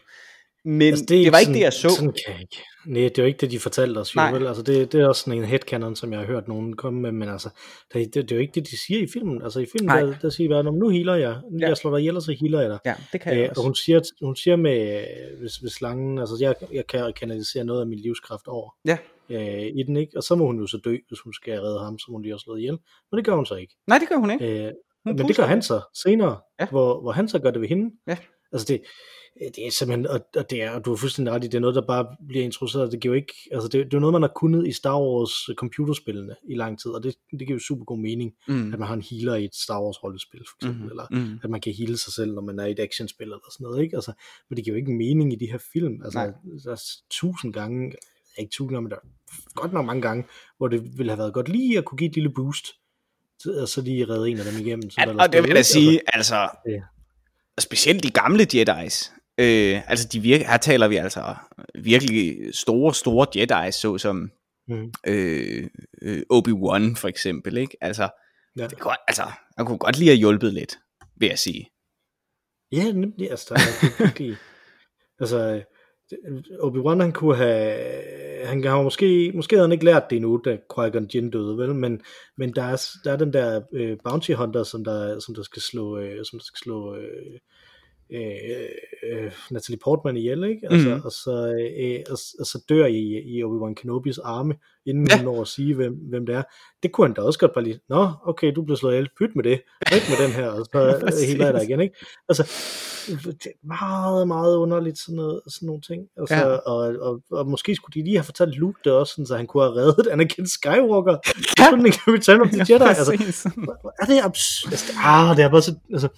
Men 0.65 0.81
altså, 0.81 1.05
det, 1.05 1.25
det 1.25 1.31
var 1.31 1.37
ikke 1.39 1.45
sådan, 1.45 1.53
det, 1.55 1.63
jeg 1.63 1.73
så. 1.73 1.89
Sådan 1.89 2.13
kan 2.25 2.33
jeg 2.33 2.41
ikke. 2.41 2.57
Nej, 2.87 3.01
det 3.01 3.17
er 3.19 3.23
jo 3.23 3.27
ikke 3.27 3.37
det, 3.37 3.51
de 3.51 3.59
fortalte 3.59 3.97
os. 3.99 4.15
Jo, 4.15 4.19
Nej. 4.19 4.31
vel? 4.31 4.47
Altså, 4.47 4.63
det, 4.63 4.91
det 4.91 5.01
er 5.01 5.07
også 5.07 5.21
sådan 5.23 5.39
en 5.39 5.45
headcanon, 5.45 5.95
som 5.95 6.11
jeg 6.11 6.19
har 6.19 6.27
hørt 6.27 6.47
nogen 6.47 6.75
komme 6.75 7.01
med, 7.01 7.11
men 7.11 7.29
altså, 7.29 7.49
det, 7.93 8.13
det, 8.13 8.15
det 8.15 8.31
er 8.31 8.35
jo 8.35 8.41
ikke 8.41 8.51
det, 8.55 8.63
de 8.71 8.85
siger 8.85 8.99
i 9.03 9.07
filmen. 9.13 9.41
Altså 9.41 9.59
i 9.59 9.65
filmen, 9.71 9.87
Nej. 9.87 9.99
der, 10.01 10.13
der 10.21 10.29
siger 10.29 10.49
bare, 10.49 10.63
"Nå, 10.63 10.71
men 10.71 10.79
nu 10.79 10.89
healer 10.89 11.15
jeg. 11.15 11.41
Ja. 11.59 11.67
Jeg 11.67 11.77
slår 11.77 11.91
dig 11.91 11.99
ihjel, 11.99 12.15
og 12.15 12.21
så 12.21 12.35
healer 12.41 12.61
jeg 12.61 12.69
dig. 12.69 12.79
Ja, 12.85 12.93
det 13.13 13.21
kan 13.21 13.33
jeg 13.33 13.43
Øh, 13.43 13.49
også. 13.49 13.59
og 13.61 13.65
hun 13.65 13.75
siger, 13.75 14.01
hun 14.21 14.35
siger 14.35 14.55
med, 14.55 14.97
øh, 14.99 15.39
hvis, 15.39 15.55
hvis 15.55 15.71
slangen, 15.71 16.19
altså 16.19 16.37
jeg, 16.39 16.55
jeg 16.73 16.87
kan 16.87 17.13
kanalisere 17.19 17.63
noget 17.63 17.81
af 17.81 17.87
min 17.87 17.99
livskraft 17.99 18.47
over 18.47 18.69
Ja. 18.85 18.97
øh, 19.29 19.63
i 19.79 19.83
den, 19.87 19.97
ikke? 19.97 20.11
Og 20.17 20.23
så 20.23 20.35
må 20.35 20.45
hun 20.45 20.59
jo 20.59 20.67
så 20.67 20.77
dø, 20.85 20.97
hvis 21.07 21.19
hun 21.19 21.33
skal 21.33 21.59
redde 21.59 21.79
ham, 21.79 21.99
så 21.99 22.05
må 22.09 22.13
hun 22.15 22.21
lige 22.21 22.35
også 22.35 22.43
slået 22.43 22.59
ihjel. 22.59 22.77
Men 23.11 23.17
det 23.17 23.25
gør 23.25 23.35
hun 23.35 23.45
så 23.45 23.55
ikke. 23.55 23.73
Nej, 23.87 23.97
det 23.97 24.09
gør 24.09 24.15
hun 24.15 24.31
ikke. 24.31 24.65
Øh, 24.65 24.71
Hun 25.05 25.15
men 25.15 25.27
det 25.27 25.35
gør 25.35 25.45
han 25.45 25.61
så 25.61 25.81
senere, 26.03 26.39
Ja. 26.59 26.67
hvor, 26.69 27.01
hvor 27.01 27.11
han 27.11 27.27
så 27.27 27.39
gør 27.39 27.51
det 27.51 27.61
ved 27.61 27.67
hende. 27.67 27.95
Ja. 28.07 28.17
Altså 28.51 28.67
det, 28.67 28.81
det 29.55 29.67
er 29.67 29.71
simpelthen, 29.71 30.07
og, 30.07 30.19
og 30.35 30.49
det 30.49 30.63
er, 30.63 30.71
og 30.71 30.85
du 30.85 30.89
har 30.89 30.97
fuldstændig 30.97 31.33
ret 31.33 31.43
i, 31.43 31.47
det 31.47 31.55
er 31.55 31.59
noget, 31.59 31.75
der 31.75 31.87
bare 31.87 32.07
bliver 32.27 32.43
introduceret. 32.43 32.91
Det 32.91 33.01
giver 33.01 33.15
ikke, 33.15 33.33
altså 33.51 33.67
det, 33.67 33.85
det 33.85 33.93
er 33.93 33.99
noget, 33.99 34.13
man 34.13 34.21
har 34.21 34.31
kunnet 34.35 34.67
i 34.67 34.71
Star 34.71 34.99
Wars 35.01 35.49
øh, 35.49 35.55
computerspillene 35.55 36.35
i 36.49 36.55
lang 36.55 36.79
tid, 36.79 36.91
og 36.91 37.03
det, 37.03 37.15
det 37.31 37.39
giver 37.47 37.53
jo 37.55 37.59
super 37.59 37.85
god 37.85 37.99
mening, 37.99 38.31
Mm. 38.47 38.73
at 38.73 38.79
man 38.79 38.87
har 38.87 38.93
en 38.95 39.01
healer 39.11 39.35
i 39.35 39.45
et 39.45 39.55
Star 39.55 39.83
Wars 39.83 40.03
rollespil, 40.03 40.39
for 40.49 40.57
eksempel, 40.57 40.83
Mm. 40.83 40.89
eller 40.89 41.05
Mm. 41.11 41.39
at 41.43 41.49
man 41.49 41.61
kan 41.61 41.73
heale 41.73 41.97
sig 41.97 42.13
selv, 42.13 42.33
når 42.33 42.41
man 42.41 42.59
er 42.59 42.65
i 42.65 42.71
et 42.71 42.79
actionspil 42.79 43.23
eller 43.27 43.51
sådan 43.51 43.63
noget, 43.65 43.83
ikke? 43.83 43.95
Altså, 43.95 44.13
men 44.49 44.57
det 44.57 44.63
giver 44.65 44.75
jo 44.75 44.79
ikke 44.79 44.91
mening 44.93 45.33
i 45.33 45.35
de 45.35 45.51
her 45.51 45.59
film. 45.73 46.01
Altså, 46.03 46.19
Nej. 46.19 46.33
der 46.63 46.71
er 46.71 46.81
tusind 47.11 47.53
gange, 47.53 47.91
ikke 48.39 48.51
tusind 48.51 48.69
gange, 48.75 48.81
men 48.81 48.91
der 48.91 48.97
er 48.97 49.07
godt 49.55 49.73
nok 49.73 49.85
mange 49.85 50.01
gange, 50.01 50.23
hvor 50.57 50.67
det 50.67 50.97
ville 50.97 51.11
have 51.11 51.17
været 51.19 51.33
godt 51.33 51.49
lige 51.49 51.77
at 51.77 51.85
kunne 51.85 51.97
give 51.97 52.09
et 52.09 52.15
lille 52.15 52.33
boost, 52.33 52.67
og 53.45 53.67
så 53.67 53.81
lige 53.81 54.09
redde 54.09 54.29
en 54.29 54.37
af 54.39 54.45
dem 54.45 54.65
igennem. 54.65 54.89
som 54.89 55.03
Ja, 55.09 55.23
og 55.23 55.33
det 55.33 55.43
vil 55.43 55.51
jeg 55.55 55.65
sige, 55.65 56.01
altså, 56.13 56.49
Ja. 56.67 56.81
specielt 57.59 58.03
de 58.03 58.09
gamle 58.11 58.47
Jedi's, 58.53 59.11
øh, 59.37 59.89
altså 59.89 60.07
de 60.07 60.19
virke, 60.19 60.45
her 60.47 60.57
taler 60.57 60.87
vi 60.87 60.95
altså 60.97 61.35
virkelig 61.83 62.37
store, 62.55 62.93
store 62.93 63.27
Jedi's, 63.37 63.71
såsom 63.71 64.31
Mhm. 64.67 64.91
øh, 65.07 65.67
øh, 66.01 66.21
Obi-Wan 66.33 66.95
for 66.95 67.07
eksempel, 67.07 67.57
ikke? 67.57 67.77
Altså, 67.81 68.09
Ja. 68.57 68.67
det 68.67 68.79
kunne, 68.79 68.95
altså, 69.07 69.23
han 69.57 69.65
kunne 69.65 69.77
godt 69.77 69.97
lige 69.97 70.09
have 70.09 70.17
hjulpet 70.17 70.53
lidt, 70.53 70.79
vil 71.17 71.29
jeg 71.29 71.39
sige. 71.39 71.69
Ja, 72.71 72.91
nemlig, 72.91 73.31
altså, 73.31 73.45
der 73.49 73.55
er 73.55 74.03
virkelig, 74.03 74.37
altså, 75.21 75.63
Obi-Wan, 76.63 77.01
han 77.01 77.11
kunne 77.11 77.35
have, 77.37 77.83
han 78.43 78.63
har 78.63 78.81
måske, 78.81 79.31
måske 79.35 79.55
havde 79.55 79.67
han 79.67 79.71
ikke 79.71 79.85
lært 79.85 80.09
det 80.09 80.15
endnu, 80.15 80.41
da 80.45 80.57
Qui-Gon 80.73 81.07
Jinn 81.15 81.29
døde, 81.29 81.57
vel, 81.57 81.75
men, 81.75 82.01
men 82.37 82.55
der 82.55 82.63
er, 82.63 82.85
der 83.03 83.11
er 83.11 83.17
den 83.17 83.33
der 83.33 83.61
øh, 83.73 83.97
bounty 84.03 84.31
hunter, 84.31 84.63
som 84.63 84.83
der, 84.83 85.19
som 85.19 85.35
der 85.35 85.43
skal 85.43 85.61
slå, 85.61 85.97
øh, 85.97 86.25
som 86.25 86.39
der 86.39 86.43
skal 86.43 86.57
slå 86.63 86.95
øh, 86.95 87.39
øh, 88.09 88.21
øh, 89.11 89.31
Natalie 89.51 89.79
Portman 89.83 90.17
ihjel, 90.17 90.43
ikke? 90.43 90.67
Altså, 90.71 90.95
mm. 90.95 91.01
og, 91.05 91.11
så, 91.11 91.31
øh, 91.79 91.99
og, 92.09 92.17
og, 92.39 92.45
så 92.45 92.63
dør 92.69 92.85
i, 92.85 93.21
i 93.25 93.43
Obi-Wan 93.43 93.73
Kenobis 93.73 94.17
arme, 94.17 94.55
inden 94.85 95.07
Ja. 95.07 95.15
ja. 95.15 95.23
hun 95.23 95.33
når 95.33 95.41
at 95.41 95.47
sige, 95.47 95.75
hvem, 95.75 95.93
hvem 95.93 96.25
det 96.25 96.35
er. 96.35 96.43
Det 96.83 96.91
kunne 96.91 97.07
han 97.07 97.13
da 97.13 97.21
også 97.21 97.39
godt 97.39 97.53
bare 97.53 97.63
lige, 97.63 97.79
nå, 97.89 98.11
okay, 98.25 98.51
du 98.55 98.61
blev 98.61 98.77
slået 98.77 98.93
ihjel, 98.93 99.09
pyt 99.17 99.35
med 99.35 99.43
det, 99.43 99.61
væk 99.91 100.01
med 100.09 100.27
den 100.27 100.31
her, 100.35 100.47
og 100.47 100.65
så 100.65 100.79
jeg 101.45 101.53
dig 101.53 101.63
igen, 101.63 101.81
ikke? 101.81 101.95
Altså, 102.29 102.43
det 103.07 103.45
er 103.45 103.67
meget, 103.67 104.27
meget 104.27 104.55
underligt 104.57 104.99
sådan, 104.99 105.15
noget, 105.15 105.41
sådan 105.47 105.67
nogle 105.67 105.81
ting. 105.81 106.07
Altså, 106.17 106.35
Ja. 106.35 106.49
ja. 106.49 106.55
og, 106.55 106.95
og, 107.01 107.21
og, 107.31 107.47
måske 107.47 107.75
skulle 107.75 107.93
de 108.01 108.05
lige 108.05 108.17
have 108.17 108.23
fortalt 108.23 108.55
Luke 108.55 108.79
det 108.83 108.91
også, 108.91 109.13
sådan, 109.13 109.25
så 109.25 109.37
han 109.37 109.47
kunne 109.47 109.63
have 109.63 109.75
reddet 109.75 110.07
Anakin 110.07 110.47
Skywalker. 110.47 111.17
Ja. 111.59 111.63
Sådan 111.63 111.85
en 111.85 111.93
Return 112.07 112.41
of 112.41 112.47
the 112.47 112.65
Jedi. 112.69 112.83
altså, 112.83 113.17
præcis. 113.17 113.45
er 114.01 114.05
det 114.05 114.21
absurd? 114.23 114.71
Altså, 114.71 114.93
ah, 115.03 115.37
det 115.37 115.43
er 115.43 115.49
bare 115.49 115.61
så... 115.61 115.75
Altså, 115.93 116.07
øh, 116.07 116.13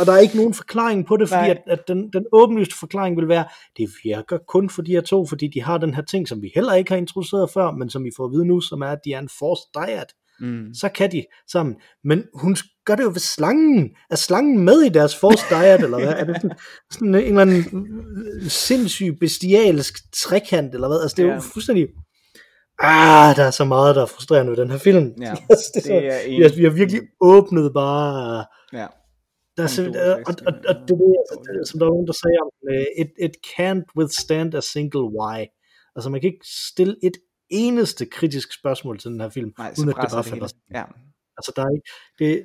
og 0.00 0.06
der 0.06 0.12
er 0.12 0.18
ikke 0.18 0.36
nogen 0.36 0.54
forklaring 0.54 1.06
på 1.06 1.16
det, 1.16 1.28
fordi 1.28 1.40
Nej. 1.40 1.50
at, 1.50 1.62
at 1.78 1.88
den, 1.88 2.10
den 2.12 2.24
åbenlyste 2.32 2.74
forklaring 2.78 3.16
vil 3.16 3.28
være, 3.28 3.44
det 3.76 3.90
virker 4.04 4.38
kun 4.48 4.70
for 4.70 4.82
de 4.82 4.92
her 4.92 5.00
to, 5.00 5.26
fordi 5.26 5.48
de 5.54 5.62
har 5.62 5.78
den 5.78 5.94
her 5.94 6.02
ting, 6.02 6.28
som 6.28 6.42
vi 6.42 6.50
heller 6.54 6.74
ikke 6.74 6.90
har 6.90 6.98
introduceret 6.98 7.50
før, 7.50 7.70
men 7.70 7.90
som 7.90 8.04
vi 8.04 8.10
får 8.16 8.24
at 8.24 8.32
vide 8.32 8.46
nu, 8.46 8.60
som 8.60 8.82
er, 8.82 8.86
at 8.86 8.98
de 9.04 9.12
er 9.12 9.18
en 9.18 9.28
forced 9.38 9.66
dyad. 9.74 10.06
Mm. 10.40 10.74
Så 10.74 10.88
kan 10.88 11.12
de 11.12 11.24
sammen. 11.52 11.76
Men 12.04 12.24
hun 12.34 12.56
gør 12.84 12.96
det 12.96 13.02
jo 13.02 13.08
ved 13.08 13.18
slangen. 13.20 13.90
Er 14.10 14.16
slangen 14.16 14.64
med 14.64 14.82
i 14.82 14.88
deres 14.88 15.16
forced 15.16 15.48
diet, 15.50 15.84
eller 15.84 15.98
hvad? 15.98 16.08
Er 16.08 16.24
det 16.24 16.36
sådan, 16.36 16.56
sådan 16.90 17.14
en 17.14 17.24
eller 17.24 17.40
anden 17.40 17.64
sindssyg 18.48 19.16
bestialsk 19.20 19.94
trekant, 20.14 20.74
eller 20.74 20.88
hvad? 20.88 21.00
Altså, 21.02 21.14
det 21.16 21.24
er 21.24 21.34
jo 21.34 21.40
fuldstændig... 21.40 21.88
Ah, 22.78 23.36
der 23.36 23.42
er 23.44 23.50
så 23.50 23.64
meget, 23.64 23.96
der 23.96 24.02
er 24.02 24.06
frustrerende 24.06 24.50
ved 24.50 24.56
den 24.56 24.70
her 24.70 24.78
film. 24.78 25.14
Ja, 25.20 25.34
altså, 25.50 25.72
det 25.74 25.94
er, 25.94 26.00
det 26.00 26.06
er 26.06 26.20
så, 26.20 26.28
en- 26.28 26.36
vi, 26.38 26.42
har, 26.42 26.56
vi 26.56 26.62
har 26.64 26.70
virkelig 26.70 27.00
åbnet 27.20 27.72
bare... 27.74 28.44
Ja. 28.72 28.86
Der 29.56 29.62
er 29.62 29.76
dårlig 29.76 30.00
og, 30.00 30.22
og, 30.26 30.34
og, 30.46 30.52
ja. 30.64 30.72
det 30.72 30.90
er 30.90 30.96
det, 30.96 31.16
altså, 31.58 31.70
som 31.70 31.78
der 31.78 31.86
var 31.86 31.92
nogen, 31.92 32.06
der 32.06 32.12
sagde 32.22 32.38
om, 32.44 32.50
øh, 32.70 32.86
it, 33.02 33.10
it 33.26 33.34
can't 33.46 33.84
withstand 33.98 34.54
a 34.54 34.60
single 34.60 35.06
why. 35.18 35.38
Altså 35.96 36.10
man 36.10 36.20
kan 36.20 36.30
ikke 36.32 36.46
stille 36.70 36.96
et 37.02 37.16
eneste 37.50 38.06
kritisk 38.06 38.48
spørgsmål 38.60 38.98
til 38.98 39.10
den 39.10 39.20
her 39.20 39.28
film, 39.28 39.52
Nej, 39.58 39.74
uden 39.78 39.88
at 39.88 39.96
det 40.02 40.10
bare 40.12 40.24
falder. 40.24 40.48
Ja. 40.74 40.84
Altså, 41.38 41.52
der 41.56 41.62
er 41.62 41.70
ikke, 41.76 41.90
det, 42.18 42.42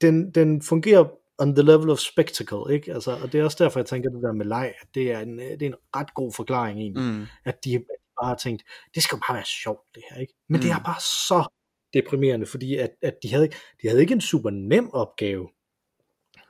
den, 0.00 0.30
den 0.30 0.62
fungerer 0.62 1.04
on 1.38 1.54
the 1.54 1.62
level 1.64 1.90
of 1.90 1.98
spectacle, 1.98 2.74
ikke? 2.74 2.92
Altså, 2.94 3.10
og 3.22 3.32
det 3.32 3.40
er 3.40 3.44
også 3.44 3.64
derfor, 3.64 3.80
jeg 3.80 3.86
tænker 3.86 4.10
det 4.10 4.22
der 4.22 4.32
med 4.32 4.46
leg, 4.46 4.72
at 4.82 4.88
det 4.94 5.12
er 5.12 5.18
en, 5.20 5.40
øh, 5.40 5.50
det 5.50 5.62
er 5.62 5.66
en 5.66 5.80
ret 5.96 6.14
god 6.14 6.32
forklaring 6.32 6.80
egentlig. 6.80 7.04
Mm. 7.04 7.26
at 7.44 7.64
de 7.64 7.84
bare 8.22 8.28
har 8.28 8.36
tænkt, 8.36 8.62
det 8.94 9.02
skal 9.02 9.16
jo 9.16 9.20
bare 9.28 9.34
være 9.36 9.44
sjovt 9.44 9.80
det 9.94 10.02
her, 10.10 10.20
ikke? 10.20 10.34
Men 10.48 10.56
mm. 10.56 10.62
det 10.62 10.70
Mm. 10.70 10.76
er 10.76 10.82
bare 10.84 11.00
så 11.00 11.48
deprimerende, 11.94 12.46
fordi 12.46 12.76
at, 12.76 12.90
at 13.02 13.14
de, 13.22 13.28
havde, 13.34 13.48
de 13.82 13.88
havde 13.88 14.00
ikke 14.00 14.14
en 14.14 14.20
super 14.20 14.50
nem 14.50 14.90
opgave 14.92 15.48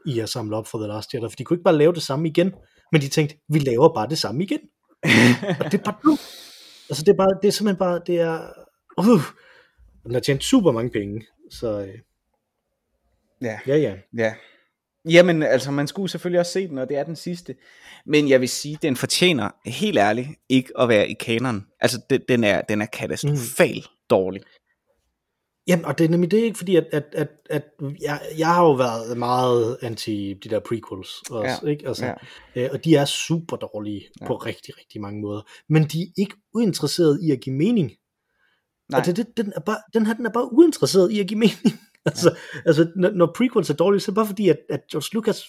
i 0.07 0.21
at 0.21 0.29
samle 0.29 0.57
op 0.57 0.67
for 0.67 0.79
The 0.79 0.87
Last 0.89 1.15
Jedi, 1.15 1.23
for 1.31 1.37
de 1.37 1.45
kunne 1.45 1.55
ikke 1.55 1.65
bare 1.65 1.77
lave 1.77 1.93
det 1.93 2.03
samme 2.03 2.29
igen, 2.29 2.55
men 2.93 3.01
de 3.01 3.09
tænkte, 3.09 3.37
vi 3.49 3.59
laver 3.59 3.95
bare 3.95 4.09
det 4.09 4.19
samme 4.19 4.43
igen, 4.43 4.61
og 5.61 5.65
det 5.73 5.75
er 5.75 5.83
bare 5.85 5.99
dumt. 6.05 6.21
Altså, 6.91 7.05
det 7.05 7.13
er, 7.13 7.17
bare, 7.17 7.39
det 7.43 7.49
er 7.49 7.53
simpelthen 7.53 7.79
bare, 7.79 8.01
det 8.07 8.21
er, 8.21 8.53
uh, 8.99 9.23
den 10.05 10.13
har 10.15 10.21
tjent 10.21 10.45
super 10.45 10.73
mange 10.73 10.91
penge, 10.91 11.27
så 11.51 11.81
øh, 11.81 11.99
ja. 13.43 13.59
ja, 13.67 13.77
ja. 13.77 13.97
Ja. 14.19 14.35
Jamen, 15.09 15.43
altså, 15.43 15.71
man 15.71 15.87
skulle 15.87 16.11
selvfølgelig 16.11 16.41
også 16.41 16.53
se 16.53 16.69
den, 16.69 16.79
og 16.79 16.89
det 16.89 16.97
er 16.97 17.05
den 17.05 17.17
sidste. 17.17 17.55
Men 18.07 18.29
jeg 18.29 18.41
vil 18.41 18.49
sige, 18.49 18.79
den 18.83 18.97
fortjener, 18.97 19.51
helt 19.67 19.99
ærligt, 19.99 20.29
ikke 20.49 20.81
at 20.81 20.89
være 20.89 21.09
i 21.09 21.13
kanon. 21.13 21.67
Altså, 21.81 22.01
den, 22.11 22.21
den 22.29 22.45
er, 22.45 22.61
den 22.61 22.83
er 22.83 22.87
katastrofal 22.87 23.77
mm. 23.77 23.83
dårlig. 24.11 24.43
Jamen, 25.67 25.85
og 25.85 25.99
det 25.99 26.05
er 26.05 26.09
nemlig 26.09 26.31
det 26.31 26.39
ikke, 26.39 26.59
fordi 26.59 26.77
at, 26.77 26.87
at, 26.93 27.05
at, 27.13 27.29
at 27.51 27.65
jeg, 28.03 28.21
jeg 28.39 28.55
har 28.55 28.63
jo 28.63 28.73
været 28.73 29.19
meget 29.19 29.79
anti 29.83 30.35
de 30.35 30.49
der 30.49 30.61
prequels 30.61 31.11
også, 31.31 31.59
Ja, 31.63 31.71
ikke? 31.71 31.89
Altså, 31.89 32.07
ja. 32.07 32.15
øh, 32.57 32.71
og 32.73 32.85
de 32.85 32.97
er 32.97 33.05
super 33.05 33.57
dårlige 33.57 34.05
Ja. 34.21 34.27
på 34.27 34.37
rigtig, 34.37 34.79
rigtig 34.79 35.01
mange 35.01 35.21
måder. 35.21 35.43
Men 35.69 35.85
de 35.85 36.03
er 36.03 36.07
ikke 36.17 36.35
uinteresserede 36.55 37.19
i 37.23 37.31
at 37.31 37.41
give 37.41 37.57
mening. 37.57 37.93
Nej. 38.91 39.01
Det, 39.01 39.17
det, 39.17 39.27
den, 39.37 39.53
er 39.57 39.61
bare, 39.61 39.79
den 39.95 40.07
her 40.07 40.15
den 40.15 40.27
er 40.27 40.31
bare 40.31 40.53
uinteresseret 40.53 41.13
i 41.13 41.21
at 41.21 41.27
give 41.27 41.39
mening. 41.39 41.81
altså, 42.11 42.37
altså 42.67 42.93
når, 42.97 43.11
når 43.11 43.33
prequels 43.37 43.70
er 43.70 43.74
dårlige, 43.74 44.01
så 44.01 44.05
er 44.11 44.12
det 44.12 44.14
bare 44.14 44.27
fordi, 44.27 44.49
at, 44.49 44.59
at 44.70 44.81
George 44.93 45.14
Lucas 45.14 45.45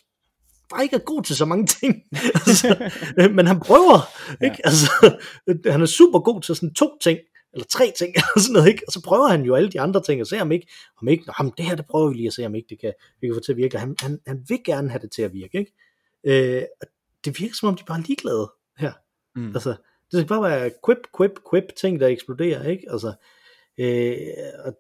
bare 0.70 0.84
ikke 0.84 0.96
er 0.96 1.00
god 1.00 1.24
til 1.24 1.36
så 1.36 1.46
mange 1.46 1.66
ting. 1.68 1.96
altså, 2.48 2.90
øh, 3.20 3.32
men 3.32 3.48
han 3.48 3.60
prøver, 3.60 4.00
Ja. 4.42 4.46
ikke? 4.46 4.58
Altså, 4.66 5.18
øh, 5.48 5.56
han 5.66 5.82
er 5.82 5.86
super 5.86 6.20
god 6.20 6.42
til 6.42 6.56
sådan 6.56 6.74
to 6.74 6.98
ting, 7.04 7.20
eller 7.54 7.66
tre 7.66 7.94
ting, 7.98 8.10
eller 8.16 8.40
sådan 8.40 8.54
noget, 8.54 8.68
ikke? 8.68 8.84
Og 8.88 8.94
så 8.94 9.02
prøver 9.02 9.28
han 9.28 9.42
jo 9.44 9.56
alle 9.56 9.70
de 9.72 9.82
andre 9.82 10.04
ting, 10.04 10.22
og 10.22 10.28
ser 10.28 10.42
om 10.42 10.52
ikke, 10.52 10.68
om 11.02 11.08
ikke, 11.08 11.24
Nå, 11.28 11.34
men 11.44 11.54
det 11.58 11.66
her, 11.66 11.76
det 11.76 11.86
prøver 11.86 12.10
vi 12.10 12.16
lige 12.16 12.28
at 12.28 12.34
se, 12.34 12.46
om 12.46 12.56
ikke 12.56 12.68
det 12.70 12.80
kan, 12.80 12.94
vi 13.22 13.28
kan 13.28 13.36
få 13.36 13.40
til 13.40 13.52
at 13.52 13.58
virke. 13.58 13.78
Han, 13.78 13.96
han, 14.00 14.20
han 14.28 14.46
vil 14.48 14.60
gerne 14.66 14.90
have 14.90 15.02
det 15.02 15.12
til 15.12 15.22
at 15.22 15.34
virke, 15.34 15.58
ikke? 15.60 15.74
Øh, 16.24 16.64
det 17.26 17.40
virker 17.40 17.56
som 17.56 17.70
om, 17.70 17.76
de 17.76 17.84
bare 17.84 17.98
er 18.00 18.04
ligeglade 18.08 18.52
her. 18.78 18.94
Mm. 19.36 19.48
Altså, 19.48 19.70
det 20.12 20.20
skal 20.20 20.28
bare 20.28 20.42
være 20.50 20.72
quip, 20.86 20.98
quip, 21.18 21.32
quip 21.52 21.64
ting, 21.78 22.00
der 22.00 22.08
eksploderer, 22.08 22.64
ikke? 22.68 22.84
Altså, 22.92 23.14
øh, 23.78 24.16
og, 24.66 24.74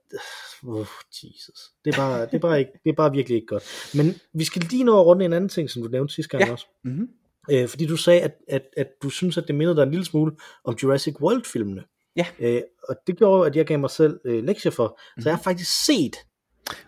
uh, 0.63 0.85
Jesus. 1.23 1.59
Det 1.85 1.93
er, 1.93 1.97
bare, 1.97 2.21
det, 2.25 2.33
er 2.33 2.39
bare 2.39 2.59
ikke, 2.59 2.71
det 2.83 2.89
er 2.89 2.93
bare 2.95 3.11
virkelig 3.11 3.35
ikke 3.35 3.47
godt. 3.47 3.63
Men 3.95 4.15
vi 4.33 4.43
skal 4.43 4.61
lige 4.71 4.83
nå 4.83 4.99
at 4.99 5.05
runde 5.05 5.25
en 5.25 5.33
anden 5.33 5.49
ting, 5.49 5.69
som 5.69 5.81
du 5.83 5.87
nævnte 5.89 6.13
sidste 6.13 6.29
gang 6.37 6.47
Ja. 6.47 6.51
også. 6.51 6.65
Mm-hmm. 6.83 7.09
Øh, 7.51 7.67
fordi 7.67 7.85
du 7.85 7.97
sagde, 7.97 8.21
at, 8.21 8.33
at, 8.47 8.61
at 8.77 8.87
du 9.03 9.09
synes, 9.09 9.37
at 9.37 9.43
det 9.47 9.55
mindede 9.55 9.75
dig 9.75 9.83
en 9.83 9.91
lille 9.91 10.05
smule 10.05 10.31
om 10.63 10.75
Jurassic 10.83 11.15
World-filmene. 11.21 11.83
Ja. 12.15 12.25
Øh, 12.39 12.61
og 12.89 12.95
det 13.07 13.17
gjorde 13.17 13.37
jo, 13.37 13.43
at 13.43 13.55
jeg 13.55 13.65
gav 13.65 13.79
mig 13.79 13.89
selv 13.89 14.19
øh, 14.25 14.43
lektier 14.43 14.71
for. 14.71 14.99
Så 15.19 15.29
jeg 15.29 15.35
har 15.37 15.43
faktisk 15.43 15.85
set 15.85 16.15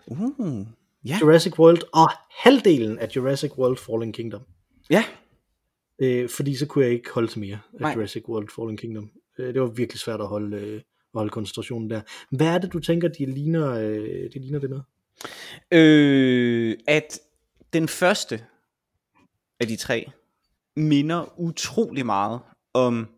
Uh, 0.06 0.66
ja, 1.04 1.18
Jurassic 1.20 1.58
World 1.58 1.82
og 1.92 2.08
halvdelen 2.30 2.98
af 2.98 3.08
Jurassic 3.16 3.58
World 3.58 3.76
Fallen 3.76 4.12
Kingdom. 4.12 4.42
ja. 4.90 5.04
Øh, 5.98 6.28
fordi 6.28 6.56
så 6.56 6.66
kunne 6.66 6.84
jeg 6.84 6.92
ikke 6.92 7.10
holde 7.10 7.28
til 7.28 7.40
mere 7.40 7.58
af 7.74 7.80
Nej. 7.80 7.92
Jurassic 7.96 8.28
World 8.28 8.48
Fallen 8.56 8.76
Kingdom. 8.76 9.10
Øh, 9.38 9.54
det 9.54 9.60
var 9.60 9.66
virkelig 9.66 10.00
svært 10.00 10.20
at 10.20 10.26
holde, 10.26 10.56
øh, 10.56 10.80
at 11.20 11.90
der. 11.90 12.00
Hvad 12.30 12.46
er 12.46 12.58
det, 12.58 12.72
du 12.72 12.80
tænker, 12.80 13.08
de 13.08 13.26
ligner, 13.26 13.70
øh, 13.70 14.30
de 14.34 14.38
ligner 14.38 14.58
det 14.58 14.70
med? 14.70 14.80
Øh, 15.72 16.76
at 16.86 17.18
den 17.72 17.88
første 17.88 18.44
af 19.60 19.66
de 19.68 19.76
tre 19.76 20.10
minder 20.76 21.40
utrolig 21.40 22.06
meget 22.06 22.40
om 22.74 23.08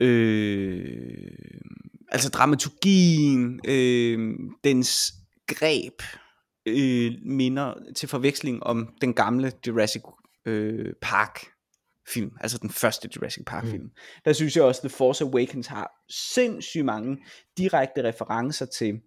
øh, 0.00 1.30
altså 2.08 2.28
dramaturgien, 2.28 3.60
øh, 3.68 4.34
dens 4.64 5.12
greb 5.46 6.02
øh, 6.66 7.12
minder 7.22 7.74
til 7.96 8.08
forveksling 8.08 8.62
om 8.62 8.94
den 9.00 9.14
gamle 9.14 9.52
Jurassic 9.66 10.02
øh, 10.46 10.92
Park 11.02 11.55
film, 12.08 12.30
altså 12.40 12.58
den 12.58 12.70
første 12.70 13.08
Jurassic 13.16 13.44
Park 13.46 13.66
film. 13.66 13.82
Mm. 13.82 13.90
Der 14.24 14.32
synes 14.32 14.56
jeg 14.56 14.64
også, 14.64 14.80
The 14.80 14.88
Force 14.88 15.24
Awakens 15.24 15.66
har 15.66 15.90
sindssygt 16.10 16.84
mange 16.84 17.18
direkte 17.58 18.04
referencer 18.04 18.66
til 18.66 19.00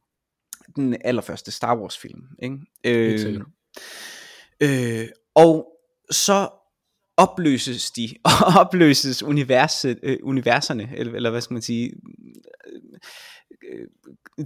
den 0.76 0.98
allerførste 1.06 1.52
Star 1.52 1.78
Wars 1.78 1.98
film. 1.98 2.22
Ikke? 2.42 2.58
Øh, 2.84 3.42
øh, 4.62 5.08
og 5.36 5.68
så 6.12 6.50
opløses 7.18 7.92
de, 7.92 8.16
og 8.24 8.32
opløses 8.62 9.24
universet, 9.24 10.00
øh, 10.04 10.18
universerne, 10.24 10.90
eller, 10.96 11.14
eller 11.14 11.30
hvad 11.30 11.42
skal 11.42 11.54
man 11.54 11.62
sige, 11.62 11.92
øh, 13.72 13.88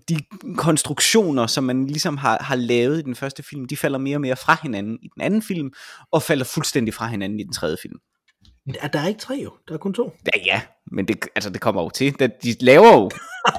de 0.09 0.17
konstruktioner, 0.57 1.47
som 1.47 1.63
man 1.63 1.87
ligesom 1.87 2.17
har, 2.17 2.43
har 2.43 2.55
lavet 2.55 2.99
i 2.99 3.01
den 3.01 3.15
første 3.15 3.43
film, 3.43 3.65
de 3.65 3.77
falder 3.77 3.99
mere 3.99 4.17
og 4.17 4.21
mere 4.21 4.35
fra 4.35 4.57
hinanden 4.63 4.99
i 5.01 5.07
den 5.15 5.21
anden 5.21 5.41
film, 5.41 5.73
og 6.11 6.23
falder 6.23 6.45
fuldstændig 6.45 6.93
fra 6.93 7.07
hinanden 7.07 7.39
i 7.39 7.43
den 7.43 7.53
tredje 7.53 7.77
film. 7.81 7.99
Der, 8.81 8.87
der 8.87 8.99
er 8.99 9.07
ikke 9.07 9.19
tre 9.19 9.33
jo, 9.43 9.51
der 9.67 9.73
er 9.73 9.77
kun 9.77 9.93
to. 9.93 10.13
Ja, 10.35 10.41
ja, 10.45 10.61
men 10.91 11.07
det, 11.07 11.25
altså, 11.35 11.49
det 11.49 11.61
kommer 11.61 11.81
jo 11.81 11.89
til. 11.89 12.19
De, 12.19 12.29
de 12.43 12.55
laver 12.59 12.93
jo... 12.93 13.09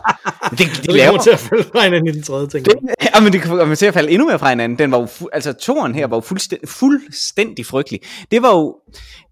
de, 0.59 0.65
de 0.65 0.65
Det 0.65 0.87
laver, 0.95 1.07
kommer 1.07 1.23
til 1.23 1.31
at 1.31 1.39
følge 1.39 1.63
fra 1.65 1.81
hinanden 1.85 2.09
i 2.09 2.13
den 2.13 2.23
tredje 2.23 2.47
ting. 2.49 2.65
det, 2.65 2.75
ja, 3.15 3.21
men 3.21 3.33
det 3.33 3.43
kommer 3.43 3.75
til 3.75 3.87
at 3.87 3.95
falde 3.95 4.11
endnu 4.11 4.27
mere 4.27 4.39
fra 4.39 4.49
hinanden. 4.49 4.79
Den 4.79 4.91
var 4.91 4.99
jo 4.99 5.05
fu- 5.07 5.27
altså 5.33 5.53
toren 5.53 5.95
her 5.95 6.07
var 6.07 6.17
jo 6.17 6.21
fuldstændig, 6.21 6.69
fuldstændig 6.69 7.67
frygtelig. 7.67 8.01
Det 8.31 8.43
var 8.43 8.55
jo, 8.57 8.81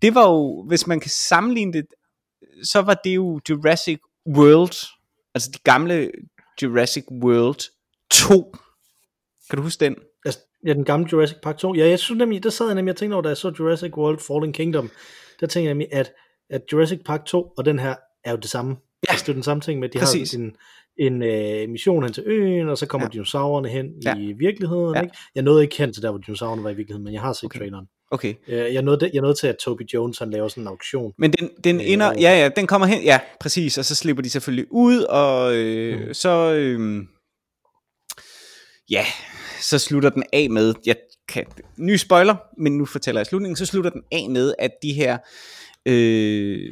det 0.02 0.14
var 0.14 0.28
jo, 0.28 0.64
hvis 0.68 0.86
man 0.86 1.00
kan 1.00 1.10
sammenligne 1.10 1.72
det, 1.72 1.86
så 2.64 2.80
var 2.80 2.94
det 3.04 3.10
jo 3.14 3.40
Jurassic 3.50 3.98
World, 4.36 4.86
altså 5.34 5.50
de 5.54 5.58
gamle 5.64 6.10
Jurassic 6.62 7.04
World 7.24 7.60
2. 8.10 8.56
Kan 9.50 9.56
du 9.56 9.62
huske 9.62 9.84
den? 9.84 9.94
Altså, 10.24 10.40
ja, 10.66 10.72
den 10.72 10.84
gamle 10.84 11.08
Jurassic 11.12 11.38
Park 11.42 11.56
2. 11.58 11.74
Ja, 11.74 11.88
jeg 11.88 11.98
synes 11.98 12.18
nemlig, 12.18 12.42
der 12.42 12.50
sad 12.50 12.66
jeg 12.66 12.74
nemlig 12.74 12.92
og 12.92 12.96
tænkte 12.96 13.14
over, 13.14 13.22
da 13.22 13.28
jeg 13.28 13.36
så 13.36 13.52
Jurassic 13.58 13.96
World 13.96 14.18
Fallen 14.18 14.52
Kingdom, 14.52 14.90
der 15.42 15.46
tænkte 15.48 15.60
jeg 15.66 15.74
nemlig, 15.74 15.88
at, 15.92 16.12
at 16.50 16.62
Jurassic 16.72 16.98
Park 17.06 17.24
2 17.24 17.42
og 17.58 17.64
den 17.64 17.78
her 17.78 17.94
er 18.24 18.30
jo 18.30 18.36
det 18.36 18.50
samme. 18.50 18.76
Ja. 19.08 19.12
Altså, 19.12 19.24
det 19.26 19.28
er 19.32 19.34
den 19.34 19.42
samme 19.42 19.60
ting 19.60 19.80
med, 19.80 19.88
at 19.88 19.92
de 19.94 19.98
Præcis. 19.98 20.32
har 20.32 20.38
en, 20.38 20.56
en 20.98 21.22
øh, 21.22 21.68
mission 21.68 22.02
hen 22.02 22.12
til 22.12 22.22
øen, 22.26 22.68
og 22.68 22.78
så 22.78 22.86
kommer 22.86 23.06
Ja. 23.06 23.10
dinosaurerne 23.12 23.68
hen 23.68 23.86
Ja. 24.04 24.16
i 24.16 24.32
virkeligheden. 24.38 24.94
Ja. 24.94 25.00
Ikke? 25.02 25.16
Jeg 25.34 25.42
nåede 25.42 25.62
ikke 25.62 25.78
hen 25.78 25.92
til 25.92 26.02
der, 26.02 26.10
hvor 26.10 26.18
dinosaurerne 26.18 26.64
var 26.64 26.70
i 26.70 26.74
virkeligheden, 26.74 27.04
men 27.04 27.14
jeg 27.14 27.20
har 27.22 27.32
set 27.32 27.44
Okay. 27.44 27.58
traileren. 27.58 27.86
Okay. 28.10 28.34
Øh, 28.48 28.74
Jeg 28.74 28.82
nåede, 28.82 29.10
jeg 29.12 29.20
nåede 29.22 29.34
til, 29.40 29.46
at 29.46 29.56
Toby 29.56 29.82
Jones 29.94 30.18
han 30.18 30.30
laver 30.30 30.48
sådan 30.48 30.62
en 30.64 30.68
auktion. 30.68 31.12
Men 31.18 31.32
den, 31.32 31.50
den 31.64 31.76
Øh, 31.80 31.90
ender, 31.90 32.06
ja 32.06 32.40
ja, 32.42 32.48
den 32.56 32.66
kommer 32.66 32.86
hen, 32.86 33.02
ja, 33.04 33.20
præcis, 33.40 33.78
og 33.78 33.84
så 33.84 33.94
slipper 33.94 34.22
de 34.22 34.30
selvfølgelig 34.30 34.66
ud, 34.70 35.02
og 35.02 35.54
øh, 35.56 36.06
Mm. 36.08 36.14
så, 36.14 36.52
øh, 36.54 37.02
ja, 38.90 39.04
så 39.62 39.78
slutter 39.78 40.10
den 40.10 40.22
af 40.32 40.50
med, 40.50 40.74
jeg 40.86 40.96
kan, 41.28 41.44
ny 41.76 41.96
spoiler, 41.96 42.36
men 42.58 42.78
nu 42.78 42.86
fortæller 42.86 43.20
jeg 43.20 43.26
slutningen, 43.26 43.56
så 43.56 43.66
slutter 43.66 43.90
den 43.90 44.02
af 44.12 44.30
med, 44.30 44.54
at 44.58 44.70
de 44.82 44.92
her, 44.92 45.18
øh, 45.86 46.70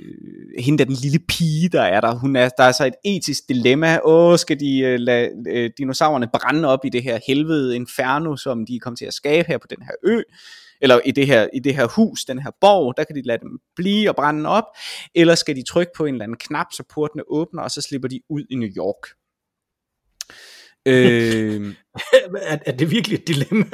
hende 0.59 0.78
der 0.78 0.84
den 0.84 0.95
lille 0.95 1.18
pige, 1.18 1.68
der 1.68 1.82
er 1.82 2.01
der, 2.01 2.14
hun 2.14 2.36
er, 2.36 2.49
der 2.49 2.64
er 2.64 2.72
så 2.72 2.86
et 2.86 2.95
etisk 3.05 3.49
dilemma, 3.49 3.99
åh, 4.05 4.38
skal 4.38 4.61
de 4.61 4.78
øh, 4.78 4.99
lade 4.99 5.30
øh, 5.49 5.70
dinosaurerne 5.78 6.28
brænde 6.32 6.68
op 6.68 6.84
i 6.84 6.88
det 6.88 7.03
her 7.03 7.18
helvede 7.26 7.76
inferno, 7.76 8.36
som 8.36 8.66
de 8.66 8.78
kom 8.78 8.97
til 8.97 9.05
at 9.05 9.14
skabe 9.14 9.49
her 9.49 9.59
på 9.59 9.66
den 9.70 9.82
her 9.82 9.93
ø, 10.05 10.22
eller 10.80 11.01
i 11.05 11.11
det 11.11 11.26
her, 11.26 11.49
i 11.55 11.59
det 11.59 11.74
her 11.74 11.86
hus, 11.97 12.24
den 12.24 12.38
her 12.38 12.51
borg, 12.61 12.95
der 12.97 13.05
kan 13.05 13.16
de 13.16 13.22
lade 13.22 13.38
dem 13.38 13.59
blive 13.76 14.11
og 14.11 14.16
brænde 14.16 14.49
op, 14.49 14.64
eller 15.14 15.34
skal 15.34 15.57
de 15.57 15.62
trykke 15.62 15.93
på 15.97 16.05
en 16.05 16.14
eller 16.14 16.24
anden 16.24 16.38
knap, 16.38 16.66
så 16.72 16.84
portene 16.95 17.22
åbner, 17.28 17.62
og 17.62 17.70
så 17.70 17.82
slipper 17.82 18.09
de 18.09 18.20
ud 18.28 18.45
i 18.51 18.55
New 18.55 18.68
York 18.76 19.07
øh, 20.89 21.74
er, 22.53 22.59
er 22.66 22.72
det 22.72 22.91
virkelig 22.91 23.16
et 23.16 23.28
dilemma? 23.28 23.64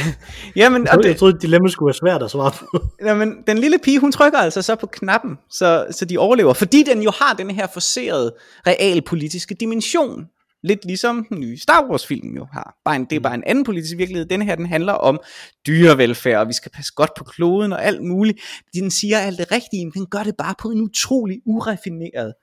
jamen, 0.56 0.82
Jeg 0.82 0.90
troede, 0.90 1.02
det, 1.02 1.08
jeg 1.08 1.18
troede, 1.18 1.34
et 1.34 1.42
dilemma 1.42 1.68
skulle 1.68 1.86
være 1.86 1.94
svært 1.94 2.22
at 2.22 2.30
svare 2.30 2.50
på. 2.50 2.80
jamen, 3.08 3.36
den 3.46 3.58
lille 3.58 3.78
pige, 3.78 3.98
hun 3.98 4.12
trykker 4.12 4.38
altså 4.38 4.62
så 4.62 4.74
på 4.74 4.86
knappen, 4.86 5.38
så, 5.50 5.86
så 5.90 6.04
de 6.04 6.18
overlever, 6.18 6.52
fordi 6.52 6.82
den 6.82 7.02
jo 7.02 7.10
har 7.10 7.34
den 7.34 7.50
her 7.50 7.66
forserede 7.72 8.34
realpolitiske 8.66 9.54
dimension. 9.54 10.26
Lidt 10.66 10.84
ligesom 10.84 11.26
den 11.28 11.40
nye 11.40 11.58
Star 11.58 11.86
Wars 11.90 12.06
film 12.06 12.36
jo 12.36 12.46
har. 12.52 12.76
Bare 12.84 12.96
en, 12.96 13.04
det 13.04 13.16
er 13.16 13.20
bare 13.20 13.34
en 13.34 13.44
anden 13.46 13.64
politisk 13.64 13.96
virkelighed. 13.96 14.26
Den 14.26 14.42
her, 14.42 14.54
den 14.54 14.66
handler 14.66 14.92
om 14.92 15.20
dyrevelfærd, 15.66 16.40
og 16.40 16.48
vi 16.48 16.52
skal 16.52 16.70
passe 16.74 16.92
godt 16.96 17.10
på 17.18 17.24
kloden 17.24 17.72
og 17.72 17.84
alt 17.84 18.02
muligt. 18.04 18.38
Den 18.74 18.90
siger 18.90 19.18
alt 19.18 19.38
det 19.38 19.52
rigtige, 19.52 19.86
men 19.86 19.92
den 19.92 20.06
gør 20.06 20.22
det 20.22 20.34
bare 20.38 20.54
på 20.62 20.70
en 20.70 20.80
utrolig 20.80 21.40
uraffineret 21.46 22.34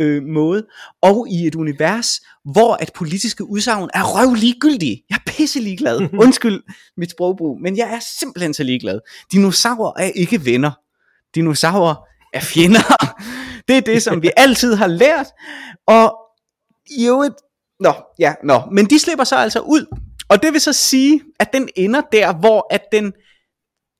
øh, 0.00 0.22
måde. 0.22 0.66
Og 1.02 1.26
i 1.28 1.46
et 1.46 1.54
univers, 1.54 2.20
hvor 2.52 2.74
at 2.74 2.90
politiske 2.94 3.44
udsagn 3.44 3.90
er 3.94 4.02
røv 4.02 4.34
ligegyldige. 4.34 5.02
Jeg 5.10 5.16
er 5.16 5.32
pisse 5.32 5.60
ligeglad. 5.60 6.08
Undskyld 6.24 6.62
mit 6.96 7.10
sprogbrug, 7.10 7.60
men 7.60 7.76
jeg 7.76 7.94
er 7.94 8.00
simpelthen 8.20 8.54
så 8.54 8.62
ligeglad. 8.62 9.00
Dinosaurer 9.32 9.92
er 9.98 10.10
ikke 10.14 10.44
venner. 10.44 10.70
Dinosaurer 11.34 11.94
er 12.34 12.40
fjender. 12.40 12.96
Det 13.68 13.76
er 13.76 13.80
det, 13.80 14.02
som 14.02 14.22
vi 14.22 14.30
altid 14.44 14.74
har 14.74 14.86
lært. 14.86 15.26
Og 15.86 16.16
i 16.98 17.06
øvrigt, 17.06 17.34
nå, 17.80 17.92
ja, 18.18 18.34
nå, 18.44 18.60
men 18.72 18.86
de 18.86 18.98
slipper 18.98 19.24
så 19.24 19.36
altså 19.36 19.60
ud. 19.60 19.96
Og 20.28 20.42
det 20.42 20.52
vil 20.52 20.60
så 20.60 20.72
sige, 20.72 21.20
at 21.40 21.52
den 21.52 21.68
ender 21.76 22.00
der, 22.12 22.34
hvor 22.34 22.66
at 22.74 22.82
den 22.92 23.12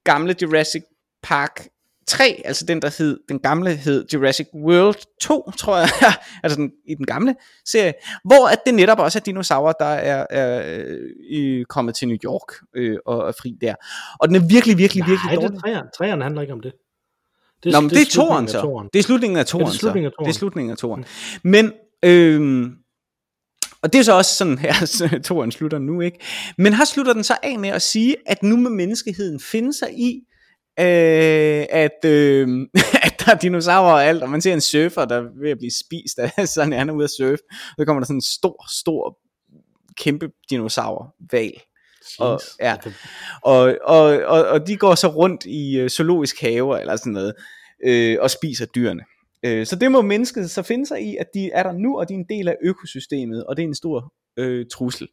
gamle 0.05 0.37
Jurassic 0.43 0.83
Park 1.23 1.69
3, 2.07 2.43
altså 2.45 2.65
den 2.67 2.83
der 2.83 2.91
hed, 2.99 3.21
den 3.29 3.39
gamle 3.39 3.77
hed 3.77 4.07
Jurassic 4.13 4.47
World 4.55 5.19
2, 5.21 5.51
tror 5.51 5.77
jeg, 5.77 5.89
altså 6.43 6.57
den, 6.57 6.73
i 6.89 6.95
den 6.95 7.07
gamle 7.07 7.35
serie, 7.67 7.93
hvor 8.25 8.49
at 8.49 8.59
det 8.67 8.75
netop 8.75 8.99
også 8.99 9.19
er 9.19 9.21
dinosaurer, 9.21 9.73
der 9.73 9.85
er, 9.85 10.27
er 10.31 10.81
øh, 11.31 11.65
kommet 11.65 11.95
til 11.95 12.09
New 12.09 12.17
York 12.25 12.55
øh, 12.77 12.99
og 13.07 13.29
er 13.29 13.33
fri 13.33 13.57
der. 13.61 13.75
Og 14.21 14.29
den 14.29 14.37
er 14.37 14.41
virkelig, 14.49 14.79
virkelig, 14.79 15.05
virkelig 15.07 15.27
Nej, 15.27 15.35
dårlig. 15.35 15.51
det 15.51 15.61
træerne. 15.61 15.89
Træerne 15.97 16.23
handler 16.23 16.43
ikke 16.43 16.53
om 16.53 16.61
det. 16.61 16.73
Det, 17.65 17.73
Nå, 17.73 17.81
men 17.81 17.91
det, 17.91 18.01
er 18.01 18.05
slutningen 18.05 18.47
toren 18.47 18.49
så. 18.49 18.89
Det 18.93 18.99
er 18.99 19.03
slutningen 19.03 19.39
af 19.39 19.47
toren. 19.47 19.67
Ja, 19.67 19.71
det 19.71 19.75
er 19.75 19.79
slutningen 19.79 20.07
af 20.07 20.13
så. 20.13 20.17
toeren. 20.17 20.27
Det 20.27 20.35
er 20.35 20.39
slutningen 20.39 20.71
af 20.71 20.77
toren. 20.77 21.05
Men, 21.43 21.73
øhm, 22.05 22.77
og 23.83 23.93
det 23.93 23.99
er 23.99 24.03
så 24.03 24.13
også 24.13 24.35
sådan 24.35 24.59
her, 24.59 24.73
toren 25.25 25.53
slutter 25.53 25.79
nu, 25.79 26.01
ikke? 26.01 26.19
Men 26.59 26.75
her 26.75 26.85
slutter 26.85 27.13
den 27.13 27.25
så 27.25 27.37
af 27.43 27.59
med 27.59 27.69
at 27.69 27.83
sige, 27.83 28.17
at 28.27 28.43
nu 28.43 28.57
må 28.57 28.69
menneskeheden 28.69 29.41
finde 29.41 29.73
sig 29.73 29.89
i, 29.99 30.23
øh, 30.81 31.67
at, 31.71 32.05
øh, 32.05 32.49
at 33.07 33.23
der 33.25 33.33
er 33.33 33.39
dinosaurer 33.43 33.93
og 33.93 34.05
alt, 34.05 34.23
og 34.23 34.31
man 34.31 34.41
ser 34.41 34.55
en 34.55 34.61
surfer, 34.61 35.05
der 35.05 35.17
er 35.17 35.41
ved 35.43 35.51
at 35.51 35.59
blive 35.59 35.73
spist 35.87 36.19
af 36.19 36.49
sådan 36.55 36.73
han 36.73 36.89
er 36.89 36.93
ude 36.93 37.05
at 37.05 37.11
surfe. 37.11 37.43
Så 37.79 37.85
kommer 37.85 38.01
der 38.01 38.07
sådan 38.07 38.17
en 38.17 38.23
stor, 38.23 38.81
stor, 38.81 39.19
kæmpe 39.97 40.31
dinosaur, 40.51 41.15
val. 41.33 41.53
Og, 42.19 42.41
ja, 42.61 42.77
og, 43.43 43.77
og, 43.85 44.03
og, 44.05 44.45
og 44.47 44.67
de 44.67 44.77
går 44.77 44.95
så 44.95 45.09
rundt 45.09 45.45
i 45.45 45.79
øh, 45.79 45.89
zoologisk 45.89 46.41
have 46.41 46.81
eller 46.81 46.97
sådan 46.97 47.13
noget, 47.13 47.35
øh, 47.85 48.17
og 48.21 48.31
spiser 48.31 48.67
dyrene. 48.67 49.03
Øh, 49.45 49.67
så 49.67 49.77
det 49.77 49.93
må 49.93 50.03
mennesket 50.03 50.51
så 50.51 50.63
finde 50.63 50.87
sig 50.87 51.03
i, 51.03 51.17
at 51.17 51.27
de 51.35 51.51
er 51.51 51.63
der 51.63 51.73
nu, 51.73 51.99
og 51.99 52.09
de 52.09 52.15
er 52.15 52.19
en 52.19 52.27
del 52.29 52.49
af 52.49 52.57
økosystemet, 52.63 53.45
og 53.47 53.57
det 53.57 53.63
er 53.63 53.67
en 53.69 53.75
stor 53.75 54.13
øh, 54.37 54.67
trussel. 54.73 55.09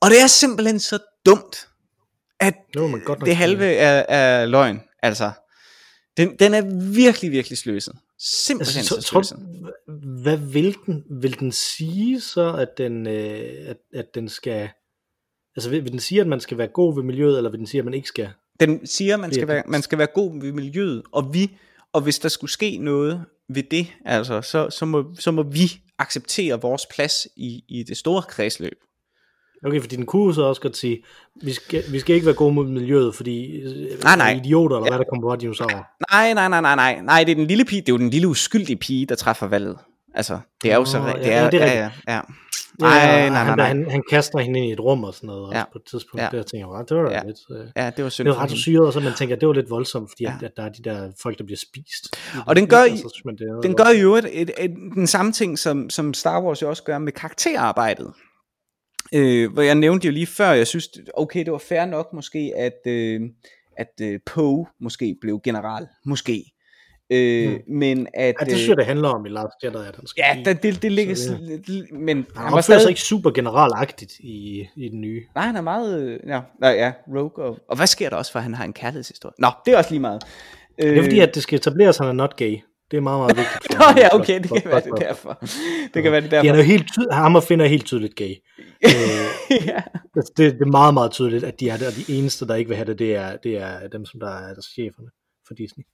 Og 0.00 0.10
det 0.10 0.22
er 0.22 0.26
simpelthen 0.26 0.80
så 0.80 0.98
dumt, 1.26 1.68
at 2.40 2.54
man 2.74 3.00
godt 3.04 3.20
det 3.20 3.36
halve 3.36 3.74
er, 3.74 4.04
er 4.08 4.46
løgn. 4.46 4.80
Altså, 5.02 5.30
den, 6.16 6.36
den 6.38 6.54
er 6.54 6.62
virkelig, 6.94 7.30
virkelig 7.30 7.58
sløset. 7.58 7.94
Simpelthen 8.18 8.78
Altså, 8.78 8.94
så, 8.94 9.00
så, 9.00 9.08
tror, 9.08 9.22
hvad 10.22 10.36
vil 10.36 10.76
den? 10.86 11.04
Vil 11.10 11.40
den 11.40 11.52
sige 11.52 12.20
så, 12.20 12.52
at 12.52 12.68
den, 12.78 13.06
øh, 13.06 13.68
at, 13.68 13.76
at 13.94 14.06
den 14.14 14.28
skal... 14.28 14.68
Altså 15.56 15.70
vil, 15.70 15.84
vil 15.84 15.92
den 15.92 16.00
sige, 16.00 16.20
at 16.20 16.26
man 16.26 16.40
skal 16.40 16.58
være 16.58 16.68
god 16.68 16.94
ved 16.94 17.02
miljøet, 17.02 17.36
eller 17.36 17.50
vil 17.50 17.58
den 17.58 17.66
sige, 17.66 17.78
at 17.78 17.84
man 17.84 17.94
ikke 17.94 18.08
skal? 18.08 18.28
Den 18.60 18.86
siger, 18.86 19.14
at 19.14 19.20
man 19.20 19.32
skal, 19.32 19.48
være, 19.48 19.62
man 19.66 19.82
skal 19.82 19.98
være 19.98 20.06
god 20.14 20.40
ved 20.40 20.52
miljøet, 20.52 21.02
og 21.12 21.34
vi 21.34 21.56
og 21.94 22.00
hvis 22.00 22.18
der 22.18 22.28
skulle 22.28 22.50
ske 22.50 22.78
noget 22.78 23.24
ved 23.48 23.62
det, 23.70 23.86
altså, 24.04 24.42
så, 24.42 24.70
så, 24.70 24.84
må, 24.84 25.14
så 25.18 25.30
må 25.30 25.42
vi 25.42 25.72
acceptere 25.98 26.60
vores 26.60 26.86
plads 26.94 27.26
i, 27.36 27.64
i 27.68 27.82
det 27.82 27.96
store 27.96 28.22
kredsløb. 28.22 28.78
Okay, 29.66 29.80
fordi 29.80 29.96
den 29.96 30.06
kunne 30.06 30.34
så 30.34 30.42
også 30.42 30.60
godt 30.60 30.76
sige, 30.76 31.04
vi 31.42 31.52
skal, 31.52 31.84
vi 31.92 32.00
skal 32.00 32.14
ikke 32.14 32.26
være 32.26 32.34
gode 32.34 32.54
mod 32.54 32.66
miljøet, 32.66 33.14
fordi 33.14 33.60
øh, 33.60 34.02
Nej, 34.02 34.16
nej. 34.16 34.32
idioter, 34.32 34.76
eller 34.76 34.90
hvad 34.90 34.98
der 34.98 35.04
kommer 35.04 35.30
på 35.30 35.36
dinosaurer. 35.36 35.82
Nej, 36.12 36.34
nej, 36.34 36.48
nej, 36.48 36.60
nej, 36.60 36.74
nej, 36.74 37.00
nej, 37.02 37.24
det 37.24 37.32
er 37.32 37.36
den 37.36 37.46
lille 37.46 37.64
pige, 37.64 37.80
det 37.80 37.88
er 37.88 37.92
jo 37.92 37.98
den 37.98 38.10
lille 38.10 38.28
uskyldige 38.28 38.76
pige, 38.76 39.06
der 39.06 39.14
træffer 39.14 39.46
valget. 39.46 39.78
Altså, 40.14 40.38
det 40.62 40.72
er 40.72 40.76
jo 40.76 40.84
så, 40.84 40.98
Nå, 40.98 41.06
det 41.06 41.14
ja, 41.20 41.32
er, 41.32 41.50
det 41.50 41.62
er 41.62 41.66
ja, 41.66 41.90
ja, 42.08 42.14
ja. 42.14 42.20
Ja, 42.80 42.86
Nej, 42.86 43.06
nej, 43.06 43.28
nej, 43.28 43.44
han, 43.44 43.58
nej. 43.58 43.66
Han, 43.66 43.90
han 43.90 44.02
kaster 44.10 44.38
hende 44.38 44.58
ind 44.58 44.68
i 44.68 44.72
et 44.72 44.80
rum 44.80 45.04
og 45.04 45.14
sådan 45.14 45.26
noget, 45.26 45.42
også 45.46 45.58
Ja. 45.58 45.64
på 45.72 45.78
et 45.78 45.84
tidspunkt, 45.90 46.22
Ja. 46.22 46.28
der 46.32 46.42
tænker 46.42 46.58
jeg, 46.58 46.68
"Wow, 46.68 46.82
det 46.88 46.96
var 46.96 47.10
Ja. 47.10 47.22
lidt... 47.26 47.38
Øh, 47.50 47.66
Ja, 47.76 47.90
det 47.96 48.04
var 48.04 48.10
synd 48.10 48.28
det 48.28 48.36
var 48.36 48.42
ret 48.42 48.50
syret, 48.50 48.86
og 48.86 48.92
så 48.92 49.00
man 49.00 49.12
tænker, 49.18 49.36
det 49.36 49.48
var 49.48 49.54
lidt 49.54 49.70
voldsomt, 49.70 50.10
fordi 50.10 50.24
Ja. 50.24 50.34
at, 50.36 50.42
at 50.42 50.52
der 50.56 50.62
er 50.62 50.68
de 50.68 50.82
der 50.82 51.12
folk, 51.22 51.38
der 51.38 51.44
bliver 51.44 51.58
spist. 51.58 52.16
Og 52.46 52.56
den 52.56 52.66
gør, 52.68 52.82
Og 52.82 52.88
så 52.98 53.10
synes 53.14 53.24
man, 53.24 53.36
det 53.36 53.62
den 53.62 53.74
gør 53.76 53.90
jo 54.02 54.14
et, 54.14 54.40
et, 54.42 54.50
et, 54.58 54.70
den 54.94 55.06
samme 55.06 55.32
ting, 55.32 55.58
som, 55.58 55.90
som 55.90 56.14
Star 56.14 56.42
Wars 56.42 56.62
jo 56.62 56.68
også 56.68 56.82
gør 56.82 56.98
med 56.98 57.12
karakterarbejdet. 57.12 58.12
Øh, 59.14 59.52
hvor 59.52 59.62
jeg 59.62 59.74
nævnte 59.74 60.06
jo 60.06 60.12
lige 60.12 60.26
før, 60.26 60.50
jeg 60.50 60.66
synes, 60.66 60.88
okay, 61.14 61.44
det 61.44 61.52
var 61.52 61.58
fair 61.58 61.84
nok 61.84 62.12
måske, 62.12 62.52
at, 62.56 62.78
øh, 62.92 63.20
at 63.76 63.92
øh, 64.02 64.20
Poe 64.26 64.66
måske 64.80 65.16
blev 65.20 65.40
general. 65.44 65.86
Måske. 66.06 66.44
Øh, 67.10 67.48
Hmm. 67.50 67.58
Men 67.78 68.06
at... 68.14 68.34
Ja, 68.40 68.44
det 68.44 68.56
synes 68.56 68.68
jeg, 68.68 68.76
det 68.76 68.86
handler 68.86 69.08
om 69.08 69.26
i 69.26 69.28
Last 69.28 69.54
Jedi, 69.64 69.76
at 69.76 69.96
han 69.96 70.06
skal 70.06 70.24
Ja, 70.36 70.42
det, 70.52 70.62
det, 70.62 70.82
det 70.82 70.92
ligger... 70.92 71.14
Så 71.14 71.22
Så, 71.24 71.36
men 71.92 72.16
Han 72.36 72.44
han 72.44 72.52
var 72.52 72.60
stadig... 72.60 72.82
sig 72.82 72.88
ikke 72.88 73.00
super 73.00 73.30
generalagtigt 73.30 74.12
i, 74.20 74.66
i 74.76 74.88
den 74.88 75.00
nye. 75.00 75.22
Nej, 75.34 75.46
han 75.46 75.56
er 75.56 75.60
meget... 75.60 76.02
øh, 76.02 76.18
Ja, 76.26 76.40
nej, 76.60 76.70
ja 76.70 76.92
Rogue. 77.08 77.44
Og, 77.44 77.58
og 77.68 77.76
hvad 77.76 77.86
sker 77.86 78.10
der 78.10 78.16
også, 78.16 78.32
for 78.32 78.38
han 78.38 78.54
har 78.54 78.64
en 78.64 78.72
kærlighedshistorie? 78.72 79.32
Nå, 79.38 79.48
det 79.66 79.74
er 79.74 79.78
også 79.78 79.90
lige 79.90 80.00
meget. 80.00 80.22
Øh, 80.82 80.90
Det 80.90 80.98
er 80.98 81.02
fordi, 81.02 81.18
at 81.20 81.34
det 81.34 81.42
skal 81.42 81.58
etableres, 81.58 82.00
at 82.00 82.06
han 82.06 82.08
er 82.18 82.22
not 82.22 82.36
gay. 82.36 82.56
Det 82.90 82.96
er 82.96 83.00
meget, 83.00 83.18
meget 83.20 83.36
vigtigt. 83.36 83.72
Nå 83.78 83.84
ja, 83.96 84.14
okay, 84.14 84.40
det 84.42 84.48
kan 84.50 84.62
være 84.64 84.80
det 84.80 84.88
for- 84.88 84.96
derfor. 84.96 85.44
Det 85.94 86.02
kan 86.02 86.12
være 86.12 86.20
det 86.20 86.32
Ja, 86.32 86.36
han 86.36 86.46
er 86.46 86.52
derfor. 86.52 86.56
jo 86.56 86.62
helt 86.62 86.86
tydelig, 86.94 87.14
ham 87.14 87.34
og 87.36 87.42
Finn 87.42 87.60
er 87.60 87.66
helt 87.66 87.84
tydeligt 87.86 88.14
gay. 88.16 88.34
Øh, 88.84 89.66
ja. 89.66 89.82
altså, 90.16 90.32
det, 90.36 90.52
det 90.52 90.60
er 90.60 90.70
meget, 90.70 90.94
meget 90.94 91.10
tydeligt, 91.10 91.44
at 91.44 91.60
de 91.60 91.68
er 91.68 91.76
det, 91.76 91.86
og 91.86 91.92
de 91.92 92.18
eneste, 92.18 92.46
der 92.46 92.54
ikke 92.54 92.68
vil 92.68 92.76
have 92.76 92.86
det, 92.86 92.98
det 92.98 93.16
er, 93.16 93.36
det 93.36 93.56
er 93.58 93.88
dem, 93.88 94.04
som 94.04 94.20
der 94.20 94.28
er 94.30 94.54
der 94.54 94.62
cheferne 94.74 95.08
for 95.46 95.54
Disney. 95.54 95.84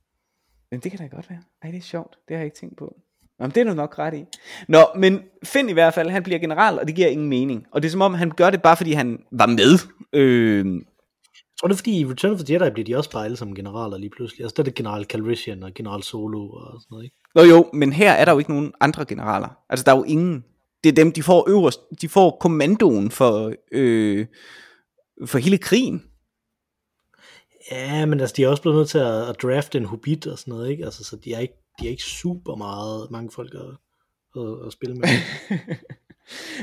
Men 0.70 0.80
det 0.80 0.90
kan 0.92 1.00
da 1.00 1.06
godt 1.06 1.30
være. 1.30 1.38
Ej, 1.62 1.70
det 1.70 1.78
er 1.78 1.82
sjovt. 1.82 2.16
Det 2.28 2.36
har 2.36 2.40
jeg 2.40 2.44
ikke 2.44 2.56
tænkt 2.56 2.76
på. 2.78 2.94
Nå, 3.38 3.46
men 3.46 3.50
det 3.54 3.60
er 3.60 3.64
du 3.64 3.74
nok 3.74 3.98
ret 3.98 4.14
i. 4.14 4.24
Nå, 4.68 4.78
men 4.96 5.20
Finn 5.44 5.68
i 5.68 5.72
hvert 5.72 5.94
fald, 5.94 6.10
han 6.10 6.22
bliver 6.22 6.38
general, 6.38 6.78
og 6.78 6.86
det 6.86 6.94
giver 6.94 7.08
ingen 7.08 7.28
mening. 7.28 7.66
Og 7.72 7.82
det 7.82 7.88
er 7.88 7.90
som 7.92 8.00
om, 8.00 8.14
han 8.14 8.30
gør 8.30 8.50
det 8.50 8.62
bare, 8.62 8.76
fordi 8.76 8.92
han 8.92 9.18
var 9.32 9.46
med. 9.46 9.78
Øh, 10.12 10.66
Jeg 10.66 10.82
tror, 11.60 11.68
det 11.68 11.74
er 11.74 11.78
fordi 11.78 12.00
i 12.00 12.06
Return 12.06 12.32
of 12.32 12.38
the 12.40 12.54
Jedi 12.54 12.70
bliver 12.70 12.84
de 12.84 12.96
også 12.96 13.10
bare 13.10 13.24
alle 13.24 13.36
som 13.36 13.54
generaler 13.54 13.98
lige 13.98 14.10
pludselig. 14.10 14.44
Altså 14.44 14.54
der 14.56 14.62
er 14.62 14.64
det 14.64 14.74
general 14.74 15.04
Calrissian 15.04 15.62
og 15.62 15.74
general 15.74 16.02
Solo 16.02 16.48
og 16.50 16.72
sådan 16.80 16.86
noget, 16.90 17.04
ikke? 17.04 17.16
Nå 17.34 17.42
jo, 17.42 17.70
men 17.72 17.92
her 17.92 18.12
er 18.12 18.24
der 18.24 18.32
jo 18.32 18.38
ikke 18.38 18.50
nogen 18.50 18.72
andre 18.80 19.04
generaler. 19.04 19.48
Altså, 19.68 19.84
der 19.84 19.92
er 19.92 19.96
jo 19.96 20.04
ingen. 20.04 20.44
Det 20.84 20.90
er 20.90 20.94
dem, 20.94 21.12
de 21.12 21.22
får 21.22 21.50
øverst. 21.50 21.80
De 22.02 22.08
får 22.08 22.36
kommandoen 22.40 23.10
for, 23.10 23.52
øh, 23.72 24.26
for 25.26 25.38
hele 25.38 25.58
krigen. 25.58 26.02
Ja, 27.70 28.06
men 28.06 28.20
altså, 28.20 28.34
de 28.36 28.44
er 28.44 28.48
også 28.48 28.62
blevet 28.62 28.76
nødt 28.78 28.88
til 28.88 28.98
at, 28.98 29.28
at 29.28 29.36
drafte 29.42 29.78
en 29.78 29.84
hobbit 29.84 30.26
og 30.26 30.38
sådan 30.38 30.52
noget, 30.54 30.70
ikke? 30.70 30.84
Altså, 30.84 31.04
så 31.04 31.16
de 31.16 31.34
er 31.34 31.38
ikke, 31.38 31.54
de 31.80 31.86
er 31.86 31.90
ikke 31.90 32.02
super 32.02 32.54
meget 32.56 33.10
mange 33.10 33.30
folk 33.30 33.54
at, 33.54 33.60
at, 34.42 34.66
at 34.66 34.72
spille 34.72 34.94
med. 34.96 35.08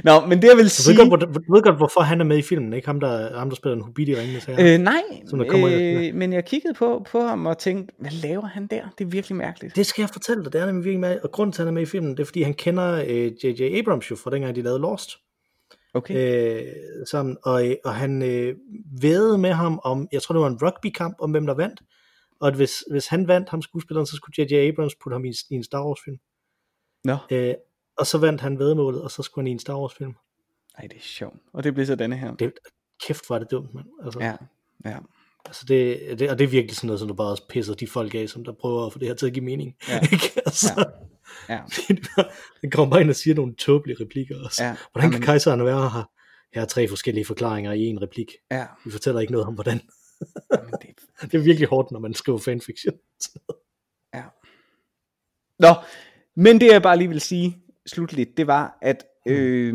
Nå, 0.04 0.26
men 0.26 0.42
det 0.42 0.48
jeg 0.48 0.58
vil 0.58 0.66
Du 0.66 0.70
sige... 0.70 0.98
ved, 0.98 1.10
godt, 1.10 1.30
hvor- 1.30 1.40
du 1.48 1.54
ved 1.54 1.62
godt, 1.64 1.78
hvorfor 1.78 2.02
han 2.02 2.20
er 2.22 2.26
med 2.26 2.38
i 2.38 2.42
filmen, 2.42 2.74
ikke? 2.74 2.88
Ham, 2.88 3.00
der, 3.00 3.38
ham, 3.40 3.50
der 3.50 3.56
spiller 3.56 3.76
en 3.76 3.82
hobbit 3.82 4.10
i 4.10 4.16
Ringenes 4.16 4.46
Herre. 4.46 4.74
Øh, 4.74 4.80
nej, 4.80 5.02
Som 5.28 5.40
der 5.40 5.50
kommer 5.50 5.70
øh, 5.74 6.16
men 6.16 6.34
jeg 6.34 6.46
kiggede 6.46 6.74
på, 6.74 7.06
på 7.12 7.20
ham 7.22 7.46
og 7.46 7.58
tænkte, 7.58 7.94
hvad 8.00 8.12
laver 8.12 8.46
han 8.46 8.68
der? 8.68 8.82
Det 8.98 9.06
er 9.06 9.10
virkelig 9.10 9.36
mærkeligt. 9.36 9.76
Det 9.76 9.86
skal 9.86 10.02
jeg 10.02 10.10
fortælle 10.10 10.44
dig, 10.44 10.54
det 10.54 10.62
er 10.62 10.66
nemlig 10.66 10.84
virkelig 10.86 11.00
med, 11.00 11.20
og 11.24 11.32
grunden 11.32 11.54
til, 11.54 11.62
at 11.62 11.66
han 11.66 11.74
er 11.74 11.74
med 11.74 11.82
i 11.82 11.86
filmen, 11.86 12.12
det 12.12 12.20
er, 12.20 12.26
fordi 12.26 12.42
han 12.42 12.54
kender 12.54 13.04
øh, 13.08 13.26
J.J. 13.46 13.62
Abrams 13.80 14.12
jo 14.12 14.16
fra 14.16 14.32
dengang, 14.32 14.56
de 14.56 14.62
lavede 14.62 14.80
Lost. 14.80 15.10
Okay. 15.98 16.62
øh, 16.66 16.74
sammen, 17.12 17.38
og, 17.44 17.64
og 17.86 17.96
han 17.96 18.22
øh, 18.22 18.56
vædede 19.02 19.38
med 19.38 19.52
ham 19.54 19.80
om, 19.84 20.08
jeg 20.12 20.22
tror 20.22 20.34
det 20.34 20.42
var 20.42 20.48
en 20.48 20.60
rugbykamp, 20.62 21.16
om 21.20 21.32
hvem 21.32 21.46
der 21.46 21.54
vandt, 21.54 21.82
og 22.40 22.48
at 22.48 22.56
hvis, 22.56 22.84
hvis 22.92 23.08
han 23.08 23.28
vandt 23.28 23.50
ham 23.50 23.62
skuespilleren, 23.62 24.06
så 24.08 24.16
skulle 24.16 24.44
J.J. 24.44 24.54
Abrams 24.54 24.96
putte 24.96 25.14
ham 25.16 25.26
i, 25.26 25.34
i 25.50 25.56
en 25.56 25.64
Star 25.64 25.86
Wars 25.88 26.00
film. 26.06 26.18
Nå, 27.04 27.18
Øh, 27.32 27.54
og 27.98 28.08
så 28.08 28.18
vandt 28.18 28.42
han 28.42 28.60
vedmålet, 28.60 29.02
og 29.02 29.12
så 29.12 29.24
skulle 29.24 29.44
han 29.44 29.48
i 29.48 29.52
en 29.52 29.60
Star 29.60 29.80
Wars 29.80 29.94
film. 29.94 30.14
ej, 30.78 30.88
det 30.88 30.98
er 30.98 31.02
sjovt. 31.02 31.36
Og 31.54 31.64
det 31.64 31.74
bliver 31.74 31.86
så 31.88 31.96
denne 31.96 32.18
her. 32.18 32.36
Det, 32.36 32.54
kæft, 33.08 33.30
var 33.30 33.40
det 33.40 33.52
dumt, 33.52 33.74
mand. 33.74 33.86
Altså, 34.04 34.20
Ja, 34.20 34.36
ja. 34.86 34.98
altså 35.46 35.66
det, 35.68 36.00
det, 36.20 36.30
og 36.30 36.40
det 36.40 36.44
er 36.46 36.50
virkelig 36.50 36.76
sådan 36.76 36.88
noget, 36.88 37.00
som 37.00 37.08
du 37.08 37.14
bare 37.14 37.28
også 37.32 37.48
pisser 37.50 37.74
de 37.74 37.88
folk 37.88 38.16
af, 38.16 38.30
som 38.30 38.44
der 38.46 38.52
prøver 38.52 38.86
at 38.86 38.94
få 38.94 39.00
det 39.00 39.08
her 39.08 39.16
til 39.16 39.26
at 39.28 39.34
give 39.34 39.46
mening. 39.46 39.76
Ja. 39.90 40.00
Altså, 40.46 40.74
Ja. 40.78 40.84
den 42.62 42.72
kommer 42.72 42.92
bare 42.92 43.02
ind 43.02 43.10
og 43.10 43.16
siger 43.16 43.36
nogle 43.36 43.56
tåbelige 43.56 43.98
replikker 44.04 44.44
også. 44.46 44.64
Ja. 44.64 44.76
Hvordan 44.92 45.10
kan 45.12 45.18
Jamen- 45.18 45.26
kejseren 45.26 45.66
være 45.66 45.90
her? 45.90 46.10
Her 46.54 46.62
er 46.62 46.66
tre 46.66 46.88
forskellige 46.88 47.26
forklaringer 47.26 47.72
i 47.74 47.82
en 47.82 48.02
replik. 48.02 48.32
Ja, 48.52 48.66
Vi 48.86 48.92
fortæller 48.92 49.22
ikke 49.22 49.32
noget 49.32 49.48
om, 49.48 49.54
hvordan. 49.54 49.82
men 50.52 50.72
det, 50.82 50.90
Det 51.32 51.34
er 51.34 51.44
virkelig 51.44 51.68
hårdt, 51.68 51.92
når 51.92 52.00
man 52.00 52.14
skriver 52.14 52.38
fanfiction. 52.40 52.94
ja. 54.16 54.24
Nå, 55.60 55.74
men 56.36 56.62
det 56.62 56.68
jeg 56.68 56.82
bare 56.82 56.98
lige 56.98 57.08
vil 57.10 57.22
sige 57.22 57.58
slutligt, 57.86 58.38
det 58.38 58.48
var, 58.48 58.78
at 58.82 59.06
øh, 59.28 59.74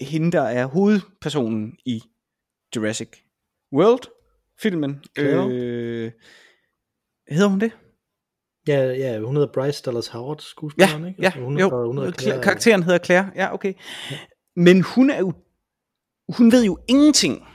hende, 0.00 0.32
der 0.32 0.42
er 0.42 0.66
hovedpersonen 0.66 1.76
i 1.84 2.02
Jurassic 2.76 3.08
World 3.72 4.02
filmen, 4.62 5.04
Claire? 5.18 5.48
øh, 5.50 6.12
hedder 7.28 7.48
hun 7.48 7.60
det? 7.60 7.72
Ja, 8.68 8.84
ja, 8.84 9.18
hun 9.20 9.36
hedder 9.36 9.52
Bryce 9.54 9.82
Dallas 9.86 10.06
Howard, 10.08 10.38
skuespilleren, 10.40 11.02
Ja, 11.02 11.08
ikke? 11.08 11.22
ja, 11.22 11.30
hun, 11.30 11.58
jo, 11.58 11.86
hun 11.86 11.98
hedder 11.98 12.12
Cla- 12.12 12.22
Claire, 12.22 12.42
karakteren 12.42 12.82
hedder 12.82 12.98
Claire, 13.04 13.30
ja, 13.36 13.54
okay. 13.54 13.72
Men 14.56 14.82
hun 14.82 15.10
er 15.10 15.18
jo, 15.18 15.32
hun 16.36 16.52
ved 16.52 16.64
jo 16.64 16.78
ingenting 16.88 17.46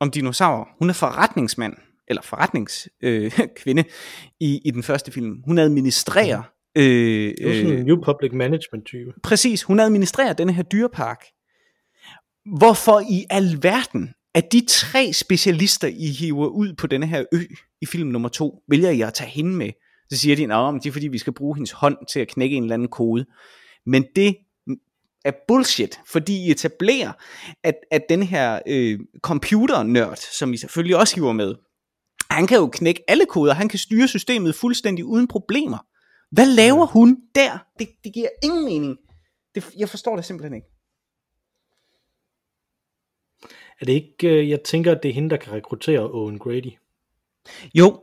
om 0.00 0.10
dinosaurer. 0.10 0.64
Hun 0.78 0.88
er 0.90 0.94
forretningsmand, 0.94 1.74
eller 2.08 2.22
forretningskvinde 2.22 3.24
øh, 3.42 3.48
kvinde 3.62 3.84
i, 4.40 4.60
i 4.64 4.70
den 4.70 4.82
første 4.82 5.12
film. 5.12 5.42
Hun 5.46 5.58
administrerer, 5.58 6.42
øh, 6.76 6.84
Det 6.84 7.50
er 7.50 7.54
sådan 7.54 7.72
øh, 7.72 7.78
en 7.80 7.86
new 7.86 8.02
public 8.04 8.32
management 8.32 8.86
type. 8.86 9.12
præcis, 9.22 9.62
hun 9.62 9.80
administrerer 9.80 10.32
denne 10.32 10.52
her 10.52 10.62
dyrepark. 10.62 11.24
Hvorfor 12.58 13.00
i 13.00 13.24
alverden, 13.30 14.14
at 14.34 14.52
de 14.52 14.66
tre 14.68 15.12
specialister, 15.12 15.88
I 15.88 16.06
hiver 16.20 16.46
ud 16.46 16.74
på 16.74 16.86
denne 16.86 17.06
her 17.06 17.24
ø 17.32 17.38
i 17.82 17.86
film 17.86 18.08
nummer 18.08 18.28
to, 18.28 18.62
vælger 18.68 18.90
I 18.90 19.00
at 19.00 19.14
tage 19.14 19.30
hende 19.30 19.50
med? 19.56 19.70
Så 20.10 20.18
siger 20.18 20.36
de, 20.36 20.42
at 20.42 20.82
det 20.82 20.88
er 20.88 20.92
fordi, 20.92 21.08
vi 21.08 21.18
skal 21.18 21.32
bruge 21.32 21.56
hendes 21.56 21.70
hånd 21.70 21.96
til 22.12 22.20
at 22.20 22.28
knække 22.28 22.56
en 22.56 22.62
eller 22.62 22.74
anden 22.74 22.88
kode. 22.88 23.26
Men 23.86 24.04
det 24.16 24.36
er 25.24 25.32
bullshit, 25.48 26.00
fordi 26.06 26.46
I 26.46 26.50
etablerer, 26.50 27.12
at, 27.62 27.74
at 27.90 28.02
den 28.08 28.22
her 28.22 28.60
øh, 28.66 28.98
computernørd, 29.22 30.16
som 30.16 30.52
I 30.52 30.56
selvfølgelig 30.56 30.96
også 30.96 31.14
hiver 31.14 31.32
med, 31.32 31.54
han 32.30 32.46
kan 32.46 32.56
jo 32.56 32.66
knække 32.66 33.04
alle 33.08 33.26
koder, 33.26 33.54
han 33.54 33.68
kan 33.68 33.78
styre 33.78 34.08
systemet 34.08 34.54
fuldstændig 34.54 35.04
uden 35.04 35.28
problemer. 35.28 35.78
Hvad 36.30 36.46
laver 36.46 36.86
hun 36.86 37.16
der? 37.34 37.58
Det, 37.78 37.88
det 38.04 38.14
giver 38.14 38.28
ingen 38.42 38.64
mening. 38.64 38.96
Det, 39.54 39.70
jeg 39.78 39.88
forstår 39.88 40.16
det 40.16 40.24
simpelthen 40.24 40.54
ikke. 40.54 40.66
Er 43.80 43.84
det 43.84 43.92
ikke, 43.92 44.28
øh, 44.28 44.50
jeg 44.50 44.62
tænker, 44.62 44.92
at 44.92 45.02
det 45.02 45.08
er 45.08 45.12
hende, 45.12 45.30
der 45.30 45.36
kan 45.36 45.52
rekruttere 45.52 46.10
Owen 46.10 46.38
Grady. 46.38 46.72
Jo, 47.74 48.02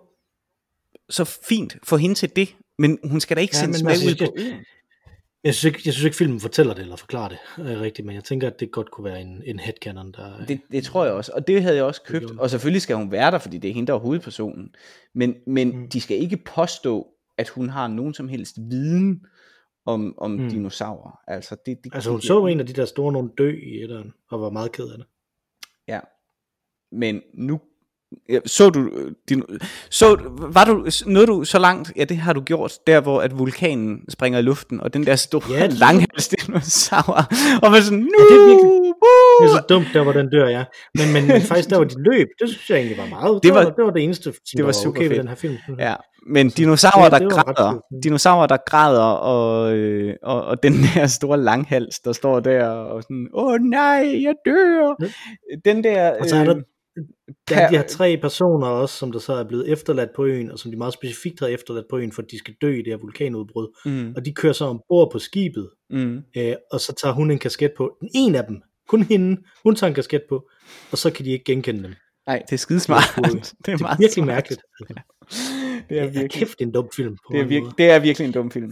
så 1.10 1.24
fint 1.50 1.78
for 1.84 1.98
hende 1.98 2.16
til 2.16 2.36
det, 2.36 2.56
men 2.80 3.00
hun 3.04 3.20
skal 3.20 3.38
da 3.38 3.42
ikke 3.42 3.56
Ja, 3.58 3.60
sendes 3.62 3.84
med 3.84 3.92
ud 3.92 4.16
på 4.28 4.34
jeg- 4.38 4.46
øen. 4.46 4.66
Jeg 5.44 5.56
synes, 5.56 5.76
ikke, 5.76 5.82
jeg 5.86 5.94
synes 5.94 6.06
ikke, 6.06 6.18
filmen 6.18 6.40
fortæller 6.40 6.74
det, 6.74 6.82
eller 6.82 6.96
forklarer 6.96 7.30
det 7.30 7.38
øh, 7.60 7.82
rigtigt, 7.82 8.06
men 8.06 8.16
jeg 8.16 8.24
tænker, 8.24 8.48
at 8.48 8.60
det 8.60 8.72
godt 8.72 8.92
kunne 8.92 9.06
være 9.06 9.22
en, 9.22 9.42
en 9.46 9.60
headcanon, 9.60 10.12
der... 10.12 10.46
Det, 10.46 10.62
det 10.72 10.84
tror 10.84 11.06
jeg 11.06 11.14
også, 11.14 11.32
og 11.36 11.48
det 11.48 11.62
havde 11.62 11.76
jeg 11.76 11.84
også 11.84 12.02
købt, 12.06 12.32
og 12.40 12.50
selvfølgelig 12.50 12.82
skal 12.82 12.96
hun 12.96 13.12
være 13.12 13.32
der, 13.32 13.38
fordi 13.40 13.58
det 13.58 13.70
er 13.70 13.74
hende, 13.74 13.88
der 13.88 13.94
er 13.94 13.98
hovedpersonen, 14.00 14.76
men, 15.16 15.36
men 15.48 15.78
mm. 15.78 15.90
de 15.90 16.02
skal 16.02 16.18
ikke 16.18 16.38
påstå, 16.38 17.08
at 17.38 17.50
hun 17.50 17.70
har 17.70 17.88
nogen 17.88 18.14
som 18.14 18.28
helst 18.28 18.56
viden 18.70 19.26
om, 19.86 20.14
om 20.18 20.32
mm. 20.32 20.50
dinosaurer. 20.50 21.20
Altså, 21.28 21.56
det, 21.66 21.78
det, 21.84 21.92
Altså, 21.96 22.10
hun 22.10 22.20
det- 22.20 22.28
så 22.28 22.46
en 22.46 22.60
af 22.60 22.66
de 22.66 22.74
der 22.74 22.86
store 22.86 23.14
nogen 23.14 23.30
dø 23.38 23.60
i 23.64 23.84
etteren, 23.84 24.14
og 24.32 24.42
var 24.42 24.50
meget 24.50 24.72
ked 24.72 24.88
af 24.90 24.98
det. 24.98 25.08
Ja. 25.88 26.00
Men 26.92 27.22
nu 27.34 27.62
så 28.46 28.70
du 28.70 28.80
øh, 28.94 29.12
din, 29.30 29.44
så 29.90 30.18
var 30.38 30.64
du 30.66 30.86
nåede 31.06 31.28
du 31.28 31.44
så 31.44 31.60
langt 31.60 31.92
ja 31.98 32.04
det 32.04 32.18
har 32.18 32.34
du 32.34 32.42
gjort 32.42 32.74
der 32.88 33.02
hvor 33.02 33.22
at 33.22 33.40
vulkanen 33.40 34.00
springer 34.10 34.40
i 34.40 34.42
luften 34.42 34.82
og 34.82 34.94
den 34.94 35.06
der 35.06 35.16
store 35.16 35.42
Ja, 35.50 35.58
ja, 35.58 35.68
det- 35.68 35.80
langhals 35.80 36.28
dinosaur 36.28 37.20
og 37.64 37.72
man 37.72 37.82
sådan 37.82 38.00
nu 38.00 38.06
det 38.30 38.36
er 38.38 38.46
virkelig-! 38.48 38.82
Det 39.42 39.46
er 39.46 39.56
så 39.58 39.64
dumt, 39.70 39.88
der 39.94 40.04
hvor 40.04 40.12
den 40.12 40.30
dør, 40.30 40.48
ja. 40.48 40.64
Men, 40.96 41.14
men, 41.14 41.28
men 41.28 41.42
faktisk 41.50 41.70
der, 41.70 41.76
hvor 41.76 41.86
de 41.86 42.04
løb, 42.04 42.28
det 42.42 42.50
synes 42.50 42.70
jeg 42.70 42.78
egentlig 42.78 42.98
var 42.98 43.08
meget. 43.10 43.44
Det 43.44 43.54
var- 43.54 43.64
det 43.64 43.84
var 43.86 43.92
det 43.92 44.04
eneste, 44.04 44.24
som 44.24 44.34
det 44.56 44.60
var 44.64 44.66
var 44.68 44.72
super 44.72 45.00
okay 45.02 45.10
ved 45.10 45.18
den 45.18 45.28
her 45.28 45.36
film. 45.36 45.58
Ja, 45.80 45.94
men 46.28 46.50
dinosaurer, 46.50 47.04
det- 47.04 47.12
der 47.12 47.18
det 47.28 47.36
var 47.38 47.44
græder, 47.44 47.80
dinosaurer, 48.04 48.48
der 48.48 48.58
græder, 48.68 49.02
og, 49.04 49.74
øh, 49.76 50.14
og, 50.24 50.44
og 50.46 50.64
den 50.64 50.74
der 50.96 51.08
store 51.08 51.38
langhals, 51.38 52.00
der 52.00 52.14
står 52.14 52.40
der, 52.40 52.68
og 52.68 53.04
sådan, 53.04 53.28
åh 53.34 53.56
nej, 53.60 54.22
jeg 54.24 54.34
dør. 54.46 54.96
Den 55.66 55.84
der, 55.84 56.12
Og 56.20 56.30
så 56.30 56.36
er 56.36 56.44
der, 56.44 56.56
øh, 56.98 57.04
Der 57.50 57.56
Per- 57.56 57.62
er 57.62 57.70
de 57.70 57.78
her 57.78 57.84
tre 57.88 58.18
personer 58.22 58.68
også, 58.68 58.96
som 58.98 59.12
der 59.12 59.20
så 59.20 59.34
er 59.34 59.44
blevet 59.44 59.72
efterladt 59.72 60.10
på 60.16 60.26
øen, 60.26 60.52
og 60.52 60.60
som 60.60 60.72
de 60.72 60.78
meget 60.78 60.94
specifikt 60.94 61.40
har 61.40 61.48
efterladt 61.48 61.86
på 61.90 61.98
øen, 61.98 62.12
for 62.12 62.22
de 62.22 62.38
skal 62.38 62.54
dø 62.62 62.74
i 62.74 62.78
det 62.78 62.88
her 62.88 62.98
vulkanudbrud. 62.98 63.68
Mm. 63.86 64.14
Og 64.16 64.26
de 64.26 64.34
kører 64.34 64.54
så 64.54 64.66
ombord 64.66 65.12
på 65.12 65.20
skibet, 65.20 65.70
Mm. 65.90 66.22
øh, 66.38 66.56
og 66.72 66.80
så 66.80 66.94
tager 66.94 67.14
hun 67.14 67.32
en 67.32 67.40
kasket 67.40 67.72
på. 67.78 67.98
Den 68.02 68.10
ene 68.16 68.38
af 68.38 68.44
dem, 68.48 68.62
kun 68.88 69.02
hende, 69.04 69.42
hun 69.64 69.76
tager 69.76 69.90
en 69.90 69.96
kasket 69.96 70.22
på, 70.30 70.50
og 70.92 70.98
så 70.98 71.12
kan 71.12 71.26
de 71.26 71.32
ikke 71.32 71.46
genkende 71.46 71.84
dem. 71.84 71.94
Nej, 72.28 72.42
det 72.50 72.54
er 72.54 72.58
skidesmart. 72.58 73.04
Det 73.16 73.26
er 73.26 73.30
det 73.34 73.40
er, 73.40 73.54
Det 73.66 73.74
er 73.74 73.78
meget 73.82 74.00
virkelig 74.00 74.14
smart. 74.14 74.28
mærkeligt. 74.28 74.62
Det 75.90 75.98
er 75.98 76.04
Ja, 76.04 76.06
virkelig, 76.06 76.32
kæft, 76.32 76.60
det 76.60 76.66
er 76.66 76.68
en 76.68 76.74
dum 76.74 76.90
film. 76.96 77.16
På 77.16 77.22
det 77.34 77.40
er, 77.42 77.62
måder. 77.62 77.74
det 77.78 77.90
er 77.90 78.00
virkelig 78.00 78.26
en 78.28 78.34
dum 78.34 78.52
film. 78.52 78.72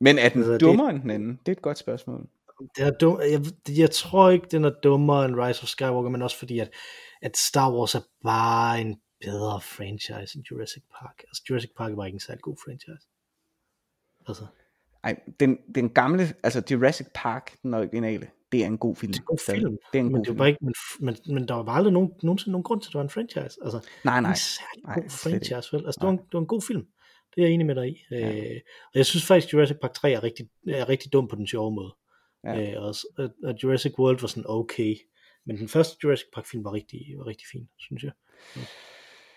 Men 0.00 0.18
er 0.18 0.28
den 0.28 0.38
Altså, 0.40 0.52
det- 0.52 0.60
dummere 0.60 0.90
end 0.90 1.02
den 1.02 1.10
anden? 1.10 1.30
Det 1.46 1.48
er 1.48 1.52
et 1.52 1.62
godt 1.62 1.78
spørgsmål. 1.78 2.26
Det 2.76 2.84
er 2.86 2.90
dum, 2.90 3.20
jeg, 3.30 3.40
jeg 3.78 3.90
tror 3.90 4.30
ikke, 4.30 4.46
den 4.50 4.64
er 4.64 4.70
dummere 4.82 5.24
end 5.24 5.34
Rise 5.36 5.62
of 5.62 5.68
Skywalker, 5.68 6.10
men 6.10 6.22
også 6.22 6.38
fordi, 6.38 6.58
at, 6.58 6.70
at 7.26 7.36
Star 7.36 7.72
Wars 7.74 7.94
er 7.94 8.00
bare 8.22 8.80
en 8.80 9.00
bedre 9.20 9.60
franchise 9.60 10.36
end 10.36 10.44
Jurassic 10.50 10.82
Park. 10.98 11.22
Altså, 11.28 11.42
Jurassic 11.50 11.70
Park 11.76 11.92
var 11.96 12.04
ikke 12.06 12.16
en 12.16 12.20
særlig 12.20 12.42
god 12.42 12.56
franchise. 12.64 13.06
Altså, 14.28 14.46
Ej, 15.04 15.20
den, 15.40 15.58
den 15.74 15.88
gamle, 15.90 16.22
altså 16.42 16.62
Jurassic 16.70 17.06
Park, 17.14 17.56
den 17.62 17.74
originale, 17.74 18.30
det 18.52 18.62
er 18.62 18.66
en 18.66 18.78
god 18.78 18.96
film. 18.96 19.12
det 19.12 19.18
er 19.18 19.22
en 19.22 19.26
god 19.26 19.38
film, 19.46 19.76
Det 19.92 19.98
er 19.98 20.02
en 20.02 20.12
men, 20.12 20.14
god 20.14 20.24
det 20.24 20.38
var 20.38 20.44
film. 20.44 20.48
ikke, 20.48 20.64
men, 20.64 20.74
men, 21.00 21.34
men 21.34 21.48
der 21.48 21.54
var 21.54 21.72
aldrig 21.72 21.92
nogen, 21.92 22.12
nogensinde 22.22 22.52
nogen 22.52 22.62
grund 22.64 22.80
til, 22.80 22.88
at 22.88 22.92
det 22.92 22.98
var 22.98 23.02
en 23.04 23.10
franchise. 23.10 23.58
Altså, 23.64 23.88
Nej, 24.04 24.20
nej. 24.20 24.30
en 24.30 24.36
særlig 24.36 24.84
nej, 24.84 24.94
god 24.94 25.10
franchise, 25.10 25.68
vel? 25.76 25.86
Altså, 25.86 25.98
det 26.00 26.06
var, 26.06 26.12
en, 26.12 26.18
det 26.18 26.32
var 26.32 26.40
en 26.40 26.46
god 26.46 26.62
film. 26.62 26.86
Det 27.34 27.42
er 27.42 27.46
jeg 27.46 27.52
enig 27.54 27.66
med 27.66 27.74
dig 27.74 27.88
i. 27.88 27.96
Ja. 28.10 28.36
Øh, 28.36 28.60
og 28.92 28.94
jeg 28.94 29.06
synes 29.06 29.26
faktisk, 29.26 29.52
Jurassic 29.52 29.76
Park 29.82 29.92
3 29.94 30.12
er 30.12 30.22
rigtig, 30.22 30.48
er 30.68 30.88
rigtig 30.88 31.12
dum 31.12 31.28
på 31.28 31.36
den 31.36 31.46
sjove 31.46 31.72
måde. 31.74 31.94
Ja. 32.44 32.72
Øh, 32.72 32.82
og, 32.82 32.94
og 33.44 33.54
Jurassic 33.62 33.92
World 33.98 34.20
var 34.20 34.28
sådan 34.28 34.44
okay. 34.46 34.96
Men 35.46 35.58
den 35.58 35.68
første 35.68 35.96
Jurassic 36.04 36.26
Park 36.34 36.46
film 36.46 36.64
var 36.64 36.72
rigtig, 36.72 37.00
var 37.18 37.26
rigtig 37.26 37.46
fin, 37.52 37.68
synes 37.78 38.02
jeg. 38.02 38.12
Ja. 38.56 38.60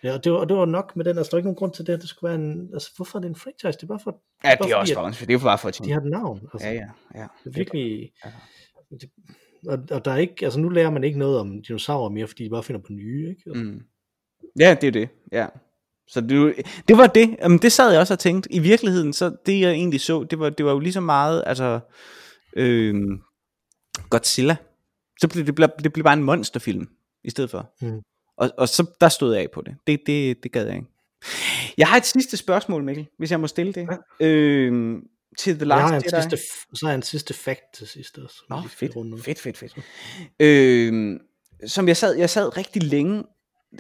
Ja, 0.03 0.13
og 0.13 0.23
det, 0.23 0.31
var, 0.31 0.37
og 0.37 0.49
det 0.49 0.57
var 0.57 0.65
nok 0.65 0.95
med 0.95 1.05
den, 1.05 1.17
altså 1.17 1.29
der 1.31 1.35
er 1.35 1.37
ikke 1.39 1.47
nogen 1.47 1.55
grund 1.55 1.73
til 1.73 1.87
det, 1.87 1.93
at 1.93 1.99
det 2.01 2.09
skulle 2.09 2.29
være 2.29 2.41
en, 2.41 2.69
altså 2.73 2.91
hvorfor 2.95 3.17
er 3.17 3.21
det 3.21 3.29
en 3.29 3.35
franchise? 3.35 3.77
Det 3.77 3.83
er 3.83 3.87
bare 3.87 3.99
for, 4.03 4.21
Ja, 4.43 4.55
det 4.63 4.71
er 4.71 4.75
også 4.75 4.93
for. 4.93 5.07
Det 5.09 5.29
er 5.29 5.33
jo 5.33 5.39
bare 5.39 5.57
for 5.57 5.67
at 5.67 5.79
de 5.85 5.91
har 5.91 5.99
et 6.01 6.09
navn. 6.11 6.41
Altså, 6.53 6.67
Ja, 6.67 6.73
ja, 6.73 6.87
ja. 7.15 7.27
Det 7.43 7.49
er 7.49 7.53
virkelig, 7.55 8.11
Ja. 8.25 8.31
det, 9.01 9.09
og, 9.67 9.79
og 9.91 10.05
der 10.05 10.11
er 10.11 10.17
ikke, 10.17 10.35
altså 10.45 10.59
nu 10.59 10.69
lærer 10.69 10.89
man 10.89 11.03
ikke 11.03 11.19
noget 11.19 11.39
om 11.39 11.61
dinosaurer 11.61 12.09
mere, 12.09 12.27
fordi 12.27 12.43
de 12.43 12.49
bare 12.49 12.63
finder 12.63 12.81
på 12.81 12.91
nye, 12.93 13.29
ikke? 13.29 13.41
Altså, 13.45 13.63
Mm. 13.63 13.81
Ja, 14.59 14.75
det 14.81 14.87
er 14.87 14.91
det. 14.91 15.09
Ja. 15.31 15.47
Så 16.07 16.21
det, 16.21 16.55
det 16.87 16.97
var 16.97 17.07
det. 17.07 17.37
Jamen, 17.41 17.57
det 17.59 17.71
sad 17.71 17.91
jeg 17.91 17.99
også 18.01 18.13
og 18.13 18.19
tænkte. 18.19 18.51
I 18.53 18.59
virkeligheden, 18.59 19.13
så 19.13 19.35
det 19.45 19.59
jeg 19.59 19.71
egentlig 19.71 20.01
så, 20.01 20.23
det 20.23 20.39
var, 20.39 20.49
det 20.49 20.65
var 20.65 20.71
jo 20.71 20.79
lige 20.79 20.93
så 20.93 21.01
meget, 21.01 21.43
altså, 21.45 21.79
øh, 22.55 22.95
Godzilla. 24.09 24.55
Så 25.21 25.27
blev 25.27 25.45
det, 25.45 25.55
blev, 25.55 25.69
det 25.83 25.93
blev 25.93 26.03
bare 26.03 26.13
en 26.13 26.23
monsterfilm 26.23 26.87
i 27.23 27.29
stedet 27.29 27.49
for. 27.49 27.73
Mm. 27.81 28.01
Og, 28.37 28.51
og 28.57 28.69
så 28.69 28.85
der 29.01 29.09
stod 29.09 29.33
jeg 29.33 29.43
af 29.43 29.51
på 29.53 29.61
det. 29.61 29.75
Det, 29.87 29.99
det, 30.05 30.43
det 30.43 30.51
gad 30.51 30.65
jeg 30.65 30.75
ikke. 30.75 30.87
Jeg 31.77 31.87
har 31.87 31.97
et 31.97 32.05
sidste 32.05 32.37
spørgsmål, 32.37 32.83
Mikkel, 32.83 33.07
hvis 33.17 33.31
jeg 33.31 33.39
må 33.39 33.47
stille 33.47 33.73
det. 33.73 33.87
Ja. 34.19 34.25
Øh, 34.27 35.01
til 35.37 35.53
The 35.53 35.59
Jeg 35.59 35.67
Last 35.67 35.81
har 35.81 35.87
en 35.87 35.93
Jedi. 35.93 36.21
sidste, 36.21 36.37
så 36.73 36.85
har 36.85 36.89
jeg 36.91 36.95
en 36.95 37.01
sidste 37.03 37.33
fact 37.33 37.61
til 37.73 37.87
sidst 37.87 38.17
også. 38.17 38.43
Nå, 38.49 38.61
fedt, 38.67 38.95
runde 38.95 39.21
fedt, 39.21 39.39
fedt, 39.39 39.57
fedt. 39.57 39.73
Øh, 40.39 41.19
som 41.67 41.87
jeg 41.87 41.97
sad, 41.97 42.15
jeg 42.15 42.29
sad 42.29 42.57
rigtig 42.57 42.83
længe, 42.83 43.23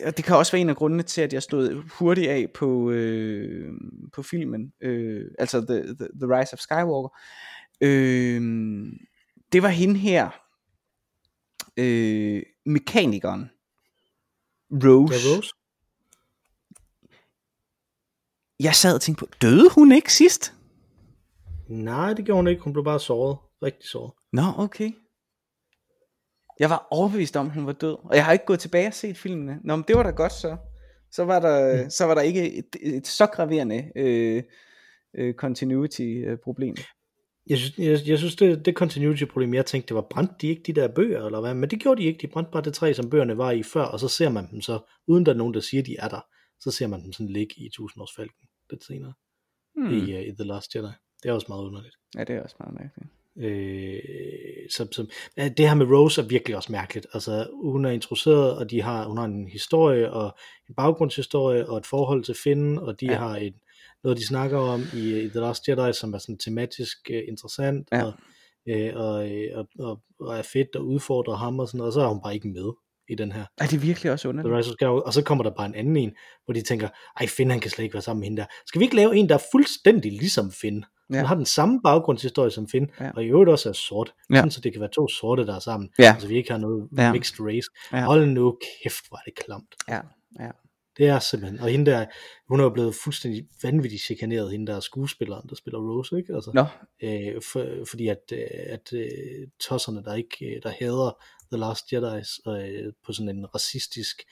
og 0.05 0.17
det 0.17 0.25
kan 0.25 0.35
også 0.35 0.51
være 0.51 0.61
en 0.61 0.69
af 0.69 0.75
grundene 0.75 1.03
til, 1.03 1.21
at 1.21 1.33
jeg 1.33 1.43
stod 1.43 1.83
hurtigt 1.99 2.29
af 2.29 2.47
på, 2.55 2.91
øh, 2.91 3.71
på 4.13 4.23
filmen, 4.23 4.71
øh, 4.81 5.25
altså 5.39 5.61
The, 5.61 5.81
The, 5.81 6.07
The 6.21 6.39
Rise 6.39 6.53
of 6.53 6.59
Skywalker. 6.59 7.17
Øh, 7.81 8.41
det 9.51 9.63
var 9.63 9.69
hende 9.69 9.99
her, 9.99 10.29
øh, 11.79 12.43
mekanikeren, 12.65 13.49
Rose. 14.71 15.13
Ja, 15.13 15.19
Rose. 15.35 15.51
Jeg 18.59 18.75
sad 18.75 18.95
og 18.95 19.01
tænkte 19.01 19.25
på, 19.25 19.31
døde 19.41 19.69
hun 19.75 19.91
ikke 19.91 20.13
sidst? 20.13 20.53
Nej, 21.67 22.13
det 22.13 22.25
gjorde 22.25 22.37
hun 22.37 22.47
ikke. 22.47 22.61
Hun 22.61 22.73
blev 22.73 22.85
bare 22.85 22.99
såret. 22.99 23.37
Rigtig 23.63 23.89
såret. 23.89 24.13
Nå, 24.33 24.41
okay. 24.57 24.91
Jeg 26.59 26.69
var 26.69 26.87
overbevist 26.91 27.35
om, 27.35 27.49
hun 27.49 27.65
var 27.65 27.73
død. 27.73 27.97
Og 28.03 28.15
jeg 28.15 28.25
har 28.25 28.33
ikke 28.33 28.45
gået 28.45 28.59
tilbage 28.59 28.87
og 28.87 28.93
set 28.93 29.17
filmene. 29.17 29.59
Nå, 29.63 29.75
men 29.75 29.85
det 29.87 29.95
var 29.95 30.03
da 30.03 30.09
godt 30.09 30.33
så. 30.33 30.57
Så 31.11 31.25
var 31.25 31.39
der, 31.39 31.83
mm. 31.83 31.89
så 31.89 32.05
var 32.05 32.13
der 32.13 32.21
ikke 32.21 32.53
et, 32.53 32.75
et 32.81 33.07
så 33.07 33.25
graverende 33.25 33.91
øh, 33.95 34.43
øh, 35.15 35.33
continuity-problem. 35.33 36.75
Jeg 37.49 37.57
synes, 37.57 37.77
jeg, 37.77 37.99
jeg 38.07 38.17
synes 38.17 38.35
det, 38.35 38.65
det 38.65 38.73
continuity-problem, 38.73 39.53
jeg 39.53 39.65
tænkte, 39.65 39.87
det 39.87 39.95
var 39.95 40.07
brændt 40.09 40.41
de 40.41 40.47
ikke 40.47 40.63
de 40.63 40.73
der 40.73 40.87
bøger, 40.87 41.25
eller 41.25 41.39
hvad? 41.41 41.53
Men 41.53 41.69
det 41.69 41.79
gjorde 41.79 42.01
de 42.01 42.07
ikke. 42.07 42.21
De 42.21 42.27
brændte 42.27 42.51
bare 42.51 42.63
det 42.63 42.73
træ, 42.73 42.93
som 42.93 43.09
bøgerne 43.09 43.37
var 43.37 43.51
i 43.51 43.63
før, 43.63 43.81
og 43.83 43.99
så 43.99 44.07
ser 44.07 44.29
man 44.29 44.51
dem 44.51 44.61
så, 44.61 44.79
uden 45.07 45.25
der 45.25 45.31
er 45.33 45.37
nogen, 45.37 45.53
der 45.53 45.59
siger, 45.59 45.83
de 45.83 45.95
er 45.99 46.07
der, 46.07 46.19
så 46.59 46.71
ser 46.71 46.87
man 46.87 47.03
dem 47.03 47.13
sådan 47.13 47.29
ligge 47.33 47.55
i 47.57 47.69
tusindårsfalken 47.73 48.47
lidt 48.69 48.83
senere, 48.83 49.13
Hmm. 49.75 49.87
mm. 49.87 49.97
i, 49.97 50.13
uh, 50.13 50.21
i 50.21 50.31
The 50.31 50.43
Last 50.43 50.75
Jedi. 50.75 50.87
Det 51.23 51.29
er 51.29 51.33
også 51.33 51.45
meget 51.49 51.63
underligt. 51.63 51.95
Ja, 52.17 52.23
det 52.23 52.35
er 52.35 52.43
også 52.43 52.55
meget 52.59 52.73
mærkeligt. 52.81 53.09
Øh, 53.37 53.99
så, 54.71 54.87
så, 54.91 55.05
det 55.57 55.67
her 55.67 55.75
med 55.75 55.85
Rose 55.85 56.21
er 56.21 56.25
virkelig 56.25 56.55
også 56.57 56.71
mærkeligt. 56.71 57.07
Altså, 57.13 57.47
hun 57.63 57.85
er 57.85 57.89
introduceret, 57.89 58.57
og 58.57 58.71
de 58.71 58.81
har, 58.81 59.07
hun 59.07 59.17
har 59.17 59.25
en 59.25 59.47
historie, 59.47 60.11
og 60.11 60.37
en 60.69 60.75
baggrundshistorie, 60.75 61.69
og 61.69 61.77
et 61.77 61.85
forhold 61.85 62.23
til 62.23 62.35
Finn, 62.43 62.77
og 62.77 62.99
de 62.99 63.05
Ja. 63.05 63.17
har 63.17 63.37
et, 63.37 63.53
noget, 64.03 64.17
de 64.17 64.27
snakker 64.27 64.57
om 64.57 64.81
i, 64.93 65.19
i 65.19 65.29
The 65.29 65.39
Last 65.39 65.67
Jedi, 65.67 65.93
som 65.93 66.13
er 66.13 66.17
sådan 66.17 66.37
tematisk 66.37 66.97
uh, 67.09 67.15
interessant, 67.27 67.87
Ja. 67.91 68.03
og, 68.03 68.13
øh, 68.69 68.91
og, 68.95 69.31
øh, 69.31 69.47
og, 69.55 69.67
og, 69.79 69.99
og 70.19 70.37
er 70.37 70.41
fedt 70.41 70.75
og 70.75 70.87
udfordrer 70.87 71.35
ham 71.35 71.59
og 71.59 71.67
sådan 71.67 71.77
noget, 71.77 71.89
og 71.89 71.93
så 71.93 72.01
er 72.01 72.07
hun 72.07 72.21
bare 72.23 72.33
ikke 72.35 72.47
med 72.47 72.71
i 73.09 73.15
den 73.15 73.31
her. 73.31 73.45
Er 73.57 73.67
det 73.67 73.81
virkelig 73.81 74.11
også 74.11 74.21
The 74.23 74.29
underligt? 74.29 74.55
Rise 74.57 74.69
of 74.69 74.73
Skywalker, 74.73 75.01
og 75.05 75.13
så 75.13 75.23
kommer 75.23 75.43
der 75.43 75.51
bare 75.57 75.65
en 75.65 75.75
anden 75.75 75.97
en, 75.97 76.11
hvor 76.45 76.53
de 76.53 76.61
tænker, 76.61 76.89
ej 77.19 77.27
Finn 77.27 77.51
han 77.51 77.59
kan 77.59 77.71
slet 77.71 77.83
ikke 77.83 77.93
være 77.93 78.01
sammen 78.01 78.19
med 78.19 78.27
hende 78.27 78.41
der. 78.41 78.47
Skal 78.67 78.79
vi 78.79 78.85
ikke 78.85 78.95
lave 78.95 79.15
en, 79.15 79.29
der 79.29 79.35
er 79.35 79.43
fuldstændig 79.51 80.11
ligesom 80.11 80.51
Finn? 80.51 80.85
Ja. 81.13 81.17
Ja. 81.17 81.23
har 81.25 81.35
den 81.35 81.45
samme 81.45 81.81
baggrundshistorie 81.83 82.51
som 82.51 82.67
Finn, 82.67 82.87
Ja. 82.99 83.11
og 83.15 83.23
i 83.23 83.27
øvrigt 83.27 83.49
også 83.49 83.69
er 83.69 83.73
sort, 83.73 84.13
Ja. 84.29 84.35
sådan, 84.35 84.51
så 84.51 84.61
det 84.61 84.71
kan 84.73 84.81
være 84.81 84.89
to 84.89 85.07
sorte, 85.07 85.45
der 85.45 85.55
er 85.55 85.59
sammen, 85.59 85.89
Ja. 85.99 86.15
så 86.19 86.27
vi 86.27 86.35
ikke 86.37 86.51
har 86.51 86.57
noget 86.57 86.89
Ja. 86.97 87.11
mixed 87.11 87.39
race. 87.39 87.67
Ja. 87.93 88.05
Hold 88.05 88.25
nu 88.27 88.57
kæft, 88.83 89.07
hvor 89.09 89.17
er 89.17 89.21
det 89.25 89.35
klamt. 89.35 89.75
Ja, 89.87 89.99
ja. 90.39 90.49
Det 90.99 91.07
er 91.07 91.19
simpelthen, 91.19 91.59
og 91.59 91.69
hende 91.69 91.91
der, 91.91 92.05
hun 92.49 92.59
er 92.59 92.63
jo 92.63 92.69
blevet 92.69 92.95
fuldstændig 93.03 93.47
vanvittigt 93.63 94.03
chikaneret, 94.03 94.51
hende 94.51 94.67
der 94.67 94.75
er 94.75 94.79
skuespilleren, 94.79 95.49
der 95.49 95.55
spiller 95.55 95.79
Rose, 95.79 96.17
ikke? 96.17 96.35
Altså, 96.35 96.51
Nå, 96.53 96.65
øh, 97.03 97.41
for, 97.51 97.85
fordi 97.89 98.07
at, 98.07 98.23
øh, 98.33 98.47
at 98.49 98.93
øh, 98.93 99.47
tosserne, 99.59 100.03
der 100.03 100.15
ikke, 100.15 100.45
øh, 100.45 100.61
der 100.63 100.69
hader 100.79 101.23
The 101.51 101.59
Last 101.59 101.85
Jedi's 101.93 102.51
øh, 102.51 102.93
på 103.05 103.13
sådan 103.13 103.37
en 103.37 103.55
racistisk, 103.55 104.23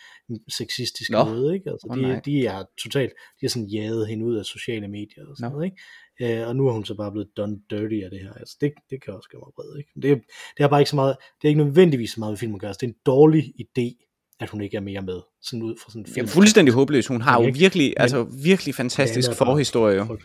sexistisk 0.58 1.12
Nå. 1.12 1.24
måde, 1.24 1.54
ikke? 1.54 1.70
Altså, 1.70 1.88
Åh, 1.92 1.98
nej. 1.98 2.16
de, 2.16 2.32
de 2.32 2.46
er 2.46 2.64
totalt, 2.84 3.12
de 3.12 3.42
har 3.46 3.50
sådan 3.50 3.68
jaget 3.68 4.08
hende 4.08 4.26
ud 4.26 4.36
af 4.36 4.46
sociale 4.46 4.88
medier 4.88 5.26
og 5.30 5.38
sådan 5.38 5.52
Nå. 5.52 5.56
noget, 5.56 5.66
ikke? 5.66 6.42
Øh, 6.42 6.48
og 6.48 6.56
nu 6.56 6.68
er 6.68 6.74
hun 6.74 6.86
så 6.86 6.96
bare 6.96 7.12
blevet 7.12 7.30
done 7.38 7.60
dirty 7.70 8.00
af 8.06 8.10
det 8.12 8.20
her. 8.20 8.34
Altså, 8.34 8.58
det, 8.62 8.74
det 8.90 9.04
kan 9.04 9.14
også 9.14 9.30
gøre 9.30 9.42
mig 9.46 9.52
vred, 9.58 9.78
ikke? 9.78 9.92
Det, 10.02 10.22
det 10.58 10.64
er 10.64 10.68
bare 10.68 10.82
ikke 10.82 10.90
så 10.90 10.96
meget, 10.96 11.16
det 11.42 11.48
er 11.48 11.50
ikke 11.50 11.64
nødvendigvis 11.64 12.12
så 12.12 12.20
meget 12.20 12.32
ved 12.32 12.38
filmen 12.38 12.56
at 12.56 12.62
gøre. 12.62 12.70
Altså, 12.70 12.80
det 12.82 12.88
er 12.88 12.92
en 12.92 13.02
dårlig 13.06 13.44
idé, 13.64 14.07
at 14.40 14.50
hun 14.50 14.62
ikke 14.62 14.78
er 14.78 14.82
mere 14.82 15.02
med, 15.02 15.20
sådan 15.42 15.64
ud 15.64 15.76
fra 15.84 15.92
sådan 15.92 16.06
en 16.18 16.24
er 16.24 16.28
fuldstændig 16.28 16.74
håbløs. 16.74 17.08
Hun 17.08 17.22
har 17.22 17.42
jo 17.42 17.48
Ikke? 17.48 17.60
virkelig, 17.60 17.88
Men- 17.98 18.02
altså 18.02 18.24
virkelig 18.44 18.76
fantastisk 18.76 19.30
er 19.30 19.36
forhistorie. 19.36 19.96
jo. 19.96 20.18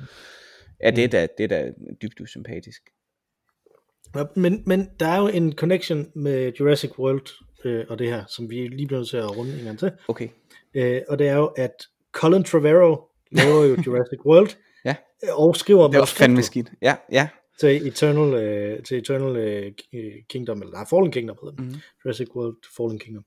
Ja, 0.82 0.90
det 0.90 1.04
er 1.04 1.08
da, 1.08 1.26
det 1.38 1.44
er 1.44 1.48
da 1.48 1.72
dybt 2.02 2.20
usympatisk. 2.20 2.82
Ja, 4.16 4.24
Men, 4.36 4.62
men 4.66 4.88
der 5.00 5.06
er 5.06 5.18
jo 5.20 5.26
en 5.28 5.52
connection 5.52 6.10
med 6.14 6.52
Jurassic 6.60 6.98
World 6.98 7.26
øh, 7.64 7.84
og 7.88 7.98
det 7.98 8.06
her, 8.08 8.24
som 8.28 8.50
vi 8.50 8.68
lige 8.68 8.86
bliver 8.86 9.00
nødt 9.00 9.08
til 9.10 9.16
at 9.16 9.36
runde 9.36 9.58
en 9.58 9.64
gang 9.64 9.78
til. 9.78 9.92
Okay. 10.08 10.28
Øh, 10.74 11.00
og 11.08 11.18
det 11.18 11.28
er 11.28 11.36
jo, 11.36 11.46
at 11.46 11.72
Colin 12.12 12.44
Trevorrow 12.44 12.96
laver 13.32 13.64
jo 13.64 13.76
Jurassic 13.86 14.24
World, 14.26 14.50
Ja. 14.84 14.94
øh, 15.24 15.38
og 15.38 15.56
skriver 15.56 15.88
Det 15.90 15.98
var 15.98 16.04
fandme 16.04 16.42
skidt. 16.42 16.72
Ja, 16.82 16.96
ja. 17.12 17.28
til 17.60 17.86
Eternal, 17.88 18.34
øh, 18.34 18.82
til 18.82 18.98
Eternal 18.98 19.36
øh, 19.36 19.72
Kingdom, 20.28 20.62
eller 20.62 20.72
nej, 20.72 20.84
Fallen 20.90 21.12
Kingdom 21.12 21.36
hedder 21.42 21.56
den. 21.56 21.64
Mhm. 21.64 21.68
Mm-hmm. 21.74 21.82
Jurassic 22.04 22.28
World 22.36 22.56
Fallen 22.76 22.98
Kingdom. 22.98 23.24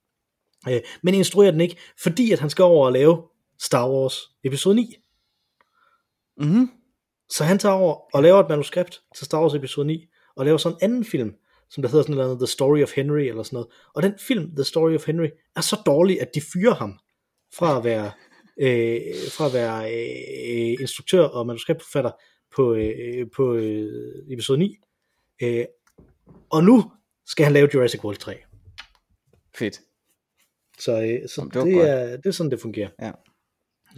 Øh, 0.70 0.82
men 1.04 1.14
instruerer 1.14 1.52
den 1.52 1.62
ikke, 1.62 1.78
fordi 2.04 2.32
at 2.32 2.40
han 2.40 2.50
skal 2.50 2.64
over 2.64 2.86
og 2.86 2.92
lave 2.92 3.24
Star 3.60 3.90
Wars 3.90 4.18
episode 4.44 4.76
9. 4.76 4.96
Mm-hmm. 6.38 6.70
Så 7.30 7.44
han 7.44 7.60
tager 7.60 7.76
over 7.76 8.16
og 8.16 8.24
laver 8.24 8.40
et 8.40 8.50
manuskript 8.50 9.02
til 9.16 9.26
Star 9.26 9.42
Wars 9.42 9.54
episode 9.54 9.88
9, 9.88 10.06
og 10.36 10.46
laver 10.46 10.58
så 10.58 10.70
en 10.70 10.76
anden 10.82 11.06
film, 11.06 11.34
som 11.70 11.82
der 11.82 11.90
hedder 11.90 12.04
sådan 12.04 12.16
noget, 12.16 12.40
The 12.40 12.48
Story 12.48 12.84
of 12.84 12.96
Henry, 12.96 13.22
eller 13.22 13.44
sådan 13.44 13.56
noget. 13.56 13.68
Og 13.94 14.04
den 14.04 14.14
film, 14.20 14.56
The 14.56 14.64
Story 14.64 14.96
of 14.96 15.06
Henry, 15.06 15.28
er 15.56 15.62
så 15.62 15.82
dårlig, 15.86 16.22
at 16.22 16.36
de 16.36 16.42
fyrer 16.54 16.74
ham 16.74 17.00
fra 17.54 17.78
at 17.78 17.84
være, 17.84 18.12
øh, 18.66 19.02
fra 19.32 19.46
at 19.46 19.54
være 19.54 19.84
øh, 19.94 20.82
instruktør 20.82 21.24
og 21.24 21.48
manuskriptforfatter 21.48 22.12
på, 22.56 22.74
øh, 22.74 23.28
på 23.36 23.54
øh, 23.54 24.14
episode 24.30 24.60
9. 24.60 24.78
Øh, 25.42 25.66
og 26.50 26.64
nu 26.64 26.92
skal 27.26 27.44
han 27.44 27.54
lave 27.54 27.70
Jurassic 27.74 28.04
World 28.04 28.18
3. 28.18 28.38
Fedt. 29.58 29.82
Så, 30.80 30.92
øh, 31.02 31.30
så 31.30 31.42
Jamen, 31.42 31.52
det 31.54 31.66
det, 31.66 31.74
godt. 31.74 31.90
er, 31.90 32.18
det 32.18 32.26
er 32.26 32.32
sådan, 32.32 32.52
det 32.52 32.62
fungerer 32.62 32.90
Ja. 33.02 33.12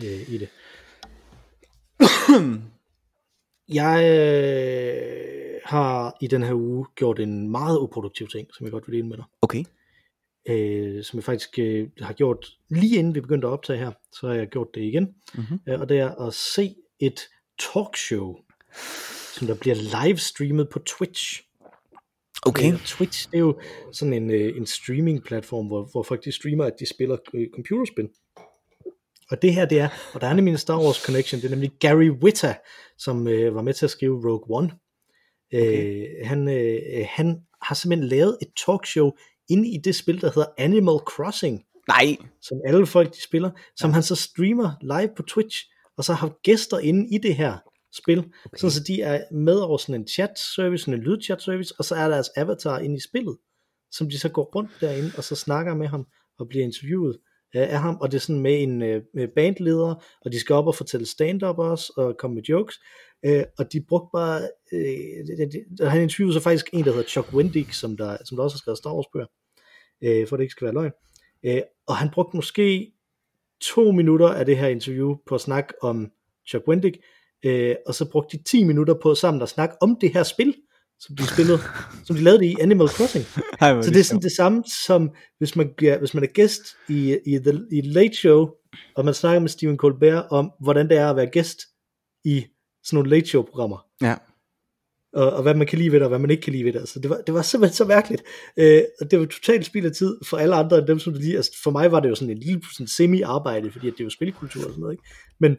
øh, 0.04 0.30
i 0.34 0.38
det. 0.38 0.50
jeg 3.80 4.04
øh, 4.04 5.62
har 5.66 6.18
i 6.22 6.28
den 6.28 6.44
her 6.44 6.54
uge 6.54 6.86
gjort 6.96 7.20
en 7.20 7.50
meget 7.52 7.80
uproduktiv 7.80 8.28
ting, 8.28 8.48
som 8.54 8.66
jeg 8.66 8.72
godt 8.72 8.88
vil 8.88 8.96
dele 8.96 9.08
med 9.08 9.18
dig. 9.18 9.26
Okay. 9.42 9.64
øh, 10.50 11.04
som 11.04 11.18
jeg 11.18 11.24
faktisk 11.24 11.60
øh, 11.60 11.90
har 12.02 12.14
gjort 12.14 12.46
lige 12.70 12.98
inden 12.98 13.16
vi 13.16 13.22
begyndte 13.22 13.48
at 13.48 13.52
optage 13.52 13.80
her, 13.80 13.92
så 14.20 14.28
har 14.28 14.34
jeg 14.36 14.48
gjort 14.48 14.68
det 14.76 14.82
igen, 14.82 15.16
Mhm. 15.36 15.60
øh, 15.68 15.80
og 15.80 15.90
det 15.90 16.00
er 16.00 16.16
at 16.28 16.34
se 16.34 16.76
et 17.00 17.20
talkshow, 17.74 18.36
som 19.34 19.48
der 19.48 19.56
bliver 19.56 19.76
livestreamet 20.06 20.70
på 20.70 20.80
Twitch. 20.80 21.42
Okay. 22.46 22.74
Øh, 22.74 22.80
Twitch, 22.80 23.28
det 23.32 23.38
er 23.38 23.42
jo 23.42 23.60
sådan 23.92 24.14
en, 24.14 24.32
øh, 24.32 24.58
en 24.58 24.66
streaming-platform, 24.66 25.68
hvor, 25.68 25.90
hvor 25.92 26.04
folk 26.04 26.26
de 26.26 26.32
streamer, 26.32 26.66
at 26.66 26.74
de 26.80 26.86
spiller 26.86 27.18
øh, 27.34 27.48
computerspil. 27.56 28.10
Og 29.32 29.42
det 29.42 29.54
her, 29.54 29.66
det 29.66 29.80
er, 29.80 29.90
og 30.14 30.22
der 30.22 30.28
er 30.28 30.34
nemlig 30.34 30.52
en 30.52 30.58
Star 30.58 30.80
Wars 30.80 30.96
connection, 30.96 31.42
det 31.42 31.46
er 31.46 31.50
nemlig 31.50 31.72
Gary 31.80 32.10
Whitta, 32.10 32.56
som 32.98 33.28
øh, 33.28 33.56
var 33.56 33.62
med 33.62 33.74
til 33.74 33.86
at 33.86 33.92
skrive 33.92 34.30
Rogue 34.30 34.58
One. 34.58 34.72
Okay. 35.54 36.08
Øh, 36.22 36.28
han, 36.28 36.50
øh, 36.50 37.06
han 37.10 37.42
har 37.62 37.76
simpelthen 37.76 38.10
lavet 38.10 38.38
et 38.42 38.48
talkshow 38.66 39.12
inde 39.50 39.70
i 39.70 39.78
det 39.78 39.96
spil, 39.96 40.22
der 40.22 40.28
hedder 40.28 40.48
Animal 40.58 40.98
Crossing, 40.98 41.64
Nej. 41.88 42.18
som 42.42 42.62
alle 42.66 42.86
folk 42.86 43.14
de 43.16 43.22
spiller, 43.22 43.52
som 43.76 43.94
han 43.94 44.04
så 44.04 44.16
streamer 44.16 44.72
live 44.82 45.10
på 45.18 45.24
Twitch, 45.24 45.66
og 45.98 46.04
så 46.04 46.14
har 46.14 46.38
gæster 46.44 46.80
inde 46.80 47.16
i 47.16 47.18
det 47.18 47.36
her 47.36 47.58
spil, 47.94 48.20
okay. 48.20 48.58
sådan 48.58 48.72
så 48.72 48.84
de 48.84 49.02
er 49.02 49.34
med 49.34 49.60
over 49.60 49.78
sådan 49.78 50.02
en 50.02 50.08
chat 50.08 50.40
service, 50.56 50.84
sådan 50.84 50.94
en 51.00 51.06
lydchat 51.06 51.42
service, 51.42 51.74
og 51.80 51.86
så 51.86 51.96
er 51.96 52.10
deres 52.10 52.30
avatar 52.36 52.80
inde 52.80 52.96
i 52.96 53.00
spillet, 53.00 53.38
som 53.92 54.10
de 54.10 54.20
så 54.20 54.30
går 54.30 54.44
rundt 54.56 54.72
derinde, 54.82 55.12
og 55.18 55.24
så 55.24 55.36
snakker 55.36 55.76
med 55.76 55.88
ham, 55.88 56.08
og 56.40 56.48
bliver 56.48 56.66
interviewet 56.66 57.18
øh, 57.56 57.62
af 57.62 57.80
ham, 57.80 57.98
og 58.02 58.12
det 58.12 58.18
er 58.18 58.22
sådan 58.22 58.42
med 58.42 58.64
en 58.64 58.82
øh, 58.82 59.02
med 59.14 59.28
bandleder, 59.36 60.04
og 60.22 60.32
de 60.32 60.40
skal 60.40 60.54
op 60.56 60.68
og 60.68 60.76
fortælle 60.76 61.06
stand-up 61.06 61.58
også, 61.58 61.94
og 61.98 62.18
komme 62.18 62.36
med 62.36 62.44
jokes, 62.44 62.76
øh, 63.26 63.44
og 63.58 63.74
de 63.74 63.86
brugte 63.90 64.10
bare, 64.14 64.42
øh, 64.74 65.28
det, 65.28 65.38
det, 65.38 65.66
det, 65.78 65.92
han 65.92 66.02
interviewede 66.02 66.34
så 66.34 66.40
faktisk 66.40 66.70
en, 66.74 66.86
der 66.86 66.92
hedder 66.92 67.08
Chuck 67.08 67.34
Wendig, 67.34 67.74
som 67.74 67.98
der, 67.98 68.18
som 68.26 68.36
der 68.36 68.44
også 68.44 68.56
har 68.56 68.60
skrevet 68.60 68.78
Star 68.78 68.94
Wars 68.94 69.06
bøger, 69.14 69.28
øh, 70.04 70.28
for 70.28 70.38
det 70.38 70.44
ikke 70.44 70.52
skal 70.52 70.66
være 70.66 70.74
løgn, 70.74 70.92
øh, 71.46 71.62
og 71.88 71.98
han 71.98 72.10
brugte 72.14 72.36
måske 72.36 72.94
to 73.62 73.92
minutter 73.92 74.28
af 74.28 74.46
det 74.46 74.58
her 74.58 74.68
interview 74.68 75.16
på 75.28 75.36
at 75.36 75.42
snakke 75.42 75.74
om 75.84 76.12
Chuck 76.48 76.68
Wendig, 76.68 76.94
øh, 77.46 77.76
og 77.88 77.96
så 77.96 78.10
brugte 78.12 78.38
de 78.38 78.44
10 78.44 78.64
minutter 78.64 78.94
på 79.02 79.16
sammen 79.16 79.42
at 79.42 79.50
snakke 79.50 79.76
om 79.82 79.98
det 80.02 80.14
her 80.14 80.24
spil, 80.24 80.56
som 81.00 81.16
de 81.16 81.28
spillede, 81.28 81.60
som 82.06 82.16
de 82.16 82.22
lavede 82.24 82.46
i 82.46 82.56
Animal 82.62 82.88
Crossing. 82.88 83.26
Ej, 83.62 83.82
Så 83.82 83.90
det 83.92 84.00
er 84.00 84.04
sådan 84.04 84.22
det 84.22 84.32
samme 84.32 84.64
som, 84.86 85.10
hvis 85.38 85.56
man, 85.56 85.70
bliver, 85.78 86.00
hvis 86.00 86.14
man 86.14 86.24
er 86.24 86.28
gæst 86.28 86.62
i, 86.90 87.18
i, 87.26 87.38
the, 87.40 87.62
i 87.72 87.82
Late 87.82 88.16
Show, 88.16 88.50
og 88.96 89.06
man 89.06 89.14
snakker 89.14 89.40
med 89.40 89.50
Stephen 89.50 89.78
Colbert 89.78 90.26
om, 90.32 90.52
hvordan 90.62 90.90
det 90.90 90.98
er 90.98 91.10
at 91.10 91.16
være 91.16 91.28
gæst 91.28 91.60
i 92.26 92.46
sådan 92.84 92.98
nogle 92.98 93.10
Late 93.10 93.28
Show 93.28 93.42
programmer 93.44 93.86
Ja. 94.02 94.16
og, 95.14 95.32
og 95.32 95.42
hvad 95.44 95.54
man 95.54 95.68
kan 95.68 95.80
lide 95.80 95.92
ved 95.92 96.00
det, 96.00 96.04
og 96.04 96.10
hvad 96.10 96.20
man 96.20 96.30
ikke 96.30 96.42
kan 96.42 96.54
lide 96.54 96.66
ved 96.66 96.74
det. 96.74 96.80
Altså, 96.80 97.00
det, 97.00 97.10
var, 97.10 97.22
det 97.28 97.34
var 97.34 97.42
simpelthen 97.42 97.76
så 97.76 97.86
mærkeligt. 97.86 98.24
Øh, 98.58 98.82
og 99.02 99.12
det 99.12 99.20
var 99.20 99.26
totalt 99.26 99.66
spild 99.66 99.86
af 99.86 99.92
tid 99.92 100.18
for 100.30 100.38
alle 100.38 100.56
andre 100.56 100.78
end 100.78 100.88
dem, 100.88 101.00
som 101.00 101.14
det 101.14 101.22
lige... 101.22 101.36
Altså, 101.36 101.52
for 101.64 101.72
mig 101.72 101.92
var 101.92 102.00
det 102.00 102.10
jo 102.10 102.16
sådan 102.16 102.30
en 102.30 102.38
lille 102.38 102.62
sådan 102.74 102.88
semi-arbejde, 102.88 103.72
fordi 103.72 103.88
at 103.88 103.94
det 103.94 104.00
er 104.00 104.04
jo 104.04 104.10
spilkultur 104.10 104.64
og 104.64 104.70
sådan 104.70 104.82
noget. 104.82 104.94
Ikke? 104.94 105.04
Men 105.40 105.58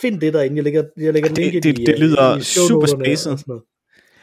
find 0.00 0.20
det 0.20 0.32
derinde. 0.34 0.56
Jeg 0.56 0.64
lægger, 0.64 0.84
jeg 0.96 1.12
lægger 1.12 1.28
Det- 1.28 1.38
linket 1.38 1.62
det- 1.62 1.78
i, 1.78 1.84
det 1.84 1.92
øh, 1.94 1.98
lyder 2.00 2.36
i 2.36 2.40
shownoterne 2.42 2.88
super 2.88 3.04
spacet. 3.04 3.44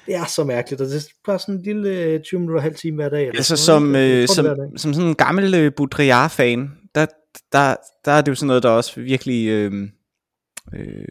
Det 0.05 0.15
er 0.15 0.26
så 0.26 0.43
mærkeligt, 0.43 0.82
og 0.82 0.88
det 0.88 0.95
er 0.95 1.01
bare 1.26 1.39
sådan 1.39 1.55
en 1.55 1.61
lille 1.63 1.89
øh, 1.89 2.22
20 2.22 2.39
minutter 2.39 2.59
og 2.59 2.63
halv 2.63 2.76
time 2.76 2.95
hver 2.95 3.09
dag. 3.09 3.22
Eller 3.22 3.36
Altså 3.39 3.55
sådan 3.57 3.82
som, 3.82 3.95
øh, 3.95 4.28
som, 4.28 4.45
det 4.45 4.82
som 4.82 4.93
sådan 4.93 5.09
en 5.09 5.15
gammel 5.15 5.53
øh, 5.53 5.72
Baudrillard-fan, 5.78 6.72
der, 6.95 7.05
der, 7.51 7.76
der 8.05 8.11
er 8.11 8.22
det 8.22 8.30
jo 8.30 8.36
sådan 8.36 8.47
noget, 8.47 8.63
der 8.63 8.70
også 8.70 9.01
virkelig 9.01 9.47
øh, 9.47 9.72
øh, 10.76 11.05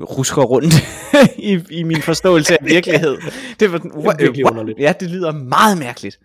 rusker 0.00 0.42
rundt 0.42 0.74
i, 1.50 1.60
i 1.70 1.82
min 1.82 2.02
forståelse 2.02 2.52
af 2.60 2.66
virkelighed. 2.74 3.16
Det 3.60 3.72
var, 3.72 3.78
er 3.78 4.16
virkelig 4.18 4.44
what? 4.44 4.50
underligt. 4.52 4.78
Ja, 4.78 4.92
det 5.00 5.10
lyder 5.10 5.32
meget 5.32 5.78
mærkeligt. 5.78 6.18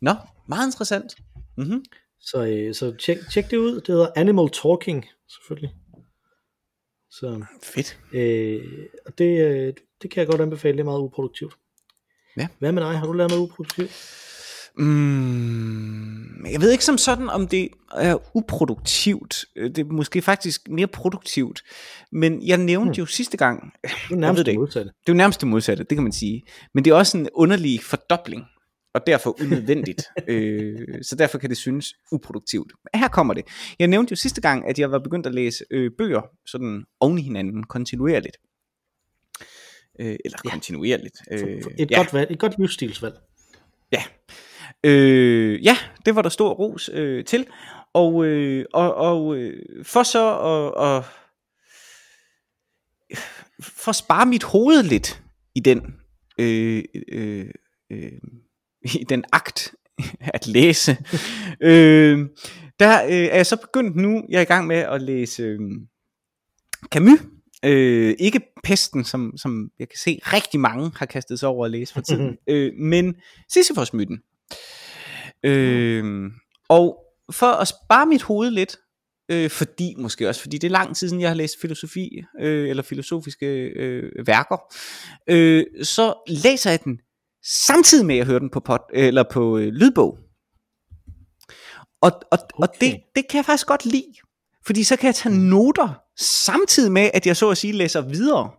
Nå, 0.00 0.14
meget 0.48 0.66
interessant. 0.68 1.12
Mm-hmm. 1.58 1.82
Så, 2.20 2.44
øh, 2.46 2.74
så 2.74 2.94
tjek, 3.06 3.18
tjek 3.32 3.50
det 3.50 3.56
ud. 3.56 3.74
Det 3.74 3.86
hedder 3.88 4.08
Animal 4.16 4.48
Talking, 4.62 5.04
selvfølgelig. 5.36 5.70
Så, 7.10 7.44
Fedt. 7.62 7.98
øh, 8.12 8.62
og 9.06 9.18
det, 9.18 9.46
øh, 9.46 9.72
det 10.02 10.10
kan 10.10 10.20
jeg 10.20 10.26
godt 10.26 10.40
anbefale. 10.40 10.72
Det 10.72 10.80
er 10.80 10.84
meget 10.84 11.00
uproduktivt. 11.00 11.54
Ja. 12.36 12.46
Hvad 12.58 12.72
med 12.72 12.82
dig? 12.82 12.98
Har 12.98 13.06
du 13.06 13.12
lavet 13.12 13.30
noget 13.30 13.42
uproduktivt? 13.42 13.90
Mm, 14.76 16.46
jeg 16.52 16.60
ved 16.60 16.70
ikke 16.72 16.84
som 16.84 16.98
sådan, 16.98 17.28
om 17.30 17.48
det 17.48 17.68
er 17.94 18.36
uproduktivt. 18.36 19.44
Øh, 19.56 19.70
Det 19.70 19.78
er 19.78 19.84
måske 19.84 20.22
faktisk 20.22 20.68
mere 20.68 20.86
produktivt. 20.86 21.62
Men 22.12 22.46
jeg 22.46 22.58
nævnte 22.58 22.84
Hmm. 22.92 22.98
jo 22.98 23.06
sidste 23.06 23.36
gang, 23.36 23.72
Det 23.82 23.90
er 24.10 24.16
nærmest 24.16 24.38
det 24.38 24.46
det 24.46 24.54
modsatte. 24.54 24.90
Det 25.00 25.08
er 25.08 25.12
jo 25.12 25.16
nærmest 25.16 25.40
det 25.40 25.48
modsatte, 25.48 25.84
det 25.84 25.96
kan 25.96 26.02
man 26.02 26.12
sige. 26.12 26.42
Men 26.74 26.84
det 26.84 26.90
er 26.90 26.94
også 26.94 27.18
en 27.18 27.28
underlig 27.34 27.82
fordobling, 27.82 28.44
og 28.94 29.06
derfor 29.06 29.40
unødvendigt. 29.42 30.02
øh, 30.28 30.78
så 31.02 31.16
derfor 31.16 31.38
kan 31.38 31.48
det 31.50 31.56
synes 31.58 31.94
uproduktivt. 32.12 32.72
Men 32.92 33.00
Her 33.00 33.08
kommer 33.08 33.34
det. 33.34 33.44
Jeg 33.78 33.88
nævnte 33.88 34.12
jo 34.12 34.16
sidste 34.16 34.40
gang, 34.40 34.68
at 34.68 34.78
jeg 34.78 34.90
var 34.90 34.98
begyndt 34.98 35.26
at 35.26 35.34
læse 35.34 35.64
øh, 35.70 35.90
bøger 35.98 36.22
sådan 36.46 36.84
oven 37.00 37.18
i 37.18 37.22
hinanden, 37.22 37.64
kontinuerligt. 37.64 38.36
Øh, 40.00 40.16
eller 40.24 40.38
Ja. 40.44 40.50
kontinuerligt. 40.50 41.16
Øh, 41.32 41.62
Et, 41.78 41.90
ja. 41.90 41.96
godt 41.96 42.14
valg, 42.14 42.30
et 42.30 42.38
godt 42.38 42.58
livsstilsvalg. 42.58 43.14
Ja. 43.92 44.02
Øh, 44.84 45.64
ja, 45.64 45.76
det 46.06 46.14
var 46.14 46.22
der 46.22 46.28
stor 46.28 46.50
ros 46.54 46.90
øh, 46.92 47.24
til. 47.24 47.46
Og, 47.94 48.24
øh, 48.26 48.64
og, 48.72 48.94
og 48.94 49.36
øh, 49.36 49.84
for 49.84 50.02
så 50.02 50.38
at, 50.38 50.96
at 50.96 51.04
for 53.60 53.88
at 53.88 53.96
spare 53.96 54.26
mit 54.26 54.42
hoved 54.44 54.82
lidt 54.82 55.22
i 55.54 55.60
den 55.60 55.94
øh, 56.40 56.84
øh, 57.12 57.46
øh, 57.92 58.12
i 58.94 59.04
den 59.08 59.24
akt 59.32 59.74
at 60.20 60.46
læse, 60.46 60.96
øh, 61.62 62.28
der 62.80 63.04
øh, 63.04 63.10
er 63.10 63.36
jeg 63.36 63.46
så 63.46 63.56
begyndt 63.56 63.96
nu, 63.96 64.22
jeg 64.28 64.38
er 64.38 64.42
i 64.42 64.44
gang 64.44 64.66
med 64.66 64.76
at 64.76 65.02
læse 65.02 65.42
øh, 65.42 65.60
Camus, 66.92 67.20
øh, 67.64 68.14
ikke 68.18 68.40
Pesten, 68.64 69.04
som, 69.04 69.32
som 69.36 69.70
jeg 69.78 69.88
kan 69.88 69.98
se 69.98 70.20
rigtig 70.22 70.60
mange 70.60 70.90
har 70.96 71.06
kastet 71.06 71.40
sig 71.40 71.48
over 71.48 71.64
at 71.64 71.70
læse 71.70 71.94
for 71.94 72.00
tiden, 72.00 72.36
øh, 72.50 72.72
men 72.74 73.14
Sisyphos-myten. 73.52 74.18
Øh, 75.42 76.30
og 76.68 76.98
for 77.32 77.46
at 77.46 77.68
spare 77.68 78.06
mit 78.06 78.22
hoved 78.22 78.50
lidt, 78.50 78.76
øh, 79.28 79.50
fordi 79.50 79.94
måske 79.98 80.28
også, 80.28 80.40
fordi 80.40 80.58
det 80.58 80.68
er 80.68 80.72
lang 80.72 80.96
tid 80.96 81.08
siden, 81.08 81.20
jeg 81.20 81.30
har 81.30 81.34
læst 81.34 81.60
filosofi, 81.60 82.22
øh, 82.40 82.70
eller 82.70 82.82
filosofiske 82.82 83.46
øh, 83.46 84.26
værker, 84.26 84.74
øh, 85.30 85.64
så 85.82 86.14
læser 86.28 86.70
jeg 86.70 86.84
den 86.84 87.00
samtidig 87.48 88.06
med, 88.06 88.14
at 88.14 88.18
jeg 88.18 88.26
hører 88.26 88.38
den 88.38 88.50
på, 88.50 88.60
pod, 88.60 88.78
eller 88.92 89.24
på 89.30 89.58
øh, 89.58 89.66
lydbog. 89.72 90.18
Og, 92.00 92.12
og, 92.32 92.38
okay. 92.54 92.62
og 92.62 92.68
det, 92.80 92.96
det 93.16 93.28
kan 93.30 93.36
jeg 93.36 93.44
faktisk 93.44 93.66
godt 93.66 93.84
lide, 93.84 94.14
fordi 94.66 94.84
så 94.84 94.96
kan 94.96 95.06
jeg 95.06 95.14
tage 95.14 95.38
noter, 95.38 96.00
samtidig 96.20 96.92
med, 96.92 97.10
at 97.14 97.26
jeg 97.26 97.36
så 97.36 97.50
at 97.50 97.58
sige 97.58 97.72
læser 97.72 98.00
videre. 98.00 98.50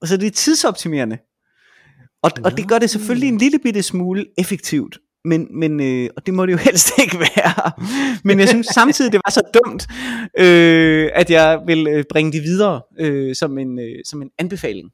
Og 0.00 0.08
så 0.08 0.16
det 0.16 0.26
er 0.26 0.30
tidsoptimerende. 0.30 1.18
Og, 2.22 2.30
og 2.44 2.56
det 2.56 2.68
gør 2.68 2.78
det 2.78 2.90
selvfølgelig 2.90 3.28
en 3.28 3.38
lille 3.38 3.58
bitte 3.58 3.82
smule 3.82 4.26
effektivt. 4.38 4.98
Men, 5.24 5.58
men 5.58 5.80
øh, 5.80 6.10
og 6.16 6.26
det 6.26 6.34
må 6.34 6.46
det 6.46 6.52
jo 6.52 6.58
helst 6.66 6.90
ikke 6.98 7.18
være. 7.18 7.72
Men 8.24 8.40
jeg 8.40 8.48
synes 8.48 8.66
samtidig, 8.66 9.12
det 9.12 9.20
var 9.26 9.30
så 9.30 9.42
dumt, 9.54 9.86
øh, 10.38 11.10
at 11.14 11.30
jeg 11.30 11.60
vil 11.66 11.86
øh, 11.86 12.04
bringe 12.10 12.32
det 12.32 12.42
videre 12.42 12.82
øh, 12.98 13.34
som, 13.34 13.58
en, 13.58 13.78
øh, 13.78 14.04
som 14.04 14.22
en 14.22 14.30
anbefaling. 14.38 14.90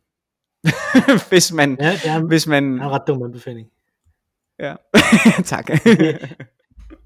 hvis 1.29 1.53
man, 1.53 1.77
Ja, 1.81 1.93
det 1.93 2.07
er, 2.07 2.27
hvis 2.27 2.47
man, 2.47 2.73
det 2.75 2.81
er 2.81 2.85
en 2.87 2.91
ret 2.91 3.03
dum 3.07 3.23
anbefaling. 3.23 3.69
ja. 4.59 4.75
tak. 5.45 5.69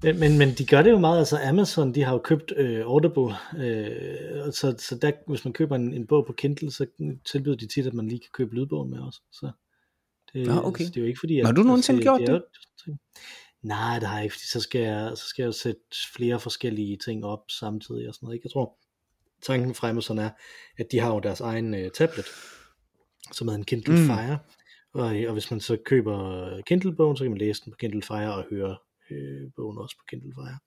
Men, 0.03 0.19
men, 0.19 0.37
men 0.37 0.49
de 0.57 0.65
gør 0.65 0.81
det 0.81 0.91
jo 0.91 0.99
meget, 0.99 1.19
altså 1.19 1.39
Amazon, 1.43 1.95
de 1.95 2.03
har 2.03 2.13
jo 2.13 2.19
købt 2.19 2.53
øh, 2.57 2.85
Audible, 2.85 3.35
øh, 3.57 4.53
så, 4.53 4.75
så 4.79 4.97
der, 5.01 5.11
hvis 5.27 5.45
man 5.45 5.53
køber 5.53 5.75
en, 5.75 5.93
en 5.93 6.07
bog 6.07 6.25
på 6.25 6.33
Kindle, 6.33 6.71
så 6.71 6.85
tilbyder 7.25 7.55
de 7.55 7.67
tit, 7.67 7.87
at 7.87 7.93
man 7.93 8.07
lige 8.07 8.19
kan 8.19 8.29
købe 8.33 8.55
lydbogen 8.55 8.91
med 8.91 8.99
også. 8.99 9.21
Så 9.31 9.51
det, 10.33 10.47
Nå, 10.47 10.61
okay. 10.63 10.83
så 10.83 10.89
det 10.89 10.97
er 10.97 11.01
jo 11.01 11.07
ikke 11.07 11.19
fordi, 11.19 11.39
at, 11.39 11.45
Har 11.45 11.53
du 11.53 11.61
nogensinde 11.63 12.01
gjort 12.01 12.21
er 12.21 12.33
jo- 12.33 12.95
Nej, 13.61 13.99
det 13.99 14.07
har 14.07 14.15
jeg 14.15 14.23
ikke, 14.23 14.33
fordi 14.33 14.47
så 14.47 14.59
skal 14.59 14.81
jeg, 14.81 15.11
så 15.15 15.23
skal 15.27 15.43
jeg 15.43 15.47
jo 15.47 15.51
sætte 15.51 15.81
flere 16.15 16.39
forskellige 16.39 16.97
ting 16.97 17.25
op 17.25 17.43
samtidig 17.49 18.07
og 18.07 18.13
sådan 18.13 18.25
noget. 18.25 18.35
Ikke? 18.35 18.45
Jeg 18.45 18.51
tror, 18.51 18.77
tanken 19.41 19.73
fra 19.75 19.89
Amazon 19.89 20.19
er, 20.19 20.29
at 20.77 20.85
de 20.91 20.99
har 20.99 21.13
jo 21.13 21.19
deres 21.19 21.41
egen 21.41 21.73
øh, 21.73 21.91
tablet, 21.91 22.25
som 23.33 23.47
er 23.47 23.53
en 23.53 23.63
Kindle 23.65 23.93
Mm. 23.93 23.99
mm. 23.99 24.05
Fire, 24.07 24.39
og, 24.93 25.05
og 25.27 25.33
hvis 25.33 25.51
man 25.51 25.59
så 25.59 25.77
køber 25.85 26.61
Kindle-bogen, 26.67 27.17
så 27.17 27.23
kan 27.23 27.31
man 27.31 27.37
læse 27.37 27.61
den 27.65 27.71
på 27.71 27.77
Kindle 27.77 28.01
Fire 28.01 28.33
og 28.35 28.45
høre 28.49 28.77
øh, 29.11 29.51
bogen 29.55 29.77
også 29.77 29.95
på 29.97 30.03
Kindle 30.09 30.33
Fire 30.33 30.57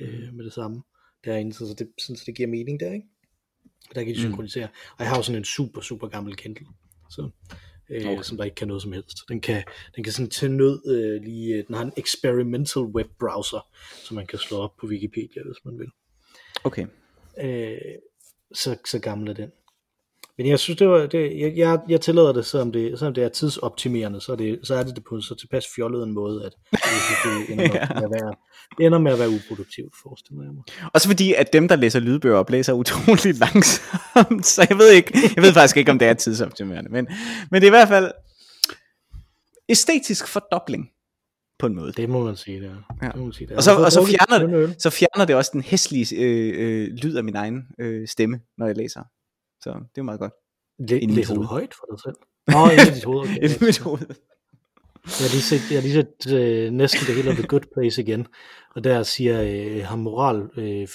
øh, 0.00 0.34
med 0.34 0.44
det 0.44 0.52
samme 0.52 0.82
derinde, 1.24 1.52
så, 1.52 1.66
så 1.68 1.74
det, 1.78 1.88
sådan, 1.98 2.16
så 2.16 2.22
det 2.26 2.36
giver 2.36 2.48
mening 2.48 2.80
der, 2.80 2.92
ikke? 2.92 3.06
Der 3.94 4.04
kan 4.04 4.14
de 4.14 4.18
Mm. 4.18 4.22
synkronisere. 4.22 4.68
Og 4.90 4.98
jeg 5.00 5.08
har 5.08 5.16
jo 5.16 5.22
sådan 5.22 5.38
en 5.40 5.44
super, 5.44 5.80
super 5.80 6.08
gammel 6.08 6.36
Kindle, 6.36 6.66
så, 7.10 7.22
øh, 7.22 7.96
Okay. 8.00 8.06
okay. 8.12 8.22
som 8.22 8.36
der 8.36 8.44
ikke 8.44 8.54
kan 8.54 8.68
noget 8.68 8.82
som 8.82 8.92
helst. 8.92 9.18
Den 9.28 9.40
kan, 9.40 9.64
den 9.96 10.04
kan 10.04 10.12
sådan 10.12 10.30
til 10.30 10.50
nød 10.50 10.82
øh, 10.86 11.22
lige, 11.22 11.54
øh, 11.54 11.66
den 11.66 11.74
har 11.74 11.82
en 11.84 11.92
experimental 11.96 12.82
web 12.82 13.06
browser, 13.20 13.66
som 14.04 14.14
man 14.14 14.26
kan 14.26 14.38
slå 14.38 14.56
op 14.58 14.76
på 14.76 14.86
Wikipedia, 14.86 15.42
hvis 15.44 15.64
man 15.64 15.78
vil. 15.78 15.88
okay. 16.64 16.86
Øh, 17.40 17.78
så, 18.54 18.76
så 18.86 18.98
gammel 18.98 19.28
er 19.28 19.34
den. 19.34 19.52
Men 20.38 20.46
jeg 20.46 20.58
synes, 20.58 20.78
det 20.78 20.88
var, 20.88 21.06
det, 21.06 21.40
jeg, 21.40 21.52
jeg, 21.56 21.78
jeg 21.88 22.00
tillader 22.00 22.32
det, 22.32 22.46
selvom 22.46 22.72
det, 22.72 22.98
selvom 22.98 23.14
det 23.14 23.24
er 23.24 23.28
tidsoptimerende, 23.28 24.20
så 24.20 24.32
er 24.32 24.36
det, 24.36 24.58
så 24.62 24.74
er 24.74 24.82
det, 24.82 24.96
det 24.96 25.04
på 25.08 25.14
en 25.14 25.22
så 25.22 25.34
tilpas 25.34 25.64
fjollet 25.76 26.02
en 26.02 26.12
måde, 26.14 26.44
at 26.44 26.52
synes, 26.80 27.46
det 27.48 27.52
ender, 27.52 27.64
Ja. 27.74 27.94
med 27.94 28.02
at 28.04 28.10
være, 28.10 28.34
det 28.78 28.86
ender 28.86 28.98
med 28.98 29.12
at 29.12 29.18
være 29.18 29.28
uproduktivt, 29.28 29.94
forestiller 30.02 30.42
jeg 30.42 30.52
mig. 30.52 30.90
Også 30.94 31.08
fordi, 31.08 31.34
at 31.34 31.52
dem, 31.52 31.68
der 31.68 31.76
læser 31.76 32.00
lydbøger, 32.00 32.44
læser 32.48 32.72
utrolig 32.72 33.34
langsomt, 33.44 34.46
så 34.46 34.66
jeg 34.70 34.78
ved 34.78 34.90
ikke, 34.90 35.18
jeg 35.36 35.42
ved 35.42 35.52
faktisk 35.52 35.76
ikke, 35.76 35.90
om 35.90 35.98
det 35.98 36.08
er 36.08 36.14
tidsoptimerende, 36.14 36.90
men, 36.90 37.08
men 37.50 37.62
det 37.62 37.66
er 37.66 37.70
i 37.70 37.78
hvert 37.78 37.88
fald 37.88 38.10
æstetisk 39.68 40.28
fordobling, 40.28 40.88
på 41.58 41.66
en 41.66 41.74
måde. 41.74 41.92
Det 41.92 42.08
må 42.08 42.24
man 42.24 42.36
sige, 42.36 42.60
det 42.60 42.68
er. 42.68 42.96
Ja. 43.02 43.06
Det 43.06 43.16
må 43.16 43.24
man 43.24 43.32
sige, 43.32 43.46
det 43.46 43.52
er. 43.52 43.56
Og 43.56 43.62
så, 43.62 43.76
og 43.76 43.92
så, 43.92 44.06
fjerner 44.06 44.66
det, 44.66 44.82
så 44.82 44.90
fjerner 44.90 45.24
det 45.24 45.36
også 45.36 45.50
den 45.54 45.62
hæslige 45.62 46.16
øh, 46.16 46.54
øh, 46.56 46.88
lyd 46.88 47.16
af 47.16 47.24
min 47.24 47.36
egen 47.36 47.62
øh, 47.78 48.08
stemme, 48.08 48.40
når 48.58 48.66
jeg 48.66 48.76
læser. 48.76 49.02
Så 49.62 49.70
det 49.94 49.98
er 49.98 50.02
meget 50.02 50.20
godt. 50.20 50.32
Læ- 50.78 50.94
inde 50.94 51.04
i 51.04 51.06
mit 51.06 51.16
Læser 51.16 51.34
du 51.34 51.42
højt 51.42 51.74
for 51.74 51.86
dig 51.90 52.00
selv? 52.00 52.16
Nå, 52.48 52.58
oh, 52.58 52.72
i 52.72 52.94
dit 52.94 53.04
hoved. 53.04 53.20
Okay. 53.20 53.36
I 53.48 53.64
mit 53.64 53.78
hoved. 53.78 54.06
Jeg 55.06 55.26
har 55.26 55.32
lige 55.36 55.42
set, 55.42 55.70
jeg 55.70 55.76
har 55.76 55.82
lige 55.82 55.94
set 55.94 56.32
øh, 56.32 56.72
næsten 56.72 57.06
det 57.06 57.14
hele 57.14 57.30
af 57.30 57.36
The 57.36 57.46
Good 57.46 57.66
Place 57.74 58.02
igen, 58.02 58.26
og 58.74 58.84
der 58.84 59.02
siger 59.02 59.42
øh, 59.42 59.84
ham 59.84 59.98
moral, 59.98 60.50
øh, 60.56 60.88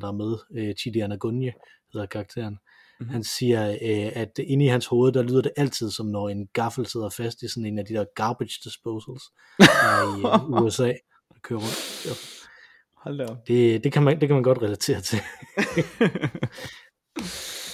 der 0.00 0.08
er 0.08 0.12
med, 0.12 0.36
øh, 0.56 0.74
Chidi 0.74 1.00
Anagunje, 1.00 1.52
hedder 1.92 2.06
karakteren, 2.06 2.54
mm-hmm. 2.54 3.12
han 3.12 3.24
siger, 3.24 3.70
øh, 3.70 4.12
at 4.14 4.38
inde 4.38 4.64
i 4.64 4.68
hans 4.68 4.86
hoved, 4.86 5.12
der 5.12 5.22
lyder 5.22 5.42
det 5.42 5.52
altid 5.56 5.90
som 5.90 6.06
når 6.06 6.28
en 6.28 6.48
gaffel 6.52 6.86
sidder 6.86 7.08
fast 7.08 7.42
i 7.42 7.48
sådan 7.48 7.66
en 7.66 7.78
af 7.78 7.84
de 7.84 7.94
der 7.94 8.04
garbage 8.14 8.60
disposals 8.64 9.22
i 9.58 9.62
øh, 10.24 10.62
USA, 10.64 10.92
der 11.28 11.38
kører 11.42 11.60
rundt. 11.60 12.06
Ja. 12.06 12.10
Hold 12.96 13.18
da 13.18 13.24
op. 13.24 13.48
Det, 13.48 13.84
det, 13.84 13.92
kan 13.92 14.02
man, 14.02 14.20
det 14.20 14.28
kan 14.28 14.34
man 14.34 14.42
godt 14.42 14.62
relatere 14.62 15.00
til. 15.00 15.18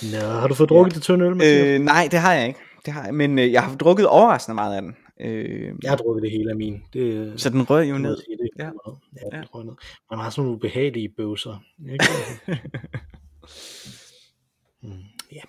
Nå, 0.02 0.18
har 0.18 0.48
du 0.48 0.54
fået 0.54 0.68
drukket 0.68 0.94
det 0.94 1.02
tynde 1.02 1.24
øl, 1.26 1.36
Mathias? 1.36 1.66
Øh, 1.66 1.80
nej, 1.80 2.08
det 2.10 2.18
har 2.18 2.32
jeg 2.34 2.48
ikke. 2.48 2.60
Det 2.86 2.92
har 2.94 3.04
jeg. 3.04 3.14
Men 3.14 3.38
øh, 3.38 3.52
jeg 3.52 3.62
har 3.62 3.76
drukket 3.76 4.06
overraskende 4.06 4.54
meget 4.54 4.76
af 4.76 4.82
den. 4.82 4.96
Øh, 5.20 5.72
Jeg 5.82 5.90
har 5.90 5.96
drukket 5.96 6.22
det 6.22 6.30
hele 6.30 6.50
af 6.50 6.56
min. 6.56 6.82
Det, 6.92 7.32
så 7.40 7.50
den 7.50 7.70
røg 7.70 7.90
jo 7.90 7.98
ned. 7.98 8.16
det, 8.16 8.48
Ja. 8.58 8.64
ja. 8.64 8.70
Ja, 9.32 9.36
Ja. 9.36 9.62
ned. 9.64 9.74
Man 10.10 10.18
har 10.20 10.30
sådan 10.30 10.42
nogle 10.44 10.56
ubehagelige 10.56 11.08
bøvser. 11.16 11.62
Ikke? 11.92 12.04
mm, 14.82 14.90
ja. 15.32 15.40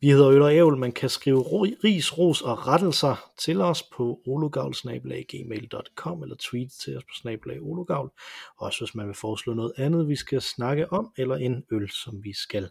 Vi 0.00 0.08
hedder 0.08 0.30
Øl 0.30 0.42
og 0.42 0.54
Ævl. 0.54 0.76
Man 0.76 0.92
kan 0.92 1.08
skrive 1.08 1.42
ris, 1.84 2.18
ros 2.18 2.42
og 2.42 2.66
rettelser 2.66 3.32
til 3.38 3.60
os 3.60 3.82
på 3.82 4.20
ologavl.gmail.com 4.26 6.22
eller 6.22 6.36
tweet 6.38 6.72
til 6.84 6.96
os 6.96 7.04
på 7.04 7.14
snabelag 7.20 7.62
ologavl. 7.62 8.10
Også 8.58 8.84
hvis 8.84 8.94
man 8.94 9.06
vil 9.06 9.14
foreslå 9.14 9.54
noget 9.54 9.72
andet, 9.76 10.08
vi 10.08 10.16
skal 10.16 10.40
snakke 10.40 10.92
om, 10.92 11.12
eller 11.16 11.36
en 11.36 11.64
øl, 11.72 11.90
som 11.90 12.24
vi 12.24 12.32
skal 12.32 12.70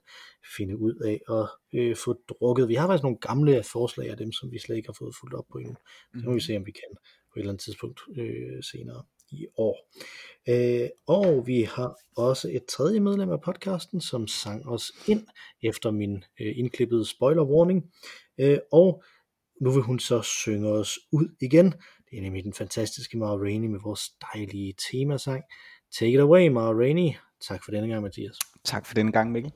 finde 0.58 0.78
ud 0.78 0.96
af 0.96 1.22
og 1.28 1.50
øh, 1.74 1.96
få 1.96 2.16
drukket. 2.30 2.68
Vi 2.68 2.76
har 2.76 2.88
faktisk 2.88 3.04
nogle 3.04 3.18
gamle 3.18 3.64
forslag 3.64 4.10
af 4.10 4.18
dem, 4.18 4.32
som 4.32 4.52
vi 4.52 4.60
slet 4.60 4.76
ikke 4.76 4.88
har 4.88 4.96
fået 5.00 5.16
fuldt 5.20 5.36
op 5.36 5.46
på 5.52 5.58
endnu. 5.58 5.76
Så 6.16 6.26
må 6.26 6.34
vi 6.34 6.40
se, 6.40 6.58
om 6.58 6.66
vi 6.66 6.72
kan 6.72 6.98
på 7.34 7.40
et 7.40 7.42
eller 7.42 7.52
andet 7.52 7.64
tidspunkt 7.64 8.00
øh, 8.18 8.64
senere 8.64 9.04
i 9.34 9.46
år. 9.58 9.90
Øh, 10.50 10.90
og 11.08 11.48
vi 11.48 11.62
har 11.62 11.96
også 12.18 12.50
et 12.50 12.66
tredje 12.66 13.00
medlem 13.00 13.30
af 13.30 13.42
podcasten, 13.42 14.02
som 14.02 14.28
sang 14.28 14.68
os 14.68 14.92
ind 15.08 15.28
efter 15.64 15.92
min 15.92 16.24
øh, 16.42 16.58
indklippede 16.58 17.06
spoiler 17.06 17.44
warning. 17.44 17.84
Øh, 18.40 18.58
og 18.72 19.04
nu 19.62 19.72
vil 19.72 19.82
hun 19.82 20.00
så 20.00 20.22
synge 20.22 20.70
os 20.70 21.00
ud 21.12 21.36
igen. 21.42 21.66
Det 22.10 22.18
er 22.18 22.22
nemlig 22.22 22.44
den 22.44 22.54
fantastiske 22.54 23.18
Mara 23.18 23.38
Rainey 23.38 23.68
med 23.68 23.80
vores 23.84 24.02
dejlige 24.34 24.74
temasang. 24.90 25.44
Take 26.00 26.14
it 26.14 26.20
away, 26.20 26.48
Mara 26.48 26.74
Rainey. 26.74 27.14
Tak 27.48 27.64
for 27.64 27.72
denne 27.72 27.88
gang, 27.88 28.04
Mathias. 28.04 28.38
Tak 28.64 28.86
for 28.86 28.94
denne 28.94 29.12
gang, 29.12 29.32
Mikkel. 29.32 29.52